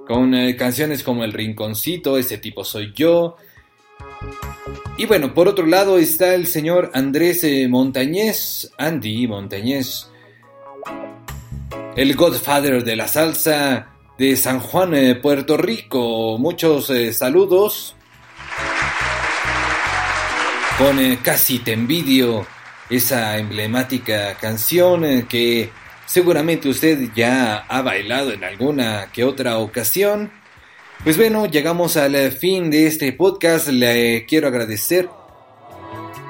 con 0.06 0.34
eh, 0.34 0.56
canciones 0.56 1.04
como 1.04 1.22
El 1.22 1.32
Rinconcito, 1.32 2.18
ese 2.18 2.38
tipo 2.38 2.64
soy 2.64 2.92
yo. 2.92 3.36
Y 4.98 5.06
bueno, 5.06 5.32
por 5.32 5.46
otro 5.46 5.64
lado 5.64 5.96
está 5.96 6.34
el 6.34 6.48
señor 6.48 6.90
Andrés 6.94 7.44
eh, 7.44 7.68
Montañez, 7.68 8.72
Andy 8.78 9.28
Montañez, 9.28 10.10
el 11.94 12.16
Godfather 12.16 12.82
de 12.82 12.96
la 12.96 13.06
salsa, 13.06 13.91
de 14.22 14.36
San 14.36 14.60
Juan, 14.60 14.94
eh, 14.94 15.16
Puerto 15.16 15.56
Rico. 15.56 16.38
Muchos 16.38 16.90
eh, 16.90 17.12
saludos. 17.12 17.96
Con 20.78 21.00
eh, 21.00 21.18
Casi 21.20 21.58
te 21.58 21.72
envidio, 21.72 22.46
esa 22.88 23.36
emblemática 23.38 24.34
canción 24.34 25.26
que 25.26 25.70
seguramente 26.06 26.68
usted 26.68 27.08
ya 27.16 27.64
ha 27.68 27.82
bailado 27.82 28.30
en 28.30 28.44
alguna 28.44 29.10
que 29.12 29.24
otra 29.24 29.58
ocasión. 29.58 30.30
Pues 31.02 31.16
bueno, 31.16 31.46
llegamos 31.46 31.96
al 31.96 32.30
fin 32.30 32.70
de 32.70 32.86
este 32.86 33.12
podcast. 33.12 33.66
Le 33.70 34.24
quiero 34.26 34.46
agradecer. 34.46 35.08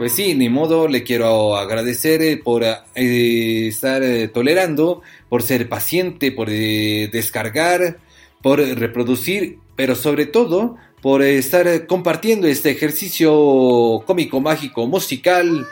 Pues 0.03 0.15
sí, 0.15 0.35
ni 0.35 0.49
modo, 0.49 0.89
le 0.89 1.05
quiero 1.05 1.55
agradecer 1.55 2.43
por 2.43 2.65
estar 2.97 4.03
tolerando 4.35 5.01
por 5.29 5.45
ser 5.45 5.69
paciente, 5.69 6.33
por 6.33 6.49
eh, 6.51 7.09
descargar, 7.13 7.99
por 8.43 8.59
reproducir, 8.59 9.61
pero 9.77 9.95
sobre 9.95 10.27
todo 10.27 10.75
por 11.01 11.23
estar 11.23 11.87
compartiendo 11.87 12.49
este 12.49 12.73
ejercicio 12.73 14.03
cómico, 14.05 14.41
mágico, 14.41 14.89
musical, 14.89 15.69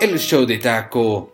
el 0.00 0.18
show 0.18 0.44
de 0.44 0.58
taco. 0.58 1.32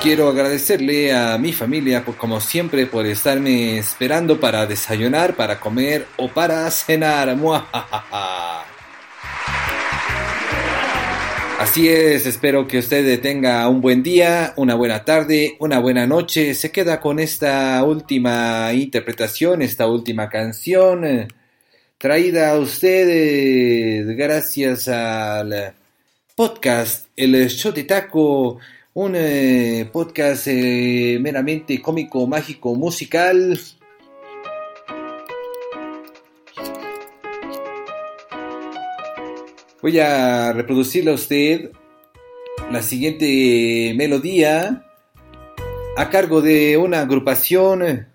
Quiero 0.00 0.28
agradecerle 0.28 1.12
a 1.12 1.36
mi 1.36 1.52
familia, 1.52 2.04
como 2.04 2.40
siempre, 2.40 2.86
por 2.86 3.06
estarme 3.06 3.78
esperando 3.78 4.38
para 4.38 4.66
desayunar, 4.66 5.34
para 5.34 5.58
comer 5.58 6.06
o 6.16 6.28
para 6.28 6.70
cenar. 6.70 7.36
Así 11.62 11.88
es, 11.88 12.26
espero 12.26 12.66
que 12.66 12.78
usted 12.78 13.20
tenga 13.20 13.68
un 13.68 13.80
buen 13.80 14.02
día, 14.02 14.52
una 14.56 14.74
buena 14.74 15.04
tarde, 15.04 15.56
una 15.60 15.78
buena 15.78 16.08
noche. 16.08 16.54
Se 16.54 16.72
queda 16.72 16.98
con 16.98 17.20
esta 17.20 17.84
última 17.84 18.72
interpretación, 18.72 19.62
esta 19.62 19.86
última 19.86 20.28
canción, 20.28 21.04
eh, 21.04 21.28
traída 21.98 22.50
a 22.50 22.58
ustedes 22.58 24.08
gracias 24.16 24.88
al 24.88 25.72
podcast 26.34 27.06
El 27.14 27.48
Show 27.48 27.72
de 27.72 27.84
Taco, 27.84 28.58
un 28.94 29.14
eh, 29.14 29.88
podcast 29.92 30.48
eh, 30.48 31.18
meramente 31.20 31.80
cómico, 31.80 32.26
mágico, 32.26 32.74
musical. 32.74 33.56
Voy 39.82 39.98
a 39.98 40.52
reproducirle 40.52 41.10
a 41.10 41.14
usted 41.14 41.72
la 42.70 42.82
siguiente 42.82 43.92
melodía 43.96 44.84
a 45.96 46.08
cargo 46.08 46.40
de 46.40 46.76
una 46.76 47.00
agrupación 47.00 48.06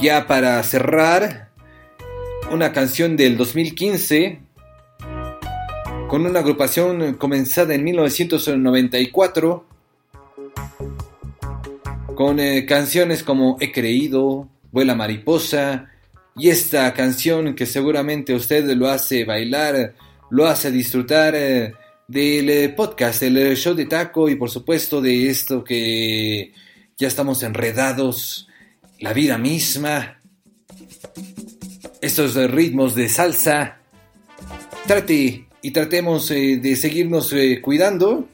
ya 0.00 0.26
para 0.26 0.60
cerrar 0.64 1.50
una 2.50 2.72
canción 2.72 3.16
del 3.16 3.36
2015 3.36 4.40
con 6.08 6.26
una 6.26 6.40
agrupación 6.40 7.14
comenzada 7.14 7.76
en 7.76 7.84
1994 7.84 9.64
con 12.16 12.40
eh, 12.40 12.66
canciones 12.66 13.22
como 13.22 13.56
He 13.60 13.70
creído, 13.70 14.48
Vuela 14.72 14.96
mariposa, 14.96 15.92
y 16.38 16.50
esta 16.50 16.94
canción 16.94 17.54
que 17.54 17.66
seguramente 17.66 18.32
usted 18.32 18.64
lo 18.76 18.88
hace 18.88 19.24
bailar, 19.24 19.94
lo 20.30 20.46
hace 20.46 20.70
disfrutar 20.70 21.34
eh, 21.34 21.74
del 22.06 22.48
eh, 22.48 22.68
podcast, 22.68 23.22
el 23.24 23.56
show 23.56 23.74
de 23.74 23.86
taco 23.86 24.28
y 24.28 24.36
por 24.36 24.48
supuesto 24.48 25.00
de 25.00 25.28
esto 25.28 25.64
que 25.64 26.52
ya 26.96 27.08
estamos 27.08 27.42
enredados, 27.42 28.48
la 29.00 29.12
vida 29.12 29.36
misma, 29.36 30.20
estos 32.00 32.36
ritmos 32.36 32.94
de 32.94 33.08
salsa. 33.08 33.78
Trate 34.86 35.48
y 35.60 35.70
tratemos 35.72 36.30
eh, 36.30 36.58
de 36.62 36.76
seguirnos 36.76 37.34
cuidando. 37.62 38.28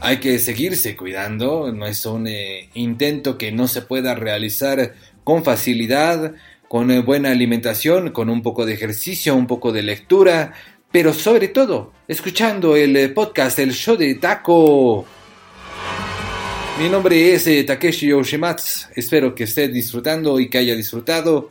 Hay 0.00 0.18
que 0.18 0.38
seguirse 0.38 0.96
cuidando, 0.96 1.72
no 1.72 1.86
es 1.86 2.04
un 2.04 2.28
intento 2.74 3.38
que 3.38 3.52
no 3.52 3.66
se 3.66 3.82
pueda 3.82 4.14
realizar 4.14 4.94
con 5.24 5.44
facilidad 5.44 6.34
con 6.70 6.88
eh, 6.92 7.00
buena 7.00 7.32
alimentación, 7.32 8.12
con 8.12 8.30
un 8.30 8.42
poco 8.42 8.64
de 8.64 8.74
ejercicio, 8.74 9.34
un 9.34 9.48
poco 9.48 9.72
de 9.72 9.82
lectura, 9.82 10.52
pero 10.92 11.12
sobre 11.12 11.48
todo 11.48 11.92
escuchando 12.06 12.76
el 12.76 12.94
eh, 12.96 13.08
podcast, 13.08 13.58
el 13.58 13.72
show 13.72 13.96
de 13.96 14.14
Taco. 14.14 15.04
Mi 16.80 16.88
nombre 16.88 17.34
es 17.34 17.48
eh, 17.48 17.64
Takeshi 17.64 18.06
Yoshimatsu, 18.06 18.90
espero 18.94 19.34
que 19.34 19.44
esté 19.44 19.66
disfrutando 19.66 20.38
y 20.38 20.48
que 20.48 20.58
haya 20.58 20.76
disfrutado. 20.76 21.50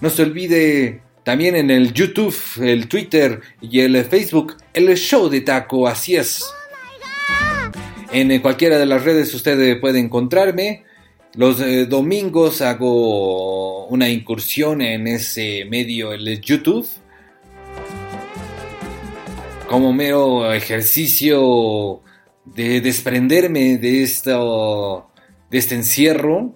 No 0.00 0.08
se 0.10 0.22
olvide 0.22 1.00
también 1.24 1.56
en 1.56 1.68
el 1.68 1.92
YouTube, 1.92 2.36
el 2.60 2.86
Twitter 2.86 3.40
y 3.60 3.80
el 3.80 4.04
Facebook, 4.04 4.58
el 4.74 4.94
show 4.94 5.28
de 5.28 5.40
Taco, 5.40 5.88
así 5.88 6.14
es. 6.14 6.44
En 8.12 8.38
cualquiera 8.38 8.78
de 8.78 8.86
las 8.86 9.02
redes 9.02 9.34
usted 9.34 9.80
puede 9.80 9.98
encontrarme. 9.98 10.84
Los 11.34 11.60
eh, 11.60 11.86
domingos 11.86 12.60
hago 12.60 13.86
una 13.86 14.08
incursión 14.10 14.82
en 14.82 15.06
ese 15.06 15.64
medio, 15.64 16.12
el 16.12 16.40
YouTube, 16.42 16.86
como 19.66 19.94
mero 19.94 20.52
ejercicio 20.52 22.02
de 22.44 22.82
desprenderme 22.82 23.78
de 23.78 24.02
esto, 24.02 25.08
de 25.50 25.56
este 25.56 25.74
encierro 25.74 26.54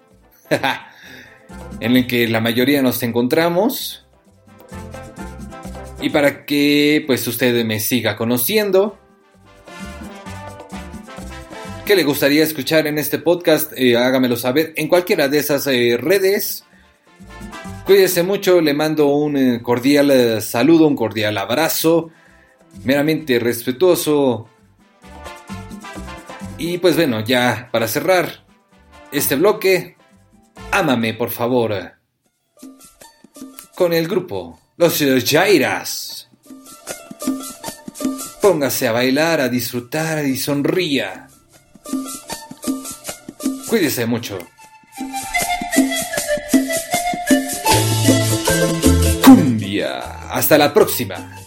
en 1.81 1.97
el 1.97 2.07
que 2.07 2.29
la 2.29 2.43
mayoría 2.43 2.83
nos 2.83 3.03
encontramos. 3.03 4.07
Y 6.03 6.11
para 6.11 6.45
que 6.45 7.03
pues 7.07 7.27
usted 7.27 7.65
me 7.65 7.81
siga 7.81 8.15
conociendo 8.15 8.99
¿Qué 11.87 11.95
le 11.95 12.03
gustaría 12.03 12.43
escuchar 12.43 12.89
en 12.89 12.99
este 12.99 13.21
podcast? 13.21 13.73
Eh, 13.77 13.97
hágamelo 13.97 14.35
saber 14.35 14.73
en 14.75 14.89
cualquiera 14.89 15.29
de 15.29 15.39
esas 15.39 15.69
eh, 15.69 15.97
redes. 15.97 16.65
Cuídese 17.85 18.25
mucho, 18.25 18.61
le 18.61 18.75
mando 18.75 19.07
un 19.07 19.37
eh, 19.37 19.63
cordial 19.63 20.43
saludo, 20.43 20.89
un 20.89 20.97
cordial 20.97 21.39
abrazo, 21.39 22.11
meramente 22.83 23.39
respetuoso. 23.39 24.49
Y 26.59 26.79
pues 26.79 26.97
bueno, 26.97 27.21
ya 27.21 27.69
para 27.71 27.87
cerrar 27.87 28.45
este 29.13 29.37
bloque, 29.37 29.97
ámame 30.73 31.15
por 31.15 31.31
favor. 31.31 31.93
Con 33.77 33.93
el 33.93 34.09
grupo 34.09 34.59
Los 34.77 35.01
Jairas. 35.25 36.29
Póngase 38.43 38.89
a 38.89 38.93
bailar, 38.93 39.41
a 39.41 39.49
disfrutar 39.49 40.27
y 40.27 40.37
sonría. 40.37 41.29
Cuídese 43.77 44.07
mucho. 44.07 44.39
Cumbia. 49.23 50.31
Hasta 50.31 50.57
la 50.57 50.73
próxima. 50.73 51.46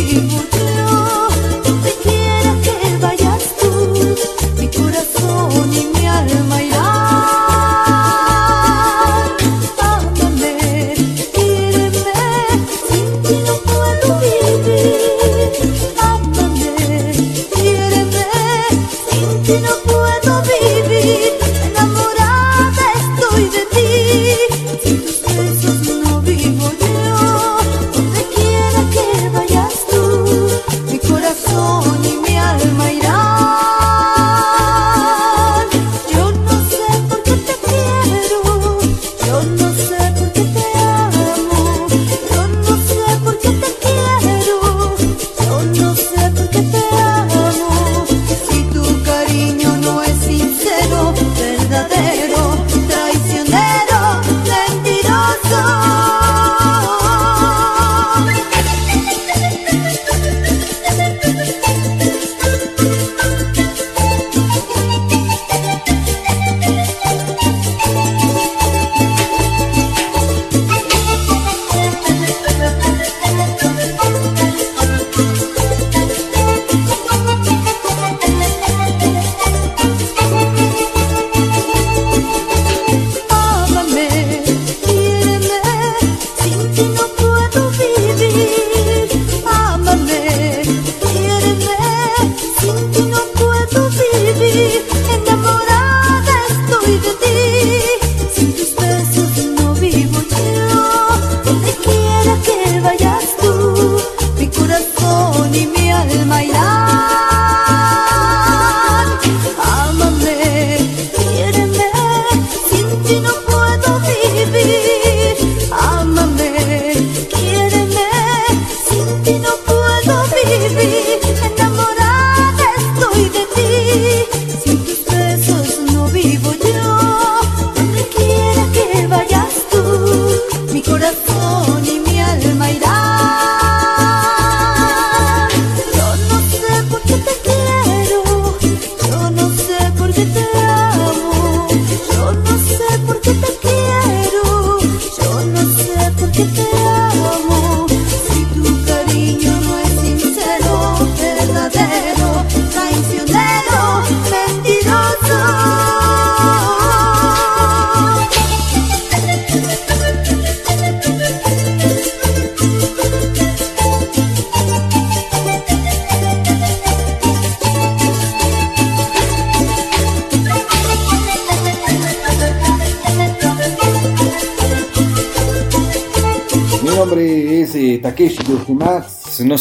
You. 0.00 0.69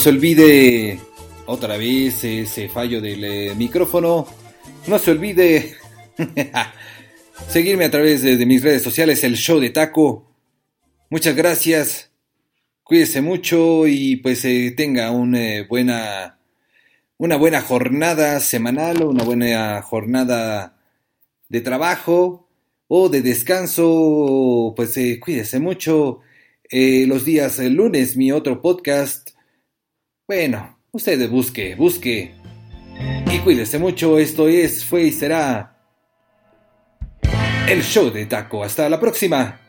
Olvide 0.10 1.00
otra 1.46 1.78
vez 1.78 2.24
ese 2.24 2.68
fallo 2.68 3.00
del 3.00 3.24
eh, 3.24 3.56
micrófono. 3.56 4.28
No 4.88 4.98
se 4.98 5.12
olvide 5.12 5.76
seguirme 7.48 7.86
a 7.86 7.92
través 7.92 8.24
de, 8.24 8.44
mis 8.46 8.64
redes 8.64 8.82
sociales, 8.82 9.24
el 9.24 9.36
show 9.36 9.60
de 9.60 9.70
Taco. 9.70 10.32
Muchas 11.10 11.36
gracias. 11.36 12.12
Cuídese 12.84 13.22
mucho 13.22 13.88
y 13.88 14.16
pues 14.18 14.44
eh, 14.46 14.74
tenga 14.76 15.12
una 15.12 15.40
eh, 15.40 15.68
buena, 15.68 16.40
una 17.18 17.36
buena 17.36 17.62
jornada 17.62 18.40
semanal, 18.40 19.04
una 19.04 19.24
buena 19.24 19.82
jornada 19.84 20.80
de 21.50 21.62
trabajo 21.62 22.50
o 22.88 23.10
de 23.10 23.22
descanso. 23.22 24.74
Pues 24.76 24.96
cuídese 25.20 25.60
mucho. 25.60 26.22
los 26.72 27.26
días 27.26 27.60
lunes, 27.60 28.18
mi 28.18 28.32
otro 28.32 28.62
podcast 28.62 29.29
bueno, 30.30 30.78
usted 30.92 31.28
busque, 31.28 31.74
busque. 31.74 32.36
Y 33.34 33.40
cuídese 33.40 33.80
mucho, 33.80 34.20
esto 34.20 34.48
es, 34.48 34.86
fue 34.86 35.06
y 35.06 35.12
será 35.12 35.76
el 37.68 37.82
show 37.82 38.12
de 38.12 38.28
taco. 38.28 38.64
Hasta 38.64 38.88
la 38.90 39.00
próxima. 39.00 39.60